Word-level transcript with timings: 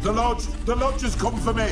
The 0.00 0.12
lodge, 0.12 0.46
the 0.64 0.76
lodge 0.76 1.02
has 1.02 1.16
come 1.16 1.36
for 1.40 1.52
me. 1.52 1.64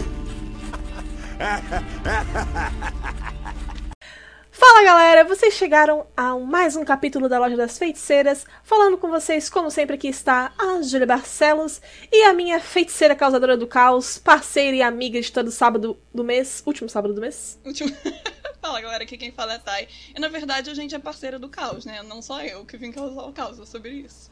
Fala 4.51 4.83
galera, 4.83 5.23
vocês 5.23 5.55
chegaram 5.55 6.05
a 6.17 6.37
mais 6.37 6.75
um 6.75 6.85
capítulo 6.85 7.29
da 7.29 7.39
Loja 7.39 7.57
das 7.57 7.79
Feiticeiras. 7.79 8.45
Falando 8.65 8.99
com 8.99 9.09
vocês, 9.09 9.49
como 9.49 9.71
sempre, 9.71 9.95
aqui 9.95 10.09
está 10.09 10.53
a 10.59 10.83
Júlia 10.83 11.07
Barcelos 11.07 11.81
e 12.11 12.25
a 12.25 12.33
minha 12.33 12.59
feiticeira 12.59 13.15
causadora 13.15 13.57
do 13.57 13.69
caos, 13.69 14.19
parceira 14.19 14.77
e 14.77 14.83
amiga 14.83 15.21
de 15.21 15.31
todo 15.31 15.53
sábado 15.53 15.97
do 16.13 16.25
mês, 16.25 16.65
último 16.67 16.89
sábado 16.89 17.15
do 17.15 17.21
mês. 17.21 17.61
Último... 17.65 17.91
Fala 18.61 18.81
galera, 18.81 19.05
aqui 19.05 19.17
quem 19.17 19.31
fala 19.31 19.55
é 19.55 19.59
Thay. 19.59 19.87
E 20.17 20.19
na 20.19 20.27
verdade 20.27 20.69
a 20.69 20.75
gente 20.75 20.93
é 20.93 20.99
parceira 20.99 21.39
do 21.39 21.49
caos, 21.49 21.85
né? 21.85 22.03
Não 22.03 22.21
só 22.21 22.43
eu 22.43 22.65
que 22.65 22.77
vim 22.77 22.91
causar 22.91 23.23
o 23.23 23.33
caos, 23.33 23.61
é 23.61 23.65
sobre 23.65 23.91
isso. 23.91 24.29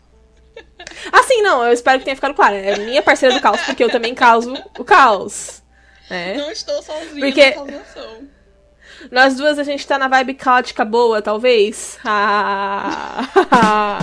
Assim, 1.12 1.43
não, 1.43 1.64
eu 1.64 1.73
espero 1.73 1.98
que 1.98 2.05
tenha 2.05 2.14
ficado 2.16 2.34
claro. 2.34 2.54
É 2.54 2.77
minha 2.79 3.03
parceira 3.03 3.34
do 3.34 3.41
caos, 3.41 3.61
porque 3.62 3.82
eu 3.85 3.90
também 3.90 4.14
causo 4.14 4.54
o 4.79 4.85
caos. 4.85 5.62
É. 6.11 6.35
Não 6.36 6.50
estou 6.50 6.82
sozinha 6.82 7.21
Porque- 7.21 7.46
na 7.50 7.53
causação. 7.53 8.29
Nós 9.11 9.35
duas 9.36 9.59
a 9.59 9.62
gente 9.64 9.86
tá 9.86 9.98
na 9.98 10.09
vibe 10.09 10.35
caótica 10.35 10.85
boa, 10.85 11.21
talvez. 11.21 11.98
Ah. 12.07 13.98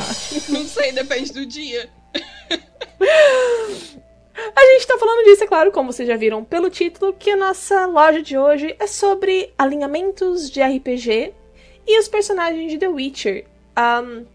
Não 0.49 0.65
sei, 0.65 0.91
depende 0.91 1.31
do 1.33 1.45
dia. 1.45 1.89
A 4.55 4.65
gente 4.73 4.87
tá 4.87 4.97
falando 4.97 5.23
disso, 5.25 5.43
é 5.43 5.47
claro, 5.47 5.71
como 5.71 5.91
vocês 5.91 6.07
já 6.07 6.15
viram 6.15 6.43
pelo 6.43 6.70
título, 6.70 7.13
que 7.13 7.31
a 7.31 7.37
nossa 7.37 7.85
loja 7.85 8.21
de 8.21 8.37
hoje 8.37 8.75
é 8.79 8.87
sobre 8.87 9.53
alinhamentos 9.57 10.49
de 10.49 10.61
RPG 10.61 11.33
e 11.87 11.99
os 11.99 12.07
personagens 12.07 12.71
de 12.71 12.77
The 12.77 12.87
Witcher. 12.87 13.45
Um, 13.77 14.25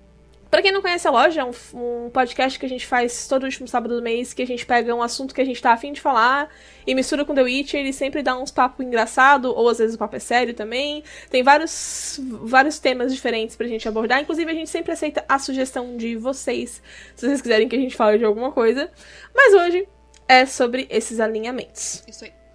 Pra 0.51 0.63
quem 0.63 0.73
não 0.73 0.81
conhece 0.81 1.07
a 1.09 1.11
loja, 1.11 1.41
é 1.41 1.45
um, 1.45 1.51
um 1.75 2.11
podcast 2.11 2.59
que 2.59 2.65
a 2.65 2.69
gente 2.69 2.87
faz 2.87 3.27
todo 3.27 3.45
último 3.45 3.67
sábado 3.67 3.97
do 3.97 4.03
mês, 4.03 4.33
que 4.33 4.43
a 4.43 4.47
gente 4.47 4.65
pega 4.65 4.95
um 4.95 5.03
assunto 5.03 5.35
que 5.35 5.41
a 5.41 5.45
gente 5.45 5.61
tá 5.61 5.73
afim 5.73 5.93
de 5.93 6.01
falar 6.01 6.49
e 6.87 6.95
mistura 6.95 7.25
com 7.25 7.35
The 7.35 7.43
Witcher, 7.43 7.85
e 7.85 7.93
sempre 7.93 8.23
dá 8.23 8.39
uns 8.39 8.51
papos 8.51 8.87
engraçado, 8.87 9.53
ou 9.53 9.69
às 9.69 9.79
vezes 9.79 9.97
o 9.97 9.99
papo 9.99 10.17
é 10.17 10.21
sério 10.21 10.55
também. 10.55 11.03
Tem 11.31 11.43
vários, 11.43 12.21
vários 12.43 12.79
temas 12.79 13.13
diferentes 13.13 13.57
pra 13.57 13.67
gente 13.67 13.89
abordar, 13.89 14.21
inclusive 14.21 14.51
a 14.51 14.55
gente 14.55 14.71
sempre 14.71 14.93
aceita 14.93 15.25
a 15.29 15.39
sugestão 15.39 15.97
de 15.97 16.17
vocês, 16.17 16.81
se 17.15 17.27
vocês 17.27 17.43
quiserem 17.43 17.69
que 17.69 17.77
a 17.77 17.81
gente 17.81 17.97
fale 17.97 18.19
de 18.19 18.25
alguma 18.25 18.53
coisa. 18.53 18.91
Mas 19.35 19.53
hoje 19.53 19.89
é 20.29 20.47
sobre 20.47 20.87
esses 20.89 21.19
alinhamentos. 21.21 22.05
Isso 22.07 22.25
aí. 22.25 22.46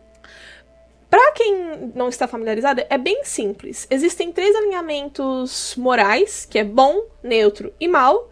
Pra 1.12 1.34
quem 1.34 1.92
não 1.94 2.08
está 2.08 2.26
familiarizado, 2.26 2.86
é 2.90 2.98
bem 2.98 3.26
simples. 3.26 3.86
Existem 3.92 4.32
três 4.32 4.56
alinhamentos 4.56 5.76
morais, 5.76 6.48
que 6.50 6.58
é 6.58 6.64
bom, 6.64 7.04
neutro 7.22 7.74
e 7.78 7.86
mal, 7.86 8.32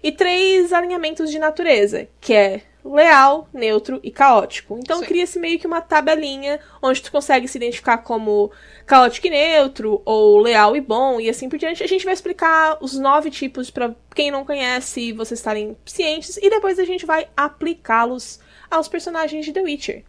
e 0.00 0.12
três 0.12 0.72
alinhamentos 0.72 1.28
de 1.28 1.40
natureza, 1.40 2.06
que 2.20 2.32
é 2.32 2.62
leal, 2.84 3.48
neutro 3.52 3.98
e 4.00 4.12
caótico. 4.12 4.78
Então 4.78 5.02
cria-se 5.02 5.40
meio 5.40 5.58
que 5.58 5.66
uma 5.66 5.80
tabelinha 5.80 6.60
onde 6.80 7.02
tu 7.02 7.10
consegue 7.10 7.48
se 7.48 7.58
identificar 7.58 7.98
como 7.98 8.52
caótico 8.86 9.26
e 9.26 9.30
neutro, 9.30 10.00
ou 10.04 10.38
leal 10.38 10.76
e 10.76 10.80
bom, 10.80 11.20
e 11.20 11.28
assim 11.28 11.48
por 11.48 11.58
diante. 11.58 11.82
A 11.82 11.88
gente 11.88 12.04
vai 12.04 12.14
explicar 12.14 12.78
os 12.80 12.96
nove 12.96 13.28
tipos 13.32 13.72
pra 13.72 13.92
quem 14.14 14.30
não 14.30 14.44
conhece 14.44 15.00
e 15.00 15.12
vocês 15.12 15.40
estarem 15.40 15.76
cientes, 15.84 16.36
e 16.36 16.48
depois 16.48 16.78
a 16.78 16.84
gente 16.84 17.04
vai 17.04 17.26
aplicá-los 17.36 18.38
aos 18.70 18.86
personagens 18.86 19.44
de 19.44 19.52
The 19.52 19.62
Witcher. 19.62 20.04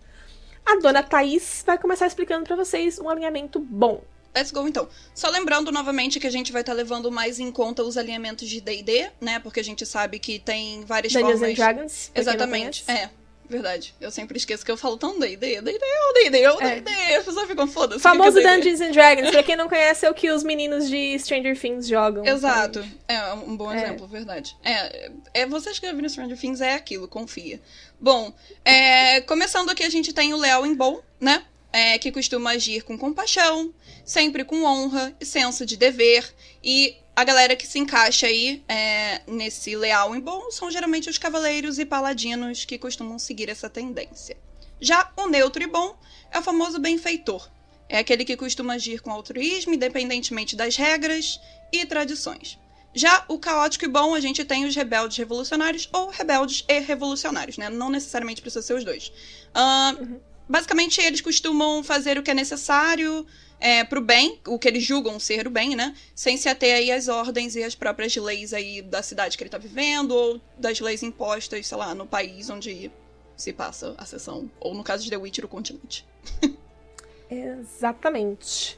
A 0.66 0.76
dona 0.78 1.04
Thaís 1.04 1.64
vai 1.66 1.78
começar 1.78 2.08
explicando 2.08 2.46
pra 2.46 2.56
vocês 2.56 3.00
um 3.00 3.10
alinhamento 3.10 3.60
bom. 3.60 4.02
Let's 4.34 4.52
go 4.52 4.66
então. 4.68 4.88
Só 5.14 5.30
lembrando 5.30 5.72
novamente 5.72 6.20
que 6.20 6.26
a 6.26 6.32
gente 6.32 6.52
vai 6.52 6.62
estar 6.62 6.74
levando 6.74 7.12
mais 7.12 7.40
em 7.40 7.52
conta 7.52 7.84
os 7.84 7.98
alinhamentos 7.98 8.48
de 8.48 8.62
D&D, 8.62 9.12
né? 9.20 9.40
Porque 9.40 9.60
a 9.60 9.64
gente 9.64 9.86
sabe 9.86 10.20
que 10.20 10.40
tem 10.40 10.86
várias 10.86 11.12
Dungeons 11.12 11.40
formas... 11.40 11.50
and 11.50 11.54
Dragons. 11.54 12.12
Exatamente. 12.16 12.84
É, 12.90 13.10
verdade. 13.52 13.94
Eu 14.02 14.10
sempre 14.10 14.38
esqueço 14.38 14.66
que 14.66 14.72
eu 14.72 14.78
falo 14.78 14.98
tão 14.98 15.20
D&D, 15.20 15.62
D&D, 15.62 15.80
é 15.84 16.10
o 16.10 16.14
D&D, 16.14 16.38
é 16.40 16.44
É. 16.46 16.80
D&D. 16.82 17.16
As 17.16 17.26
pessoas 17.26 17.48
ficam 17.48 17.68
foda-se. 17.68 18.02
Famoso 18.02 18.40
é? 18.40 18.42
Dungeons 18.58 18.82
and 18.82 18.92
Dragons, 18.92 19.30
pra 19.30 19.44
quem 19.44 19.56
não 19.56 19.68
conhece, 19.70 20.06
é 20.06 20.10
o 20.10 20.14
que 20.14 20.30
os 20.32 20.44
meninos 20.44 20.90
de 20.90 21.18
Stranger 21.20 21.60
Things 21.60 21.88
jogam. 21.88 22.26
Exato. 22.26 22.84
É 23.08 23.34
um 23.34 23.56
bom 23.56 23.72
É. 23.72 23.84
exemplo, 23.84 24.08
verdade. 24.08 24.56
É, 24.64 25.12
é 25.34 25.46
vocês 25.46 25.78
que 25.78 25.86
já 25.86 25.94
viram 25.94 26.08
Stranger 26.10 26.38
Things, 26.40 26.62
é 26.62 26.74
aquilo, 26.74 27.08
confia. 27.08 27.60
Bom, 28.00 28.34
é, 28.66 29.22
começando 29.22 29.70
aqui 29.70 29.84
a 29.84 29.90
gente 29.90 30.14
tem 30.14 30.34
o 30.34 30.38
Leal 30.38 30.66
em 30.66 30.74
Bom, 30.74 31.02
né? 31.20 31.44
É, 31.74 31.98
que 31.98 32.12
costuma 32.12 32.52
agir 32.52 32.82
com 32.84 32.98
compaixão, 32.98 33.74
sempre 34.04 34.44
com 34.44 34.64
honra 34.64 35.14
e 35.22 35.26
senso 35.26 35.66
de 35.66 35.78
dever. 35.78 36.26
E 36.64 36.98
a 37.16 37.24
galera 37.24 37.56
que 37.56 37.68
se 37.68 37.80
encaixa 37.80 38.28
aí 38.28 38.64
é, 38.68 39.22
nesse 39.28 39.76
Leal 39.76 40.16
em 40.16 40.20
Bom 40.20 40.50
são 40.50 40.72
geralmente 40.72 41.10
os 41.10 41.18
cavaleiros 41.18 41.78
e 41.78 41.86
paladinos 41.86 42.66
que 42.66 42.78
costumam 42.78 43.20
seguir 43.20 43.50
essa 43.50 43.70
tendência. 43.70 44.38
Já 44.80 45.12
o 45.16 45.28
neutro 45.28 45.62
e 45.62 45.68
bom 45.68 45.96
é 46.32 46.40
o 46.40 46.42
famoso 46.42 46.80
benfeitor. 46.80 47.50
É 47.88 48.00
aquele 48.00 48.26
que 48.26 48.38
costuma 48.38 48.74
agir 48.74 49.02
com 49.02 49.12
altruísmo, 49.12 49.74
independentemente 49.74 50.56
das 50.56 50.76
regras 50.76 51.40
e 51.72 51.86
tradições. 51.86 52.58
Já 52.94 53.24
o 53.28 53.38
caótico 53.38 53.86
e 53.86 53.88
bom, 53.88 54.16
a 54.16 54.20
gente 54.20 54.44
tem 54.44 54.66
os 54.66 54.76
rebeldes 54.76 55.18
revolucionários 55.18 55.90
ou 55.94 56.10
rebeldes 56.10 56.64
e 56.68 56.80
revolucionários, 56.80 57.58
né? 57.58 57.70
Não 57.70 57.90
necessariamente 57.90 58.42
precisa 58.42 58.66
ser 58.66 58.74
os 58.74 58.84
dois. 58.84 59.12
Ahn, 59.54 60.20
Basicamente, 60.52 61.00
eles 61.00 61.22
costumam 61.22 61.82
fazer 61.82 62.18
o 62.18 62.24
que 62.24 62.30
é 62.30 62.34
necessário 62.34 63.26
é, 63.62 63.84
pro 63.84 64.02
bem, 64.02 64.40
o 64.48 64.58
que 64.60 64.68
eles 64.68 64.84
julgam 64.84 65.20
ser 65.20 65.48
o 65.48 65.50
bem, 65.52 65.76
né? 65.76 65.96
Sem 66.16 66.36
se 66.36 66.50
ater 66.50 66.76
aí 66.76 66.92
às 66.92 67.08
ordens 67.08 67.56
e 67.56 67.64
às 67.64 67.76
próprias 67.76 68.16
leis 68.16 68.54
aí 68.54 68.82
da 68.82 69.02
cidade 69.04 69.38
que 69.38 69.44
ele 69.44 69.50
tá 69.52 69.58
vivendo, 69.60 70.12
ou 70.12 70.42
das 70.58 70.80
leis 70.80 71.04
impostas, 71.04 71.68
sei 71.68 71.78
lá, 71.78 71.94
no 71.96 72.06
país 72.08 72.50
onde 72.50 72.92
se 73.38 73.54
passa 73.54 73.94
a 73.98 74.06
sessão. 74.06 74.50
Ou 74.60 74.74
no 74.74 74.84
caso 74.84 75.04
de 75.04 75.10
The 75.12 75.18
Witcher, 75.18 75.46
o 75.46 75.48
continente. 75.48 76.06
Exatamente. 77.30 78.78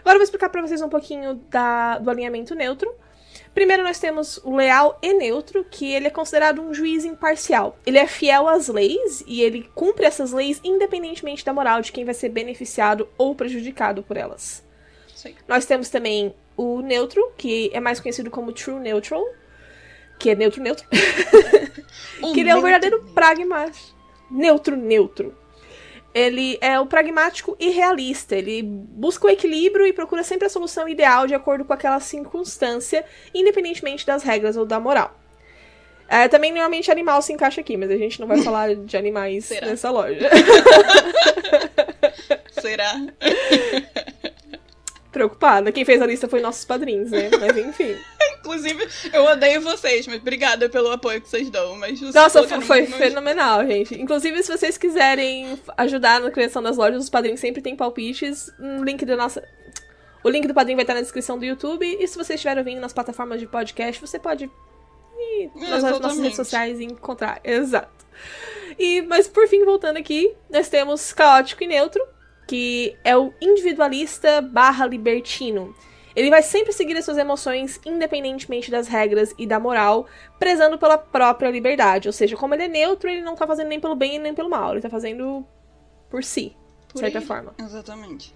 Agora 0.00 0.16
eu 0.16 0.18
vou 0.18 0.24
explicar 0.24 0.48
pra 0.50 0.60
vocês 0.60 0.82
um 0.82 0.88
pouquinho 0.88 1.34
da- 1.48 1.98
do 1.98 2.10
alinhamento 2.10 2.54
neutro. 2.54 2.94
Primeiro 3.54 3.84
nós 3.84 4.00
temos 4.00 4.38
o 4.38 4.56
leal 4.56 4.98
e 5.00 5.14
neutro, 5.14 5.64
que 5.70 5.92
ele 5.92 6.08
é 6.08 6.10
considerado 6.10 6.60
um 6.60 6.74
juiz 6.74 7.04
imparcial. 7.04 7.78
Ele 7.86 7.98
é 7.98 8.06
fiel 8.06 8.48
às 8.48 8.66
leis 8.66 9.22
e 9.26 9.42
ele 9.42 9.70
cumpre 9.74 10.04
essas 10.04 10.32
leis 10.32 10.60
independentemente 10.64 11.44
da 11.44 11.52
moral 11.52 11.80
de 11.80 11.92
quem 11.92 12.04
vai 12.04 12.14
ser 12.14 12.30
beneficiado 12.30 13.08
ou 13.16 13.34
prejudicado 13.34 14.02
por 14.02 14.16
elas. 14.16 14.64
Aí. 15.24 15.36
Nós 15.46 15.64
temos 15.64 15.88
também 15.88 16.34
o 16.56 16.80
neutro, 16.80 17.32
que 17.36 17.70
é 17.72 17.80
mais 17.80 18.00
conhecido 18.00 18.30
como 18.30 18.52
true 18.52 18.80
neutral, 18.80 19.24
que 20.18 20.30
é 20.30 20.34
neutro 20.34 20.62
neutro, 20.62 20.86
que 20.90 22.40
ele 22.40 22.50
é 22.50 22.56
um 22.56 22.60
verdadeiro 22.60 23.04
pragmático. 23.14 23.94
Neutro 24.30 24.76
neutro. 24.76 25.34
Ele 26.14 26.56
é 26.60 26.78
o 26.78 26.86
pragmático 26.86 27.56
e 27.58 27.70
realista. 27.70 28.36
Ele 28.36 28.62
busca 28.62 29.26
o 29.26 29.30
equilíbrio 29.30 29.84
e 29.84 29.92
procura 29.92 30.22
sempre 30.22 30.46
a 30.46 30.50
solução 30.50 30.88
ideal 30.88 31.26
de 31.26 31.34
acordo 31.34 31.64
com 31.64 31.72
aquela 31.72 31.98
circunstância, 31.98 33.04
independentemente 33.34 34.06
das 34.06 34.22
regras 34.22 34.56
ou 34.56 34.64
da 34.64 34.78
moral. 34.78 35.18
É, 36.08 36.28
também 36.28 36.52
normalmente 36.52 36.90
animal 36.90 37.20
se 37.22 37.32
encaixa 37.32 37.60
aqui, 37.60 37.76
mas 37.76 37.90
a 37.90 37.96
gente 37.96 38.20
não 38.20 38.28
vai 38.28 38.40
falar 38.44 38.76
de 38.76 38.96
animais 38.96 39.46
Será? 39.46 39.66
nessa 39.66 39.90
loja. 39.90 40.30
Será? 42.52 42.94
Preocupada. 45.10 45.72
Quem 45.72 45.84
fez 45.84 46.00
a 46.00 46.06
lista 46.06 46.28
foi 46.28 46.40
nossos 46.40 46.64
padrinhos, 46.64 47.10
né? 47.10 47.30
Mas 47.40 47.56
enfim. 47.56 47.96
Inclusive, 48.44 48.86
eu 49.12 49.24
odeio 49.24 49.62
vocês, 49.62 50.06
mas 50.06 50.16
obrigada 50.20 50.68
pelo 50.68 50.90
apoio 50.90 51.20
que 51.20 51.28
vocês 51.28 51.48
dão. 51.48 51.74
Mas 51.76 52.00
os 52.02 52.14
Nossa, 52.14 52.46
foi, 52.46 52.60
foi 52.60 52.86
fenomenal, 52.86 53.66
gente. 53.66 54.00
Inclusive, 54.00 54.42
se 54.42 54.52
vocês 54.52 54.76
quiserem 54.76 55.58
ajudar 55.78 56.20
na 56.20 56.30
criação 56.30 56.62
das 56.62 56.76
lojas, 56.76 57.04
os 57.04 57.10
padrinhos 57.10 57.40
sempre 57.40 57.62
têm 57.62 57.74
palpites. 57.74 58.50
Um 58.60 58.84
link 58.84 59.04
da 59.06 59.16
nossa. 59.16 59.42
O 60.22 60.28
link 60.28 60.46
do 60.46 60.54
padrinho 60.54 60.76
vai 60.76 60.84
estar 60.84 60.94
na 60.94 61.00
descrição 61.00 61.38
do 61.38 61.44
YouTube. 61.44 61.86
E 61.98 62.06
se 62.06 62.16
você 62.16 62.34
estiver 62.34 62.58
ouvindo 62.58 62.80
nas 62.80 62.92
plataformas 62.92 63.40
de 63.40 63.46
podcast, 63.46 64.00
você 64.00 64.18
pode 64.18 64.44
ir 64.44 65.50
nas 65.54 65.82
nossas 65.82 65.90
Exatamente. 65.90 66.20
redes 66.20 66.36
sociais 66.36 66.80
e 66.80 66.84
encontrar. 66.84 67.40
Exato. 67.42 68.04
E, 68.78 69.02
mas 69.02 69.26
por 69.26 69.46
fim, 69.48 69.64
voltando 69.64 69.96
aqui, 69.96 70.34
nós 70.50 70.68
temos 70.68 71.12
caótico 71.12 71.64
e 71.64 71.66
neutro, 71.66 72.04
que 72.46 72.96
é 73.04 73.16
o 73.16 73.32
individualista 73.40 74.40
barra 74.40 74.86
libertino. 74.86 75.74
Ele 76.14 76.30
vai 76.30 76.42
sempre 76.42 76.72
seguir 76.72 76.96
as 76.96 77.04
suas 77.04 77.18
emoções, 77.18 77.80
independentemente 77.84 78.70
das 78.70 78.86
regras 78.86 79.34
e 79.36 79.46
da 79.46 79.58
moral, 79.58 80.06
prezando 80.38 80.78
pela 80.78 80.96
própria 80.96 81.50
liberdade. 81.50 82.08
Ou 82.08 82.12
seja, 82.12 82.36
como 82.36 82.54
ele 82.54 82.64
é 82.64 82.68
neutro, 82.68 83.10
ele 83.10 83.20
não 83.22 83.34
tá 83.34 83.46
fazendo 83.46 83.68
nem 83.68 83.80
pelo 83.80 83.96
bem 83.96 84.18
nem 84.18 84.34
pelo 84.34 84.48
mal. 84.48 84.72
Ele 84.72 84.80
tá 84.80 84.90
fazendo 84.90 85.44
por 86.08 86.22
si, 86.22 86.56
de 86.92 87.00
certa 87.00 87.18
ele. 87.18 87.26
forma. 87.26 87.54
Exatamente. 87.58 88.32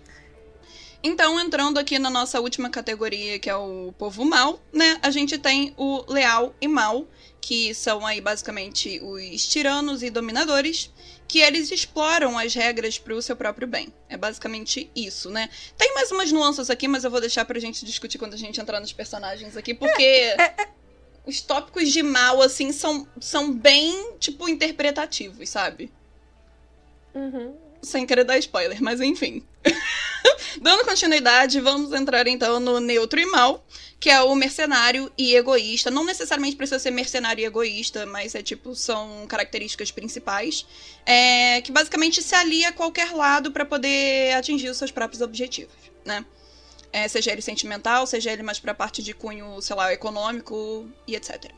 Então, 1.02 1.38
entrando 1.38 1.78
aqui 1.78 1.96
na 1.98 2.10
nossa 2.10 2.40
última 2.40 2.68
categoria, 2.68 3.38
que 3.38 3.48
é 3.48 3.54
o 3.54 3.92
povo 3.96 4.24
mal, 4.24 4.58
né? 4.72 4.98
A 5.00 5.10
gente 5.10 5.38
tem 5.38 5.72
o 5.76 6.04
leal 6.12 6.52
e 6.60 6.66
mal, 6.66 7.06
que 7.40 7.72
são 7.72 8.04
aí 8.04 8.20
basicamente 8.20 9.00
os 9.00 9.46
tiranos 9.46 10.02
e 10.02 10.10
dominadores, 10.10 10.92
que 11.28 11.40
eles 11.40 11.70
exploram 11.70 12.38
as 12.38 12.54
regras 12.54 12.98
pro 12.98 13.20
seu 13.20 13.36
próprio 13.36 13.68
bem. 13.68 13.92
É 14.08 14.16
basicamente 14.16 14.90
isso, 14.96 15.28
né? 15.28 15.50
Tem 15.76 15.94
mais 15.94 16.10
umas 16.10 16.32
nuances 16.32 16.70
aqui, 16.70 16.88
mas 16.88 17.04
eu 17.04 17.10
vou 17.10 17.20
deixar 17.20 17.44
pra 17.44 17.60
gente 17.60 17.84
discutir 17.84 18.16
quando 18.16 18.32
a 18.32 18.38
gente 18.38 18.58
entrar 18.58 18.80
nos 18.80 18.94
personagens 18.94 19.54
aqui, 19.54 19.74
porque 19.74 20.34
os 21.26 21.42
tópicos 21.42 21.92
de 21.92 22.02
mal, 22.02 22.40
assim, 22.40 22.72
são, 22.72 23.06
são 23.20 23.52
bem, 23.52 24.14
tipo, 24.18 24.48
interpretativos, 24.48 25.50
sabe? 25.50 25.92
Uhum. 27.14 27.54
Sem 27.82 28.06
querer 28.06 28.24
dar 28.24 28.38
spoiler, 28.38 28.82
mas 28.82 28.98
enfim. 29.02 29.44
Dando 30.62 30.86
continuidade, 30.86 31.60
vamos 31.60 31.92
entrar 31.92 32.26
então 32.26 32.58
no 32.58 32.80
neutro 32.80 33.20
e 33.20 33.26
mal, 33.26 33.64
que 34.00 34.08
é 34.08 34.20
o 34.20 34.34
mercenário 34.34 35.10
e 35.18 35.34
egoísta. 35.34 35.90
Não 35.90 36.04
necessariamente 36.04 36.56
precisa 36.56 36.78
ser 36.78 36.90
mercenário 36.90 37.42
e 37.42 37.44
egoísta, 37.44 38.06
mas 38.06 38.34
é 38.34 38.42
tipo, 38.42 38.74
são 38.74 39.26
características 39.26 39.90
principais. 39.90 40.66
É, 41.04 41.60
que 41.62 41.72
basicamente 41.72 42.22
se 42.22 42.34
alia 42.34 42.68
a 42.68 42.72
qualquer 42.72 43.12
lado 43.12 43.50
para 43.50 43.64
poder 43.64 44.34
atingir 44.34 44.68
os 44.68 44.76
seus 44.76 44.90
próprios 44.90 45.20
objetivos, 45.20 45.74
né? 46.04 46.24
É, 46.92 47.06
seja 47.06 47.32
ele 47.32 47.42
sentimental, 47.42 48.06
seja 48.06 48.32
ele 48.32 48.42
mais 48.42 48.58
pra 48.58 48.72
parte 48.72 49.02
de 49.02 49.12
cunho, 49.12 49.60
sei 49.60 49.76
lá, 49.76 49.92
econômico 49.92 50.88
e 51.06 51.14
etc. 51.16 51.50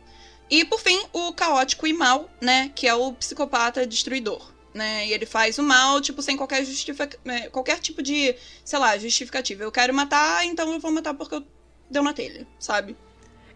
E 0.50 0.64
por 0.64 0.80
fim, 0.80 1.00
o 1.12 1.32
caótico 1.32 1.86
e 1.86 1.92
mal, 1.92 2.28
né? 2.40 2.72
Que 2.74 2.88
é 2.88 2.94
o 2.94 3.12
psicopata 3.12 3.86
destruidor 3.86 4.50
né? 4.72 5.06
E 5.06 5.12
ele 5.12 5.26
faz 5.26 5.58
o 5.58 5.62
mal, 5.62 6.00
tipo, 6.00 6.22
sem 6.22 6.36
qualquer 6.36 6.64
justificativa. 6.64 7.20
É, 7.26 7.48
qualquer 7.48 7.80
tipo 7.80 8.02
de, 8.02 8.34
sei 8.64 8.78
lá, 8.78 8.96
justificativa. 8.96 9.64
Eu 9.64 9.72
quero 9.72 9.92
matar, 9.92 10.44
então 10.46 10.72
eu 10.72 10.80
vou 10.80 10.90
matar 10.90 11.14
porque 11.14 11.34
eu 11.34 11.44
deu 11.90 12.02
na 12.02 12.12
telha, 12.12 12.46
sabe? 12.58 12.96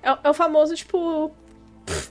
É, 0.02 0.18
é 0.24 0.30
o 0.30 0.34
famoso, 0.34 0.74
tipo. 0.74 1.30
Pff, 1.86 2.10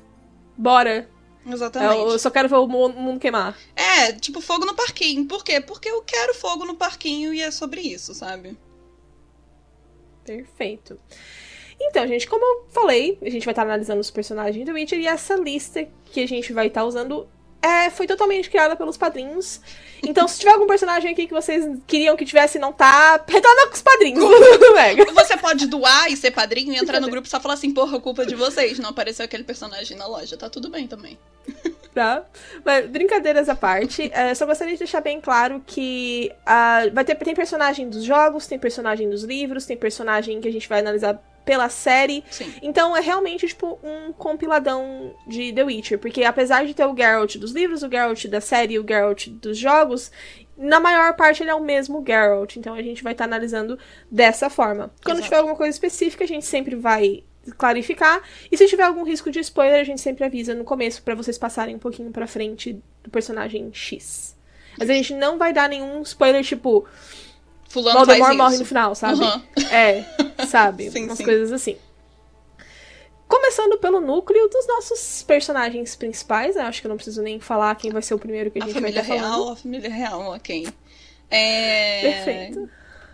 bora. 0.57 1.09
Exatamente. 1.45 1.93
É, 1.93 2.01
eu 2.01 2.19
só 2.19 2.29
quero 2.29 2.47
ver 2.47 2.55
o 2.55 2.67
mundo 2.67 3.19
queimar. 3.19 3.57
É, 3.75 4.13
tipo, 4.13 4.39
fogo 4.39 4.65
no 4.65 4.75
parquinho. 4.75 5.25
Por 5.27 5.43
quê? 5.43 5.59
Porque 5.59 5.89
eu 5.89 6.01
quero 6.01 6.33
fogo 6.33 6.65
no 6.65 6.75
parquinho 6.75 7.33
e 7.33 7.41
é 7.41 7.51
sobre 7.51 7.81
isso, 7.81 8.13
sabe? 8.13 8.57
Perfeito. 10.23 10.97
Então, 11.79 12.07
gente, 12.07 12.27
como 12.27 12.43
eu 12.45 12.67
falei, 12.69 13.17
a 13.21 13.29
gente 13.29 13.43
vai 13.43 13.51
estar 13.51 13.63
analisando 13.63 13.99
os 13.99 14.09
personagens 14.09 14.65
do 14.65 14.73
Witcher 14.73 14.99
e 14.99 15.07
essa 15.07 15.35
lista 15.35 15.85
que 16.05 16.21
a 16.21 16.27
gente 16.27 16.53
vai 16.53 16.67
estar 16.67 16.85
usando 16.85 17.27
é, 17.63 17.89
foi 17.89 18.05
totalmente 18.05 18.49
criada 18.49 18.75
pelos 18.75 18.97
padrinhos. 18.97 19.61
Então, 20.05 20.27
se 20.27 20.37
tiver 20.37 20.51
algum 20.51 20.67
personagem 20.67 21.13
aqui 21.13 21.25
que 21.25 21.33
vocês 21.33 21.65
queriam 21.87 22.17
que 22.17 22.25
tivesse 22.25 22.57
e 22.57 22.61
não 22.61 22.73
tá, 22.73 23.23
retorna 23.25 23.67
com 23.67 23.73
os 23.73 23.81
padrinhos. 23.81 24.21
Mega. 24.75 25.05
Você 25.13 25.37
pode 25.37 25.65
doar 25.67 26.11
e 26.11 26.17
ser 26.17 26.31
padrinho 26.31 26.73
e 26.73 26.77
entrar 26.77 26.99
no 26.99 27.09
grupo 27.09 27.25
e 27.25 27.29
só 27.29 27.39
falar 27.39 27.53
assim, 27.53 27.71
porra, 27.71 28.01
culpa 28.01 28.25
de 28.25 28.35
vocês. 28.35 28.77
Não 28.79 28.89
apareceu 28.89 29.23
aquele 29.23 29.45
personagem 29.45 29.95
na 29.95 30.05
loja. 30.05 30.35
Tá 30.35 30.49
tudo 30.49 30.69
bem 30.69 30.85
também. 30.87 31.17
Tá? 31.93 32.25
Mas, 32.65 32.89
brincadeiras 32.89 33.47
à 33.47 33.53
parte, 33.53 34.09
é, 34.15 34.33
só 34.33 34.47
gostaria 34.47 34.73
de 34.73 34.79
deixar 34.79 34.99
bem 34.99 35.21
claro 35.21 35.63
que 35.63 36.31
uh, 36.41 36.91
vai 36.91 37.05
ter, 37.05 37.13
tem 37.17 37.35
personagem 37.35 37.87
dos 37.87 38.03
jogos, 38.03 38.47
tem 38.47 38.57
personagem 38.57 39.07
dos 39.07 39.23
livros, 39.23 39.67
tem 39.67 39.77
personagem 39.77 40.41
que 40.41 40.47
a 40.47 40.51
gente 40.51 40.67
vai 40.67 40.79
analisar 40.79 41.21
pela 41.45 41.69
série. 41.69 42.23
Sim. 42.29 42.53
Então 42.61 42.95
é 42.95 43.01
realmente, 43.01 43.47
tipo, 43.47 43.79
um 43.83 44.13
compiladão 44.13 45.13
de 45.27 45.53
The 45.53 45.63
Witcher. 45.63 45.99
Porque 45.99 46.23
apesar 46.23 46.65
de 46.65 46.73
ter 46.73 46.85
o 46.85 46.95
Geralt 46.95 47.37
dos 47.37 47.51
livros, 47.51 47.83
o 47.83 47.89
Geralt 47.89 48.25
da 48.27 48.41
série 48.41 48.75
e 48.75 48.79
o 48.79 48.85
Geralt 48.87 49.27
dos 49.27 49.57
jogos, 49.57 50.11
na 50.57 50.79
maior 50.79 51.15
parte 51.15 51.43
ele 51.43 51.49
é 51.49 51.55
o 51.55 51.63
mesmo 51.63 52.03
Geralt. 52.05 52.55
Então 52.55 52.73
a 52.73 52.81
gente 52.81 53.03
vai 53.03 53.13
estar 53.13 53.27
tá 53.27 53.29
analisando 53.29 53.77
dessa 54.09 54.49
forma. 54.49 54.91
Quando 55.03 55.17
Exato. 55.17 55.23
tiver 55.23 55.37
alguma 55.37 55.55
coisa 55.55 55.71
específica, 55.71 56.23
a 56.23 56.27
gente 56.27 56.45
sempre 56.45 56.75
vai 56.75 57.23
clarificar. 57.57 58.21
E 58.51 58.57
se 58.57 58.67
tiver 58.67 58.83
algum 58.83 59.03
risco 59.03 59.29
de 59.29 59.39
spoiler, 59.39 59.81
a 59.81 59.83
gente 59.83 60.01
sempre 60.01 60.23
avisa 60.23 60.53
no 60.53 60.63
começo 60.63 61.01
para 61.03 61.15
vocês 61.15 61.37
passarem 61.37 61.75
um 61.75 61.79
pouquinho 61.79 62.11
pra 62.11 62.27
frente 62.27 62.81
do 63.03 63.09
personagem 63.09 63.69
X. 63.73 64.35
Mas 64.77 64.89
a 64.89 64.93
gente 64.93 65.13
não 65.13 65.37
vai 65.37 65.53
dar 65.53 65.69
nenhum 65.69 66.01
spoiler, 66.01 66.43
tipo, 66.43 66.85
Fulano 67.73 68.05
Voldemort 68.05 68.35
morre 68.37 68.57
no 68.59 68.65
final, 68.65 68.93
sabe? 68.95 69.19
Uhum. 69.23 69.41
É, 69.71 70.05
sabe? 70.45 70.89
Sim, 70.93 71.05
Umas 71.05 71.17
sim. 71.17 71.23
coisas 71.23 71.51
assim. 71.51 71.75
Começando 73.27 73.79
pelo 73.79 73.99
núcleo 73.99 74.47
dos 74.47 74.67
nossos 74.67 75.23
personagens 75.23 75.95
principais, 75.95 76.55
né? 76.55 76.61
Acho 76.63 76.81
que 76.81 76.87
eu 76.87 76.89
não 76.89 76.97
preciso 76.97 77.21
nem 77.23 77.39
falar 77.39 77.73
quem 77.75 77.89
vai 77.89 78.01
ser 78.03 78.13
o 78.13 78.19
primeiro 78.19 78.51
que 78.51 78.59
a 78.59 78.63
A 78.63 78.67
gente 78.67 78.73
vai 78.79 78.91
família 78.91 79.01
estar 79.01 79.15
falando. 79.15 79.33
real, 79.43 79.49
a 79.49 79.55
família 79.55 79.89
real, 79.89 80.21
ok. 80.35 80.67
É... 81.31 82.01
Perfeito. 82.01 82.69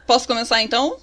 Posso 0.06 0.28
começar 0.28 0.62
então? 0.62 0.98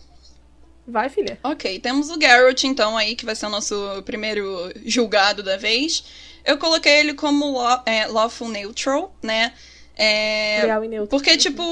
Vai, 0.86 1.08
filha. 1.08 1.38
Ok, 1.42 1.78
temos 1.80 2.10
o 2.10 2.20
Geralt, 2.20 2.62
então, 2.64 2.96
aí, 2.96 3.16
que 3.16 3.24
vai 3.24 3.34
ser 3.34 3.46
o 3.46 3.50
nosso 3.50 4.02
primeiro 4.04 4.70
julgado 4.84 5.42
da 5.42 5.56
vez. 5.56 6.04
Eu 6.44 6.58
coloquei 6.58 6.92
ele 7.00 7.14
como 7.14 7.56
é, 7.86 8.06
lawful 8.06 8.48
neutral, 8.48 9.14
né? 9.22 9.52
É, 9.96 10.60
Leal 10.64 10.84
e 10.84 10.88
neutro. 10.88 11.08
porque, 11.08 11.36
tipo, 11.38 11.62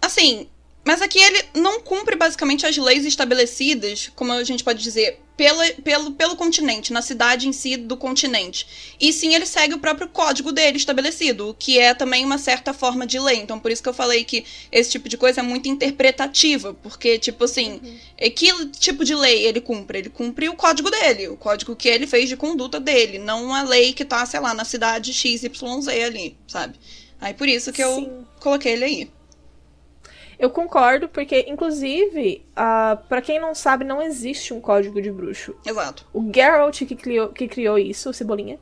assim. 0.00 0.48
Mas 0.84 1.00
aqui 1.00 1.18
ele 1.18 1.42
não 1.54 1.80
cumpre 1.80 2.14
basicamente 2.14 2.66
as 2.66 2.76
leis 2.76 3.06
estabelecidas, 3.06 4.10
como 4.14 4.32
a 4.32 4.44
gente 4.44 4.62
pode 4.62 4.82
dizer, 4.82 5.18
pela, 5.34 5.66
pelo, 5.82 6.12
pelo 6.12 6.36
continente, 6.36 6.92
na 6.92 7.00
cidade 7.00 7.48
em 7.48 7.52
si 7.52 7.76
do 7.76 7.96
continente. 7.96 8.94
E 9.00 9.12
sim, 9.12 9.34
ele 9.34 9.46
segue 9.46 9.74
o 9.74 9.78
próprio 9.78 10.08
código 10.08 10.52
dele 10.52 10.76
estabelecido, 10.76 11.48
o 11.48 11.54
que 11.54 11.78
é 11.78 11.94
também 11.94 12.24
uma 12.24 12.36
certa 12.36 12.74
forma 12.74 13.06
de 13.06 13.18
lei. 13.18 13.36
Então, 13.36 13.58
por 13.58 13.70
isso 13.70 13.82
que 13.82 13.88
eu 13.88 13.94
falei 13.94 14.24
que 14.24 14.44
esse 14.70 14.90
tipo 14.90 15.08
de 15.08 15.16
coisa 15.16 15.40
é 15.40 15.42
muito 15.42 15.68
interpretativa, 15.68 16.74
porque, 16.74 17.18
tipo 17.18 17.44
assim, 17.44 17.80
é 18.18 18.28
que 18.28 18.52
tipo 18.78 19.04
de 19.04 19.14
lei 19.14 19.46
ele 19.46 19.62
cumpre? 19.62 19.98
Ele 19.98 20.10
cumpre 20.10 20.50
o 20.50 20.54
código 20.54 20.90
dele, 20.90 21.28
o 21.28 21.36
código 21.36 21.74
que 21.74 21.88
ele 21.88 22.06
fez 22.06 22.28
de 22.28 22.36
conduta 22.36 22.78
dele, 22.78 23.18
não 23.18 23.54
a 23.54 23.62
lei 23.62 23.94
que 23.94 24.04
tá, 24.04 24.24
sei 24.26 24.38
lá, 24.38 24.52
na 24.52 24.64
cidade 24.64 25.14
XYZ 25.14 25.48
ali, 26.04 26.36
sabe? 26.46 26.78
Aí 27.20 27.32
por 27.32 27.48
isso 27.48 27.72
que 27.72 27.82
eu 27.82 27.94
Sim. 27.96 28.26
coloquei 28.38 28.72
ele 28.74 28.84
aí. 28.84 29.10
Eu 30.44 30.50
concordo, 30.50 31.08
porque, 31.08 31.46
inclusive, 31.48 32.44
uh, 32.50 33.02
para 33.08 33.22
quem 33.22 33.40
não 33.40 33.54
sabe, 33.54 33.82
não 33.82 34.02
existe 34.02 34.52
um 34.52 34.60
código 34.60 35.00
de 35.00 35.10
bruxo. 35.10 35.54
Exato. 35.64 36.06
O 36.12 36.30
Geralt 36.30 36.84
que 36.84 36.94
criou, 36.94 37.28
que 37.30 37.48
criou 37.48 37.78
isso, 37.78 38.12
Cebolinha. 38.12 38.58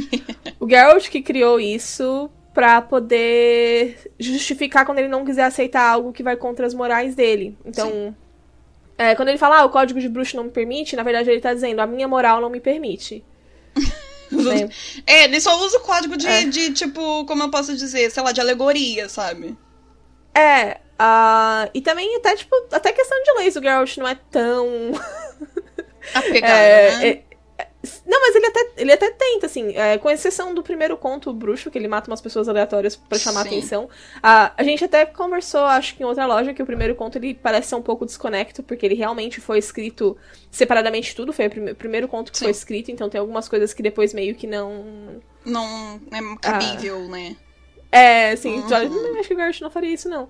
o 0.60 0.68
Geralt 0.68 1.08
que 1.08 1.22
criou 1.22 1.58
isso 1.58 2.30
pra 2.52 2.82
poder 2.82 4.12
justificar 4.20 4.84
quando 4.84 4.98
ele 4.98 5.08
não 5.08 5.24
quiser 5.24 5.44
aceitar 5.44 5.88
algo 5.88 6.12
que 6.12 6.22
vai 6.22 6.36
contra 6.36 6.66
as 6.66 6.74
morais 6.74 7.14
dele. 7.14 7.56
Então, 7.64 8.14
é, 8.98 9.14
quando 9.14 9.30
ele 9.30 9.38
fala, 9.38 9.60
ah, 9.60 9.64
o 9.64 9.70
código 9.70 9.98
de 9.98 10.10
bruxo 10.10 10.36
não 10.36 10.44
me 10.44 10.50
permite, 10.50 10.94
na 10.94 11.02
verdade 11.02 11.30
ele 11.30 11.40
tá 11.40 11.54
dizendo, 11.54 11.80
a 11.80 11.86
minha 11.86 12.06
moral 12.06 12.38
não 12.38 12.50
me 12.50 12.60
permite. 12.60 13.24
Né? 14.30 14.68
É, 15.06 15.24
ele 15.24 15.40
só 15.40 15.56
usa 15.64 15.78
o 15.78 15.82
código 15.82 16.16
de, 16.16 16.26
É. 16.26 16.44
de, 16.44 16.72
tipo, 16.72 17.24
como 17.24 17.44
eu 17.44 17.50
posso 17.50 17.76
dizer, 17.76 18.10
sei 18.10 18.20
lá, 18.20 18.32
de 18.32 18.40
alegoria, 18.40 19.08
sabe? 19.08 19.56
É, 20.34 20.80
ah, 20.98 21.68
e 21.74 21.80
também 21.80 22.16
até, 22.16 22.36
tipo, 22.36 22.54
até 22.72 22.92
questão 22.92 23.22
de 23.22 23.32
leis, 23.38 23.56
o 23.56 23.62
Geralt 23.62 23.96
não 23.98 24.08
é 24.08 24.14
tão... 24.30 24.66
Apegado, 26.14 26.44
É, 26.46 26.96
né? 26.98 27.08
é- 27.08 27.24
não, 28.06 28.18
mas 28.20 28.34
ele 28.34 28.46
até, 28.46 28.72
ele 28.78 28.92
até 28.92 29.10
tenta, 29.10 29.44
assim, 29.44 29.76
é, 29.76 29.98
com 29.98 30.08
exceção 30.10 30.54
do 30.54 30.62
primeiro 30.62 30.96
conto, 30.96 31.28
o 31.28 31.34
bruxo, 31.34 31.70
que 31.70 31.76
ele 31.76 31.86
mata 31.86 32.10
umas 32.10 32.20
pessoas 32.20 32.48
aleatórias 32.48 32.96
pra 32.96 33.18
chamar 33.18 33.42
Sim. 33.42 33.48
atenção. 33.48 33.90
Ah, 34.22 34.52
a 34.56 34.62
gente 34.62 34.82
até 34.84 35.04
conversou, 35.04 35.60
acho 35.60 35.94
que 35.94 36.02
em 36.02 36.06
outra 36.06 36.24
loja, 36.24 36.54
que 36.54 36.62
o 36.62 36.66
primeiro 36.66 36.94
conto 36.94 37.18
ele 37.18 37.34
parece 37.34 37.68
ser 37.68 37.74
um 37.74 37.82
pouco 37.82 38.06
desconecto, 38.06 38.62
porque 38.62 38.86
ele 38.86 38.94
realmente 38.94 39.38
foi 39.38 39.58
escrito 39.58 40.16
separadamente 40.50 41.14
tudo, 41.14 41.30
foi 41.32 41.46
o 41.46 41.50
prime- 41.50 41.72
o 41.72 41.76
primeiro 41.76 42.08
conto 42.08 42.32
que 42.32 42.38
Sim. 42.38 42.46
foi 42.46 42.52
escrito, 42.52 42.90
então 42.90 43.10
tem 43.10 43.20
algumas 43.20 43.48
coisas 43.50 43.74
que 43.74 43.82
depois 43.82 44.14
meio 44.14 44.34
que 44.34 44.46
não. 44.46 45.20
Não 45.44 46.00
é 46.10 46.36
cabível, 46.40 47.06
né? 47.08 47.36
É, 47.96 48.32
assim, 48.32 48.62
olha, 48.70 48.88
Uhum. 48.88 49.12
"Hum, 49.14 49.18
acho 49.20 49.28
que 49.28 49.34
o 49.34 49.36
Geralt 49.36 49.60
não 49.60 49.70
faria 49.70 49.94
isso, 49.94 50.08
não. 50.08 50.28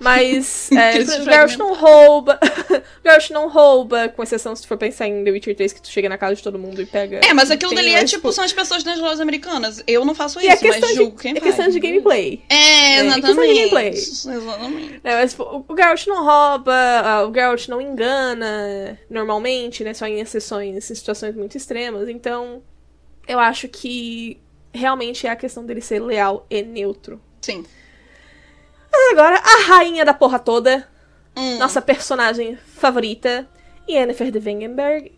Mas, 0.00 0.70
é, 0.72 0.98
o 1.00 1.06
fragmentos. 1.06 1.56
não 1.56 1.74
rouba. 1.74 2.38
o 3.30 3.32
não 3.32 3.48
rouba, 3.48 4.08
com 4.08 4.22
exceção 4.22 4.54
se 4.56 4.62
tu 4.62 4.68
for 4.68 4.76
pensar 4.76 5.06
em 5.06 5.22
The 5.24 5.30
Witcher 5.30 5.54
3, 5.56 5.72
que 5.72 5.82
tu 5.82 5.88
chega 5.90 6.08
na 6.08 6.18
casa 6.18 6.34
de 6.36 6.42
todo 6.42 6.58
mundo 6.58 6.80
e 6.82 6.86
pega. 6.86 7.20
É, 7.24 7.32
mas 7.32 7.50
aquilo 7.50 7.74
dali 7.74 7.90
é 7.90 7.98
mais, 7.98 8.10
tipo, 8.10 8.32
são 8.32 8.42
as 8.44 8.52
pessoas 8.52 8.82
nas 8.84 8.98
lojas 8.98 9.20
americanas. 9.20 9.82
Eu 9.86 10.04
não 10.04 10.14
faço 10.14 10.38
é 10.40 10.46
isso, 10.46 10.58
questão, 10.58 10.80
mas 10.80 10.90
de, 10.90 10.96
julgo 10.96 11.16
quem 11.18 11.32
é 11.32 11.34
faz. 11.40 11.44
questão 11.44 11.68
de 11.70 11.80
gameplay. 11.80 12.42
É, 12.48 12.54
É, 12.54 12.96
é 12.98 13.04
questão 13.04 13.20
de 13.20 13.28
exatamente. 13.28 13.54
gameplay. 13.58 13.88
Exatamente. 13.90 15.00
É, 15.04 15.14
mas, 15.14 15.30
tipo, 15.32 15.64
o 15.68 15.76
Geralt 15.76 16.06
não 16.06 16.24
rouba, 16.24 16.74
ah, 17.04 17.26
o 17.26 17.32
Geralt 17.34 17.68
não 17.68 17.80
engana 17.80 18.98
normalmente, 19.10 19.84
né? 19.84 19.94
Só 19.94 20.06
em 20.06 20.20
exceções, 20.20 20.76
em 20.76 20.80
situações 20.94 21.34
muito 21.34 21.56
extremas. 21.56 22.08
Então, 22.08 22.62
eu 23.26 23.38
acho 23.38 23.68
que 23.68 24.40
realmente 24.72 25.26
é 25.26 25.30
a 25.30 25.36
questão 25.36 25.64
dele 25.64 25.80
ser 25.80 26.00
leal 26.00 26.46
e 26.50 26.62
neutro. 26.62 27.20
Sim. 27.40 27.64
Mas 28.90 29.12
agora, 29.12 29.36
a 29.38 29.62
rainha 29.66 30.04
da 30.04 30.14
porra 30.14 30.38
toda, 30.38 30.88
Hum. 31.36 31.58
nossa 31.58 31.80
personagem 31.80 32.56
favorita, 32.76 33.48
Yennefer 33.88 34.30
de 34.32 34.38
Wengenberg, 34.38 35.12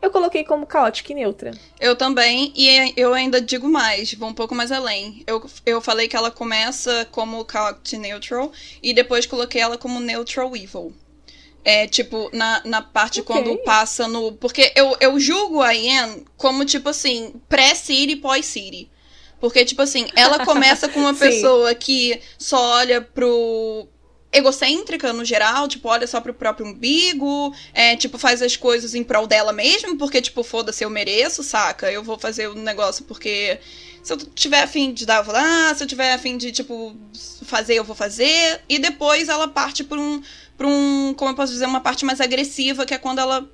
eu 0.00 0.10
coloquei 0.10 0.42
como 0.42 0.66
caótica 0.66 1.12
e 1.12 1.14
neutra. 1.14 1.52
Eu 1.78 1.94
também, 1.94 2.52
e 2.56 2.92
eu 2.96 3.14
ainda 3.14 3.40
digo 3.40 3.68
mais, 3.68 4.12
vou 4.14 4.28
um 4.28 4.34
pouco 4.34 4.52
mais 4.54 4.72
além. 4.72 5.22
Eu, 5.28 5.48
eu 5.64 5.80
falei 5.80 6.08
que 6.08 6.16
ela 6.16 6.30
começa 6.32 7.06
como 7.12 7.46
character 7.48 8.00
neutral 8.00 8.50
e 8.82 8.92
depois 8.92 9.26
coloquei 9.26 9.60
ela 9.60 9.78
como 9.78 10.00
neutral 10.00 10.56
evil. 10.56 10.92
É, 11.64 11.86
tipo, 11.86 12.28
na, 12.32 12.60
na 12.64 12.82
parte 12.82 13.20
Ok. 13.20 13.34
quando 13.34 13.56
passa 13.58 14.08
no. 14.08 14.32
Porque 14.32 14.72
eu, 14.74 14.96
eu 15.00 15.18
julgo 15.20 15.60
a 15.62 15.70
Yen 15.70 16.24
como, 16.36 16.64
tipo 16.64 16.88
assim, 16.88 17.34
pré-City, 17.48 18.16
pós-City. 18.16 18.90
Porque, 19.40 19.64
tipo 19.64 19.82
assim, 19.82 20.08
ela 20.16 20.42
começa 20.46 20.88
com 20.88 21.00
uma 21.00 21.14
pessoa 21.14 21.74
que 21.74 22.20
só 22.38 22.60
olha 22.76 23.00
pro. 23.00 23.86
egocêntrica 24.32 25.12
no 25.12 25.24
geral, 25.24 25.68
tipo, 25.68 25.88
olha 25.88 26.06
só 26.06 26.20
pro 26.20 26.34
próprio 26.34 26.66
umbigo, 26.66 27.54
é, 27.72 27.94
tipo, 27.96 28.18
faz 28.18 28.42
as 28.42 28.56
coisas 28.56 28.94
em 28.94 29.04
prol 29.04 29.26
dela 29.26 29.52
mesmo, 29.52 29.96
porque, 29.96 30.20
tipo, 30.20 30.42
foda-se, 30.42 30.84
eu 30.84 30.90
mereço, 30.90 31.42
saca? 31.42 31.90
Eu 31.92 32.02
vou 32.02 32.18
fazer 32.18 32.48
o 32.48 32.54
negócio 32.54 33.04
porque 33.04 33.58
se 34.02 34.12
eu 34.12 34.16
tiver 34.16 34.62
afim 34.62 34.92
de 34.92 35.06
dar, 35.06 35.18
eu 35.18 35.24
vou 35.24 35.34
dar, 35.34 35.76
se 35.76 35.84
eu 35.84 35.86
tiver 35.86 36.12
afim 36.12 36.36
de, 36.36 36.50
tipo, 36.50 36.96
fazer, 37.44 37.74
eu 37.74 37.84
vou 37.84 37.94
fazer. 37.94 38.60
E 38.68 38.78
depois 38.78 39.28
ela 39.28 39.46
parte 39.46 39.84
por 39.84 39.98
um, 39.98 40.20
por 40.62 40.66
um, 40.66 41.12
como 41.14 41.32
eu 41.32 41.34
posso 41.34 41.52
dizer, 41.52 41.66
uma 41.66 41.80
parte 41.80 42.04
mais 42.04 42.20
agressiva, 42.20 42.86
que 42.86 42.94
é 42.94 42.98
quando 42.98 43.18
ela 43.18 43.50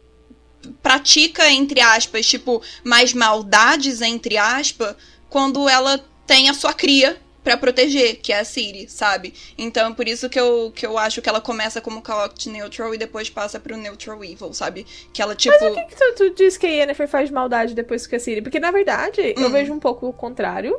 pratica, 0.83 1.51
entre 1.51 1.81
aspas, 1.81 2.27
tipo, 2.27 2.61
mais 2.85 3.15
maldades, 3.15 4.03
entre 4.03 4.37
aspas, 4.37 4.95
quando 5.31 5.67
ela 5.71 6.05
tem 6.27 6.51
a 6.51 6.55
sua 6.55 6.75
cria 6.75 7.17
para 7.43 7.57
proteger, 7.57 8.21
que 8.21 8.31
é 8.31 8.41
a 8.41 8.45
Siri, 8.45 8.91
sabe? 8.91 9.33
Então, 9.57 9.95
por 9.95 10.07
isso 10.07 10.29
que 10.29 10.39
eu, 10.39 10.71
que 10.75 10.85
eu 10.85 10.99
acho 10.99 11.23
que 11.23 11.29
ela 11.31 11.41
começa 11.41 11.81
como 11.81 12.03
Chaotic 12.07 12.53
Neutral 12.53 12.95
e 12.95 12.99
depois 12.99 13.31
passa 13.31 13.59
pro 13.59 13.75
Neutral 13.75 14.23
Evil, 14.23 14.53
sabe? 14.53 14.85
Que 15.11 15.23
ela, 15.23 15.35
tipo... 15.35 15.57
Mas 15.59 15.73
o 15.73 15.75
que, 15.75 15.85
que 15.85 15.97
tu, 15.97 16.15
tu 16.15 16.35
diz 16.35 16.59
que 16.59 16.67
a 16.67 16.71
Yennefer 16.71 17.09
faz 17.09 17.31
maldade 17.31 17.75
depois 17.75 18.07
que 18.07 18.17
a 18.17 18.21
Siri? 18.21 18.43
Porque, 18.43 18.61
na 18.61 18.71
verdade, 18.71 19.35
hum. 19.39 19.45
eu 19.45 19.51
vejo 19.51 19.73
um 19.73 19.81
pouco 19.81 20.09
o 20.09 20.13
contrário. 20.13 20.79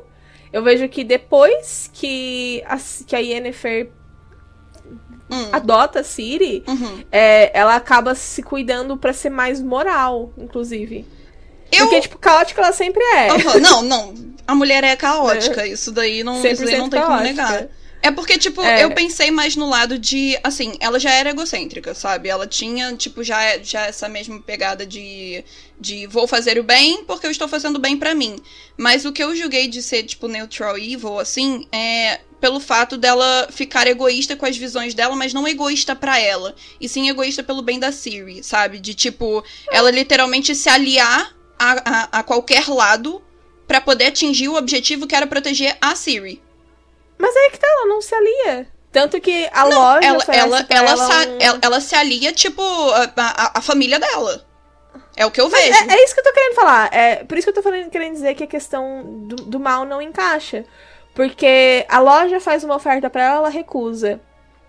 Eu 0.53 0.61
vejo 0.61 0.87
que 0.89 1.03
depois 1.03 1.89
que 1.91 2.61
a, 2.67 2.77
que 3.07 3.15
a 3.15 3.19
Yennefer 3.19 3.89
hum. 5.29 5.49
adota 5.51 5.99
a 5.99 6.03
Siri, 6.03 6.63
uhum. 6.67 7.03
é, 7.11 7.51
ela 7.57 7.75
acaba 7.75 8.15
se 8.15 8.41
cuidando 8.41 8.97
para 8.97 9.13
ser 9.13 9.29
mais 9.29 9.61
moral, 9.61 10.31
inclusive. 10.37 11.05
Eu... 11.71 11.85
Porque, 11.85 12.01
tipo, 12.01 12.17
caótica 12.17 12.61
ela 12.61 12.71
sempre 12.71 13.03
é. 13.03 13.31
Uhum. 13.31 13.59
Não, 13.61 13.81
não. 13.83 14.13
A 14.47 14.55
mulher 14.55 14.83
é 14.83 14.95
caótica. 14.95 15.61
É. 15.61 15.67
Isso 15.67 15.91
daí 15.91 16.23
não, 16.23 16.43
isso 16.43 16.65
daí 16.65 16.77
não 16.77 16.89
tem 16.89 16.99
caótica. 16.99 17.17
como 17.17 17.23
negar. 17.23 17.69
É 18.01 18.11
porque, 18.11 18.37
tipo, 18.37 18.61
é. 18.61 18.83
eu 18.83 18.91
pensei 18.91 19.29
mais 19.29 19.55
no 19.55 19.69
lado 19.69 19.99
de, 19.99 20.37
assim, 20.41 20.73
ela 20.79 20.99
já 20.99 21.11
era 21.11 21.31
egocêntrica, 21.31 21.93
sabe? 21.93 22.29
Ela 22.29 22.47
tinha, 22.47 22.95
tipo, 22.95 23.23
já, 23.23 23.57
já 23.59 23.87
essa 23.87 24.07
mesma 24.07 24.39
pegada 24.41 24.85
de, 24.85 25.43
de 25.79 26.07
vou 26.07 26.25
fazer 26.25 26.57
o 26.57 26.63
bem 26.63 27.03
porque 27.03 27.27
eu 27.27 27.31
estou 27.31 27.47
fazendo 27.47 27.77
bem 27.77 27.97
para 27.97 28.15
mim. 28.15 28.37
Mas 28.77 29.03
o 29.03 29.11
que 29.11 29.21
eu 29.21 29.35
julguei 29.35 29.67
de 29.67 29.81
ser, 29.81 30.03
tipo, 30.03 30.29
neutral 30.29 30.77
evil, 30.77 31.19
assim, 31.19 31.67
é 31.73 32.21
pelo 32.39 32.59
fato 32.59 32.97
dela 32.97 33.47
ficar 33.51 33.87
egoísta 33.87 34.35
com 34.35 34.45
as 34.45 34.57
visões 34.57 34.93
dela, 34.93 35.15
mas 35.15 35.33
não 35.33 35.47
egoísta 35.47 35.95
para 35.95 36.19
ela. 36.19 36.55
E 36.79 36.87
sim 36.87 37.09
egoísta 37.09 37.43
pelo 37.43 37.61
bem 37.61 37.79
da 37.79 37.91
Siri, 37.91 38.43
sabe? 38.43 38.79
De, 38.79 38.93
tipo, 38.93 39.43
ela 39.71 39.91
literalmente 39.91 40.55
se 40.55 40.69
aliar 40.69 41.35
a, 41.57 41.71
a, 41.71 42.19
a 42.19 42.23
qualquer 42.23 42.67
lado 42.67 43.21
para 43.67 43.81
poder 43.81 44.05
atingir 44.05 44.47
o 44.47 44.55
objetivo 44.55 45.05
que 45.05 45.15
era 45.15 45.27
proteger 45.27 45.77
a 45.81 45.95
Siri. 45.95 46.41
Mas 47.17 47.35
aí 47.35 47.49
que 47.51 47.59
tá, 47.59 47.67
ela 47.67 47.85
não 47.87 48.01
se 48.01 48.15
alia. 48.15 48.67
Tanto 48.91 49.19
que 49.21 49.47
a 49.51 49.65
não, 49.65 49.77
loja 49.77 50.07
ela, 50.07 50.23
ela, 50.27 50.65
ela, 50.69 50.89
ela, 50.89 51.07
um... 51.27 51.37
ela, 51.39 51.59
ela, 51.61 51.81
se 51.81 51.93
alia, 51.93 52.33
tipo, 52.33 52.63
a, 52.63 53.11
a, 53.15 53.59
a, 53.59 53.61
família 53.61 53.99
dela. 53.99 54.47
É 55.15 55.25
o 55.25 55.31
que 55.31 55.39
eu 55.39 55.49
vejo. 55.49 55.77
É, 55.77 55.93
é, 55.93 56.03
isso 56.03 56.15
que 56.15 56.21
eu 56.21 56.23
tô 56.23 56.33
querendo 56.33 56.55
falar. 56.55 56.89
É 56.91 57.23
por 57.23 57.37
isso 57.37 57.45
que 57.45 57.49
eu 57.49 57.53
tô 57.53 57.61
falando, 57.61 57.89
querendo 57.89 58.13
dizer 58.13 58.33
que 58.33 58.43
a 58.43 58.47
questão 58.47 59.03
do, 59.27 59.35
do 59.35 59.59
mal 59.59 59.85
não 59.85 60.01
encaixa. 60.01 60.65
Porque 61.19 61.85
a 61.89 61.99
loja 61.99 62.39
faz 62.39 62.63
uma 62.63 62.77
oferta 62.77 63.09
para 63.09 63.21
ela, 63.21 63.35
ela 63.39 63.49
recusa. 63.49 64.21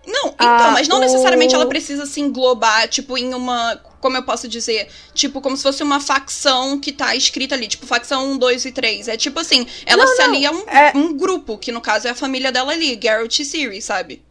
Não, 0.05 0.31
então, 0.31 0.47
ah, 0.49 0.71
mas 0.73 0.85
não 0.85 0.97
o... 0.97 0.99
necessariamente 0.99 1.55
ela 1.55 1.65
precisa 1.65 2.05
se 2.05 2.19
englobar, 2.19 2.89
tipo, 2.89 3.17
em 3.17 3.33
uma. 3.33 3.77
Como 4.01 4.17
eu 4.17 4.23
posso 4.23 4.49
dizer? 4.49 4.89
Tipo, 5.13 5.39
como 5.39 5.55
se 5.55 5.63
fosse 5.63 5.81
uma 5.81 6.01
facção 6.01 6.77
que 6.77 6.91
tá 6.91 7.15
escrita 7.15 7.55
ali, 7.55 7.69
tipo, 7.69 7.85
facção 7.85 8.33
1, 8.33 8.37
2 8.37 8.65
e 8.65 8.71
3. 8.73 9.07
É 9.07 9.15
tipo 9.15 9.39
assim, 9.39 9.65
ela 9.85 10.03
não, 10.03 10.13
se 10.13 10.21
alia 10.21 10.49
a 10.49 10.51
um, 10.51 10.63
é... 10.67 10.91
um 10.93 11.15
grupo, 11.15 11.57
que 11.57 11.71
no 11.71 11.79
caso 11.79 12.09
é 12.09 12.11
a 12.11 12.15
família 12.15 12.51
dela 12.51 12.73
ali, 12.73 12.97
Garrett 12.97 13.41
e 13.41 13.45
Siri, 13.45 13.81
sabe? 13.81 14.21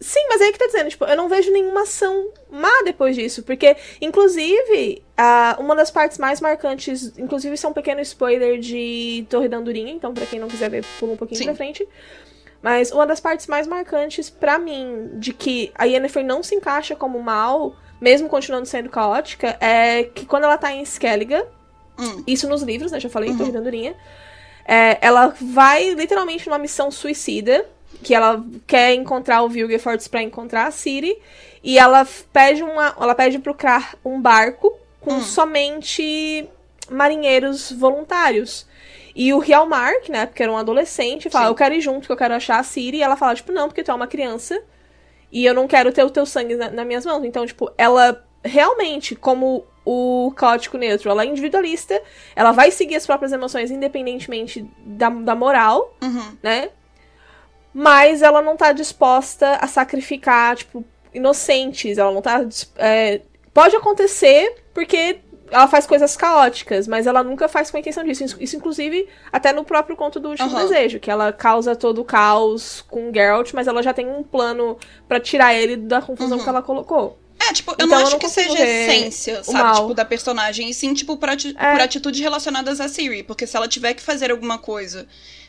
Sim, 0.00 0.20
mas 0.28 0.40
aí 0.40 0.52
que 0.52 0.58
tá 0.58 0.66
dizendo, 0.66 0.88
tipo, 0.90 1.04
eu 1.04 1.16
não 1.16 1.28
vejo 1.28 1.50
nenhuma 1.50 1.82
ação 1.82 2.30
má 2.48 2.70
depois 2.84 3.16
disso. 3.16 3.42
Porque, 3.42 3.76
inclusive, 4.00 5.02
uh, 5.18 5.60
uma 5.60 5.74
das 5.74 5.90
partes 5.90 6.18
mais 6.18 6.40
marcantes, 6.40 7.18
inclusive 7.18 7.54
isso 7.54 7.66
é 7.66 7.70
um 7.70 7.72
pequeno 7.72 8.00
spoiler 8.00 8.60
de 8.60 9.26
Torre 9.28 9.48
da 9.48 9.56
Andorinha, 9.56 9.92
então 9.92 10.14
pra 10.14 10.24
quem 10.24 10.38
não 10.38 10.46
quiser 10.46 10.70
ver, 10.70 10.84
pula 11.00 11.14
um 11.14 11.16
pouquinho 11.16 11.38
Sim. 11.38 11.44
pra 11.46 11.54
frente. 11.54 11.88
Mas 12.62 12.92
uma 12.92 13.06
das 13.06 13.20
partes 13.20 13.46
mais 13.46 13.66
marcantes 13.66 14.30
para 14.30 14.58
mim 14.58 15.10
de 15.14 15.32
que 15.32 15.72
a 15.74 15.84
Yennefer 15.84 16.24
não 16.24 16.42
se 16.42 16.54
encaixa 16.54 16.94
como 16.94 17.20
mal, 17.20 17.74
mesmo 18.00 18.28
continuando 18.28 18.66
sendo 18.66 18.88
caótica, 18.88 19.56
é 19.60 20.04
que 20.04 20.26
quando 20.26 20.44
ela 20.44 20.58
tá 20.58 20.72
em 20.72 20.82
Skellige, 20.82 21.42
hum. 21.98 22.22
isso 22.26 22.48
nos 22.48 22.62
livros, 22.62 22.92
né? 22.92 23.00
Já 23.00 23.08
falei, 23.08 23.30
uhum. 23.30 23.38
Torre 23.38 23.52
da 23.52 23.58
Andorinha. 23.58 23.96
É, 24.64 24.98
ela 25.00 25.34
vai 25.40 25.90
literalmente 25.94 26.46
numa 26.46 26.58
missão 26.58 26.90
suicida, 26.90 27.66
que 28.02 28.14
ela 28.14 28.44
quer 28.66 28.94
encontrar 28.94 29.42
o 29.42 29.48
Vilgefortz 29.48 30.08
para 30.08 30.22
encontrar 30.22 30.66
a 30.66 30.70
Ciri, 30.70 31.16
e 31.62 31.78
ela 31.78 32.06
pede 32.32 32.62
uma, 32.62 32.94
ela 33.00 33.14
pede 33.14 33.38
pro 33.38 33.54
Krar 33.54 33.96
um 34.04 34.20
barco 34.20 34.72
com 35.00 35.14
hum. 35.14 35.20
somente 35.20 36.48
marinheiros 36.90 37.72
voluntários. 37.72 38.66
E 39.14 39.32
o 39.34 39.38
Real 39.38 39.66
Mark, 39.66 40.08
né, 40.08 40.26
porque 40.26 40.42
era 40.42 40.52
um 40.52 40.56
adolescente, 40.56 41.28
fala, 41.28 41.46
Sim. 41.46 41.50
eu 41.50 41.54
quero 41.56 41.74
ir 41.74 41.80
junto, 41.80 42.06
que 42.06 42.12
eu 42.12 42.16
quero 42.16 42.34
achar 42.34 42.60
a 42.60 42.62
Siri. 42.62 42.98
E 42.98 43.02
ela 43.02 43.16
fala, 43.16 43.34
tipo, 43.34 43.50
não, 43.50 43.66
porque 43.66 43.82
tu 43.82 43.90
é 43.90 43.94
uma 43.94 44.06
criança. 44.06 44.62
E 45.32 45.44
eu 45.44 45.52
não 45.52 45.66
quero 45.66 45.92
ter 45.92 46.04
o 46.04 46.10
teu 46.10 46.24
sangue 46.24 46.54
na, 46.54 46.70
nas 46.70 46.86
minhas 46.86 47.04
mãos. 47.04 47.24
Então, 47.24 47.44
tipo, 47.44 47.70
ela 47.76 48.24
realmente, 48.44 49.16
como 49.16 49.64
o 49.84 50.32
caótico 50.36 50.78
neutro, 50.78 51.10
ela 51.10 51.22
é 51.22 51.26
individualista, 51.26 52.00
ela 52.36 52.52
vai 52.52 52.70
seguir 52.70 52.94
as 52.94 53.06
próprias 53.06 53.32
emoções 53.32 53.70
independentemente 53.70 54.68
da, 54.84 55.08
da 55.08 55.34
moral, 55.34 55.96
uhum. 56.02 56.36
né? 56.42 56.70
Mas 57.72 58.22
ela 58.22 58.42
não 58.42 58.56
tá 58.56 58.72
disposta 58.72 59.58
a 59.60 59.66
sacrificar, 59.66 60.56
tipo, 60.56 60.84
inocentes. 61.12 61.98
Ela 61.98 62.12
não 62.12 62.22
tá. 62.22 62.44
É, 62.76 63.20
pode 63.52 63.76
acontecer 63.76 64.54
porque 64.72 65.20
ela 65.50 65.66
faz 65.66 65.86
coisas 65.86 66.16
caóticas, 66.16 66.86
mas 66.86 67.06
ela 67.06 67.22
nunca 67.22 67.48
faz 67.48 67.70
com 67.70 67.76
a 67.76 67.80
intenção 67.80 68.04
disso. 68.04 68.36
Isso, 68.38 68.56
inclusive, 68.56 69.08
até 69.32 69.52
no 69.52 69.64
próprio 69.64 69.96
conto 69.96 70.20
do 70.20 70.30
Último 70.30 70.50
uhum. 70.50 70.62
Desejo, 70.62 71.00
que 71.00 71.10
ela 71.10 71.32
causa 71.32 71.74
todo 71.74 72.00
o 72.00 72.04
caos 72.04 72.84
com 72.88 73.12
Geralt, 73.12 73.52
mas 73.52 73.66
ela 73.66 73.82
já 73.82 73.92
tem 73.92 74.08
um 74.08 74.22
plano 74.22 74.76
para 75.06 75.20
tirar 75.20 75.54
ele 75.54 75.76
da 75.76 76.02
confusão 76.02 76.38
uhum. 76.38 76.44
que 76.44 76.48
ela 76.48 76.62
colocou. 76.62 77.18
É, 77.48 77.52
tipo, 77.52 77.70
eu 77.72 77.74
então, 77.74 77.88
não 77.88 77.96
acho 77.96 78.06
eu 78.06 78.10
não 78.12 78.18
que 78.18 78.28
seja 78.28 78.58
essência, 78.58 79.42
sabe, 79.42 79.80
tipo, 79.80 79.94
da 79.94 80.04
personagem, 80.04 80.68
e 80.68 80.74
sim, 80.74 80.92
tipo, 80.92 81.16
por, 81.16 81.30
ati 81.30 81.54
é. 81.58 81.72
por 81.72 81.80
atitudes 81.80 82.20
relacionadas 82.20 82.80
a 82.80 82.88
Siri. 82.88 83.22
Porque 83.22 83.46
se 83.46 83.56
ela 83.56 83.66
tiver 83.66 83.94
que 83.94 84.02
fazer 84.02 84.30
alguma 84.30 84.58
coisa 84.58 85.06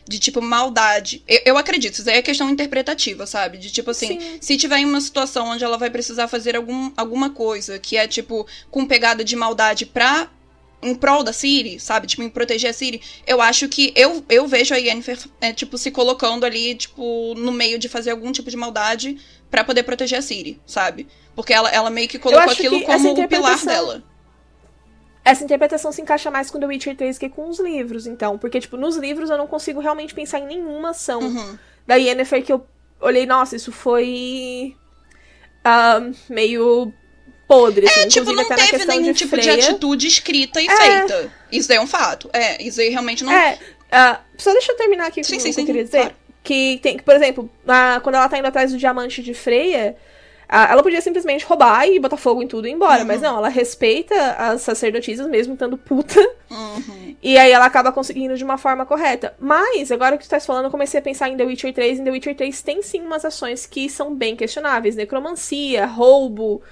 de 0.07 0.17
tipo 0.17 0.41
maldade. 0.41 1.23
Eu, 1.27 1.41
eu, 1.45 1.57
acredito, 1.57 1.99
isso 1.99 2.09
aí 2.09 2.17
é 2.17 2.21
questão 2.21 2.49
interpretativa, 2.49 3.27
sabe? 3.27 3.59
De 3.59 3.69
tipo 3.69 3.91
assim, 3.91 4.19
Sim. 4.19 4.37
se 4.41 4.57
tiver 4.57 4.79
em 4.79 4.85
uma 4.85 4.99
situação 4.99 5.47
onde 5.47 5.63
ela 5.63 5.77
vai 5.77 5.89
precisar 5.89 6.27
fazer 6.27 6.55
algum, 6.55 6.91
alguma 6.97 7.29
coisa 7.29 7.77
que 7.77 7.95
é 7.95 8.07
tipo 8.07 8.47
com 8.71 8.85
pegada 8.87 9.23
de 9.23 9.35
maldade 9.35 9.85
pra. 9.85 10.29
Em 10.81 10.95
prol 10.95 11.23
da 11.25 11.33
Siri, 11.33 11.77
sabe? 11.77 12.07
Tipo, 12.07 12.23
em 12.23 12.29
proteger 12.29 12.69
a 12.69 12.73
Siri. 12.73 13.01
Eu 13.27 13.41
acho 13.41 13.67
que. 13.67 13.91
Eu, 13.97 14.23
eu 14.29 14.47
vejo 14.47 14.73
a 14.73 14.77
Yennefer, 14.77 15.19
é, 15.41 15.51
tipo, 15.51 15.77
se 15.77 15.91
colocando 15.91 16.45
ali, 16.45 16.73
tipo, 16.73 17.33
no 17.35 17.51
meio 17.51 17.77
de 17.77 17.89
fazer 17.89 18.11
algum 18.11 18.31
tipo 18.31 18.49
de 18.49 18.55
maldade 18.55 19.17
para 19.49 19.63
poder 19.63 19.83
proteger 19.83 20.19
a 20.19 20.21
Siri, 20.21 20.61
sabe? 20.65 21.07
Porque 21.35 21.53
ela, 21.53 21.69
ela 21.69 21.89
meio 21.89 22.07
que 22.07 22.19
colocou 22.19 22.51
aquilo 22.51 22.81
como 22.83 23.11
o 23.11 23.27
pilar 23.27 23.65
dela 23.65 24.03
essa 25.29 25.43
interpretação 25.43 25.91
se 25.91 26.01
encaixa 26.01 26.31
mais 26.31 26.49
com 26.49 26.59
The 26.59 26.65
Witcher 26.65 26.95
3 26.95 27.17
que 27.17 27.29
com 27.29 27.49
os 27.49 27.59
livros, 27.59 28.07
então. 28.07 28.37
Porque, 28.37 28.59
tipo, 28.59 28.77
nos 28.77 28.97
livros 28.97 29.29
eu 29.29 29.37
não 29.37 29.47
consigo 29.47 29.79
realmente 29.79 30.13
pensar 30.13 30.39
em 30.39 30.47
nenhuma 30.47 30.91
ação 30.91 31.21
uhum. 31.21 31.57
da 31.85 31.95
Yennefer 31.95 32.43
que 32.43 32.51
eu 32.51 32.65
olhei, 32.99 33.25
nossa, 33.25 33.55
isso 33.55 33.71
foi. 33.71 34.75
Uh, 35.59 36.15
meio 36.29 36.91
podre. 37.47 37.87
Assim. 37.87 37.99
É, 38.01 38.07
tipo, 38.07 38.31
não 38.31 38.47
teve 38.47 38.85
nenhum 38.85 39.11
de 39.11 39.13
tipo 39.13 39.37
de 39.37 39.49
atitude 39.49 40.07
escrita 40.07 40.61
e 40.61 40.67
é... 40.67 40.75
feita. 40.75 41.33
Isso 41.51 41.71
é 41.71 41.79
um 41.79 41.87
fato. 41.87 42.29
É, 42.33 42.61
isso 42.63 42.79
aí 42.79 42.89
realmente 42.89 43.23
não. 43.23 43.31
É, 43.31 43.53
uh, 43.53 44.17
só 44.37 44.51
deixa 44.53 44.71
eu 44.71 44.77
terminar 44.77 45.07
aqui 45.07 45.23
sim, 45.23 45.35
com 45.35 45.39
sim, 45.41 45.51
o 45.51 45.53
que 45.53 45.61
eu 45.61 45.65
queria 45.65 45.83
dizer. 45.83 45.99
Claro. 45.99 46.15
Que 46.43 46.79
tem, 46.81 46.97
por 46.97 47.15
exemplo, 47.15 47.49
na, 47.65 47.99
quando 48.01 48.15
ela 48.15 48.29
tá 48.29 48.37
indo 48.37 48.47
atrás 48.47 48.71
do 48.71 48.77
diamante 48.77 49.21
de 49.21 49.33
Freya, 49.33 49.95
ela 50.49 50.81
podia 50.81 50.99
simplesmente 50.99 51.45
roubar 51.45 51.87
e 51.87 51.99
botar 51.99 52.17
fogo 52.17 52.41
em 52.41 52.47
tudo 52.47 52.67
e 52.67 52.71
ir 52.71 52.73
embora, 52.73 53.01
uhum. 53.01 53.07
mas 53.07 53.21
não, 53.21 53.37
ela 53.37 53.49
respeita 53.49 54.15
as 54.31 54.61
sacerdotisas 54.63 55.27
mesmo 55.27 55.53
estando 55.53 55.77
puta. 55.77 56.19
Uhum. 56.49 57.15
E 57.21 57.37
aí 57.37 57.51
ela 57.51 57.65
acaba 57.65 57.91
conseguindo 57.91 58.35
de 58.35 58.43
uma 58.43 58.57
forma 58.57 58.83
correta. 58.83 59.35
Mas, 59.39 59.91
agora 59.91 60.17
que 60.17 60.23
tu 60.23 60.25
estás 60.25 60.47
falando, 60.47 60.65
eu 60.65 60.71
comecei 60.71 60.99
a 60.99 61.03
pensar 61.03 61.29
em 61.29 61.37
The 61.37 61.43
Witcher 61.43 61.71
3. 61.71 61.99
Em 61.99 62.03
The 62.03 62.11
Witcher 62.11 62.35
3 62.35 62.61
tem 62.63 62.81
sim 62.81 63.01
umas 63.01 63.23
ações 63.23 63.67
que 63.67 63.87
são 63.89 64.15
bem 64.15 64.35
questionáveis. 64.35 64.95
Necromancia, 64.95 65.85
roubo, 65.85 66.63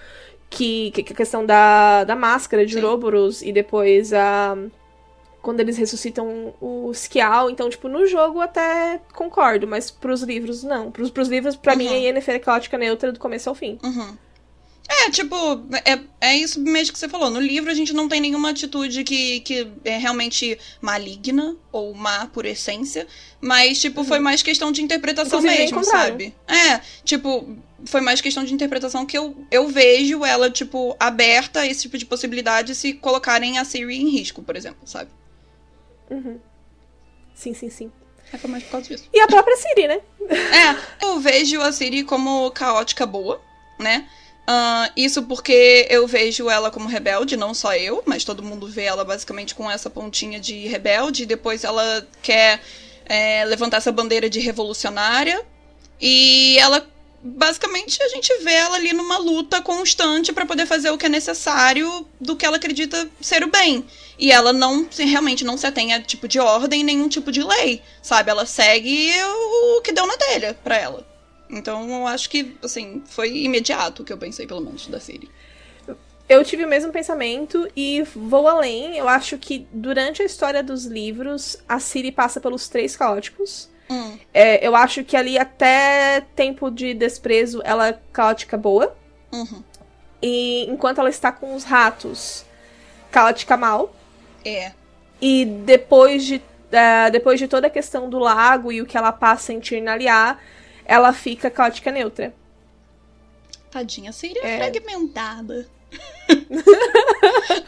que, 0.49 0.89
que, 0.91 1.03
que 1.03 1.13
a 1.13 1.15
questão 1.15 1.45
da, 1.45 2.03
da 2.03 2.15
máscara 2.15 2.65
de 2.65 2.77
Ouroboros 2.77 3.43
e 3.43 3.51
depois 3.51 4.11
a 4.11 4.57
quando 5.47 5.61
eles 5.61 5.77
ressuscitam 5.77 6.53
o 6.59 6.91
Skial. 6.91 7.49
Então, 7.49 7.69
tipo, 7.69 7.87
no 7.87 8.05
jogo 8.05 8.41
até 8.41 8.99
concordo, 9.13 9.65
mas 9.65 9.89
pros 9.89 10.21
livros, 10.21 10.61
não. 10.61 10.91
Pros, 10.91 11.09
pros 11.09 11.29
livros, 11.29 11.55
pra 11.55 11.71
uhum. 11.71 11.77
mim, 11.79 11.87
a 11.87 11.93
Yennefer 11.93 12.35
é 12.35 12.39
caótica 12.39 12.77
neutra 12.77 13.13
do 13.13 13.19
começo 13.19 13.47
ao 13.47 13.55
fim. 13.55 13.79
Uhum. 13.81 14.17
É, 14.89 15.09
tipo, 15.09 15.35
é, 15.85 15.99
é 16.19 16.35
isso 16.35 16.59
mesmo 16.59 16.91
que 16.91 16.99
você 16.99 17.07
falou. 17.07 17.29
No 17.29 17.39
livro 17.39 17.71
a 17.71 17.73
gente 17.73 17.93
não 17.93 18.09
tem 18.09 18.19
nenhuma 18.19 18.49
atitude 18.49 19.05
que, 19.05 19.39
que 19.39 19.65
é 19.85 19.97
realmente 19.97 20.59
maligna 20.81 21.55
ou 21.71 21.93
má 21.93 22.25
por 22.25 22.45
essência. 22.45 23.07
Mas, 23.39 23.79
tipo, 23.79 24.01
uhum. 24.01 24.05
foi 24.05 24.19
mais 24.19 24.43
questão 24.43 24.69
de 24.69 24.81
interpretação 24.81 25.39
Inclusive, 25.39 25.61
mesmo, 25.61 25.83
sabe? 25.85 26.35
É, 26.45 26.81
tipo, 27.05 27.55
foi 27.85 28.01
mais 28.01 28.19
questão 28.19 28.43
de 28.43 28.53
interpretação 28.53 29.05
que 29.05 29.17
eu, 29.17 29.33
eu 29.49 29.69
vejo 29.69 30.25
ela, 30.25 30.49
tipo, 30.49 30.93
aberta 30.99 31.61
a 31.61 31.67
esse 31.67 31.83
tipo 31.83 31.97
de 31.97 32.05
possibilidade 32.05 32.75
se 32.75 32.91
colocarem 32.91 33.57
a 33.57 33.63
Siri 33.63 33.95
em 33.95 34.09
risco, 34.09 34.43
por 34.43 34.57
exemplo, 34.57 34.85
sabe? 34.85 35.09
Uhum. 36.09 36.39
Sim, 37.33 37.53
sim, 37.53 37.69
sim. 37.69 37.91
É 38.31 38.37
foi 38.37 38.49
mais 38.49 38.63
por 38.63 38.71
causa 38.71 38.87
disso. 38.87 39.09
E 39.13 39.19
a 39.19 39.27
própria 39.27 39.55
Siri, 39.55 39.87
né? 39.87 40.01
É, 40.29 41.05
eu 41.05 41.19
vejo 41.19 41.61
a 41.61 41.71
Siri 41.71 42.03
como 42.03 42.51
caótica 42.51 43.05
boa, 43.05 43.41
né? 43.79 44.07
Uh, 44.49 44.91
isso 44.95 45.23
porque 45.23 45.85
eu 45.89 46.07
vejo 46.07 46.49
ela 46.49 46.71
como 46.71 46.87
rebelde, 46.87 47.35
não 47.35 47.53
só 47.53 47.75
eu, 47.75 48.01
mas 48.05 48.23
todo 48.23 48.41
mundo 48.41 48.67
vê 48.67 48.83
ela 48.83 49.03
basicamente 49.03 49.53
com 49.53 49.69
essa 49.69 49.89
pontinha 49.89 50.39
de 50.39 50.67
rebelde. 50.67 51.23
E 51.23 51.25
depois 51.25 51.63
ela 51.63 52.05
quer 52.21 52.61
é, 53.05 53.43
levantar 53.45 53.77
essa 53.77 53.91
bandeira 53.91 54.29
de 54.29 54.39
revolucionária. 54.39 55.43
E 55.99 56.57
ela 56.59 56.85
basicamente 57.21 58.01
a 58.01 58.07
gente 58.09 58.31
vê 58.43 58.53
ela 58.53 58.77
ali 58.77 58.93
numa 58.93 59.17
luta 59.17 59.61
constante 59.61 60.31
para 60.31 60.45
poder 60.45 60.65
fazer 60.65 60.91
o 60.91 60.97
que 60.97 61.07
é 61.07 61.09
necessário 61.09 62.07
do 62.21 62.35
que 62.35 62.45
ela 62.45 62.57
acredita 62.57 63.09
ser 63.19 63.43
o 63.43 63.51
bem. 63.51 63.85
E 64.17 64.31
ela 64.31 64.51
não 64.51 64.87
realmente 64.97 65.45
não 65.45 65.57
se 65.57 65.67
atém 65.67 65.93
a 65.93 66.01
tipo 66.01 66.27
de 66.27 66.39
ordem, 66.39 66.83
nenhum 66.83 67.07
tipo 67.07 67.31
de 67.31 67.43
lei, 67.43 67.81
sabe? 68.01 68.31
Ela 68.31 68.45
segue 68.45 69.11
o 69.23 69.81
que 69.81 69.91
deu 69.91 70.07
na 70.07 70.17
telha 70.17 70.53
para 70.63 70.75
ela. 70.75 71.05
Então 71.49 71.89
eu 71.89 72.07
acho 72.07 72.29
que, 72.29 72.57
assim, 72.63 73.03
foi 73.05 73.35
imediato 73.37 74.01
o 74.01 74.05
que 74.05 74.11
eu 74.11 74.17
pensei, 74.17 74.47
pelo 74.47 74.61
menos, 74.61 74.87
da 74.87 74.99
Siri. 74.99 75.29
Eu 76.27 76.43
tive 76.43 76.65
o 76.65 76.67
mesmo 76.67 76.91
pensamento 76.91 77.69
e 77.75 78.01
vou 78.01 78.47
além. 78.47 78.97
Eu 78.97 79.07
acho 79.07 79.37
que 79.37 79.65
durante 79.71 80.21
a 80.21 80.25
história 80.25 80.61
dos 80.61 80.85
livros, 80.85 81.57
a 81.69 81.79
Siri 81.79 82.11
passa 82.11 82.41
pelos 82.41 82.67
três 82.67 82.97
caóticos. 82.97 83.69
Hum. 83.89 84.17
É, 84.33 84.65
eu 84.65 84.75
acho 84.75 85.05
que 85.05 85.15
ali 85.15 85.37
até 85.37 86.21
Tempo 86.35 86.69
de 86.69 86.93
Desprezo 86.93 87.61
ela 87.63 87.87
é 87.87 87.99
caótica 88.11 88.57
boa. 88.57 88.93
Uhum. 89.31 89.63
E 90.21 90.65
enquanto 90.69 90.99
ela 90.99 91.09
está 91.09 91.31
com 91.31 91.55
os 91.55 91.63
ratos, 91.63 92.43
caótica 93.09 93.55
mal. 93.55 93.95
É. 94.47 94.73
E 95.21 95.45
depois 95.45 96.23
de, 96.25 96.35
uh, 96.35 97.11
depois 97.11 97.39
de 97.39 97.47
toda 97.47 97.67
a 97.67 97.69
questão 97.69 98.09
do 98.09 98.19
lago 98.19 98.71
e 98.71 98.81
o 98.81 98.85
que 98.85 98.97
ela 98.97 99.11
passa 99.11 99.51
em 99.51 99.59
Tirnaliá, 99.59 100.37
ela 100.85 101.11
fica 101.11 101.49
caótica 101.49 101.91
neutra. 101.91 102.33
Tadinha, 103.71 104.09
a 104.09 104.13
Siri 104.13 104.39
é, 104.41 104.55
é. 104.55 104.57
fragmentada. 104.57 105.67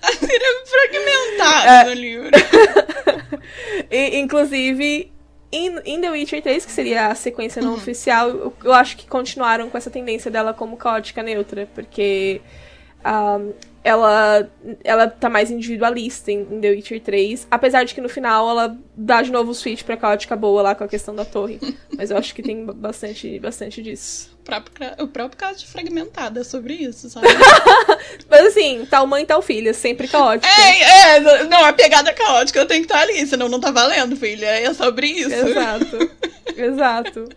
a 0.02 0.12
Siri 0.12 0.44
é 0.44 0.66
fragmentada 0.66 1.72
é. 1.72 1.84
no 1.86 1.94
livro. 1.94 2.30
e, 3.92 4.20
inclusive, 4.20 5.12
em, 5.52 5.80
em 5.86 6.02
The 6.02 6.12
Witcher 6.12 6.42
3, 6.42 6.66
que 6.66 6.72
seria 6.72 7.08
a 7.08 7.16
sequência 7.16 7.62
não 7.62 7.72
uhum. 7.72 7.78
oficial, 7.78 8.30
eu, 8.30 8.54
eu, 8.64 8.74
acho 8.74 8.96
que 8.96 9.08
continuaram 9.08 9.70
com 9.70 9.78
essa 9.78 9.90
tendência 9.90 10.30
dela 10.30 10.54
como 10.54 10.78
caótica 10.78 11.24
neutra, 11.24 11.68
porque 11.74 12.42
um, 13.04 13.54
ela, 13.84 14.50
ela 14.84 15.08
tá 15.08 15.30
mais 15.30 15.50
individualista 15.50 16.32
em, 16.32 16.42
em, 16.42 16.62
The 16.62 16.70
Witcher 16.70 17.02
3. 17.02 17.48
Apesar 17.50 17.84
de 17.84 17.94
que 17.94 18.02
no 18.02 18.10
final 18.10 18.50
ela 18.50 18.78
dá 18.96 19.22
de 19.22 19.32
novo 19.32 19.52
o 19.52 19.56
switch 19.56 19.84
pra 19.84 19.98
caótica 19.98 20.36
boa 20.36 20.62
lá 20.62 20.76
com 20.76 20.84
a 20.84 20.88
questão 20.88 21.16
da 21.16 21.26
torre. 21.26 21.60
Mas 21.96 22.12
eu 22.12 22.18
acho 22.18 22.34
que 22.36 22.42
tem 22.42 22.66
bastante, 22.66 23.40
bastante 23.40 23.82
disso. 23.82 24.38
O 24.42 24.44
próprio, 24.50 24.88
o 25.00 25.08
próprio 25.08 25.38
caso 25.38 25.60
de 25.60 25.68
Fragmentada 25.68 26.42
é 26.42 26.44
sobre 26.44 26.74
isso, 26.74 27.10
sabe? 27.10 27.28
Mas 28.30 28.48
assim, 28.48 28.88
tal 28.90 29.06
mãe, 29.06 29.26
tal 29.26 29.42
filha, 29.42 29.74
sempre 29.74 30.08
caótica. 30.08 30.52
É, 30.62 31.18
é, 31.18 31.44
não, 31.46 31.64
a 31.64 31.74
pegada 31.74 32.12
caótica 32.14 32.60
eu 32.60 32.66
tenho 32.66 32.82
que 32.82 32.92
estar 32.92 33.02
ali, 33.02 33.26
senão 33.28 33.48
não 33.48 33.60
tá 33.60 33.72
valendo, 33.72 34.16
filha. 34.16 34.48
É 34.48 34.74
sobre 34.74 35.08
isso. 35.08 35.34
Exato. 35.34 36.12
Exato. 36.58 37.30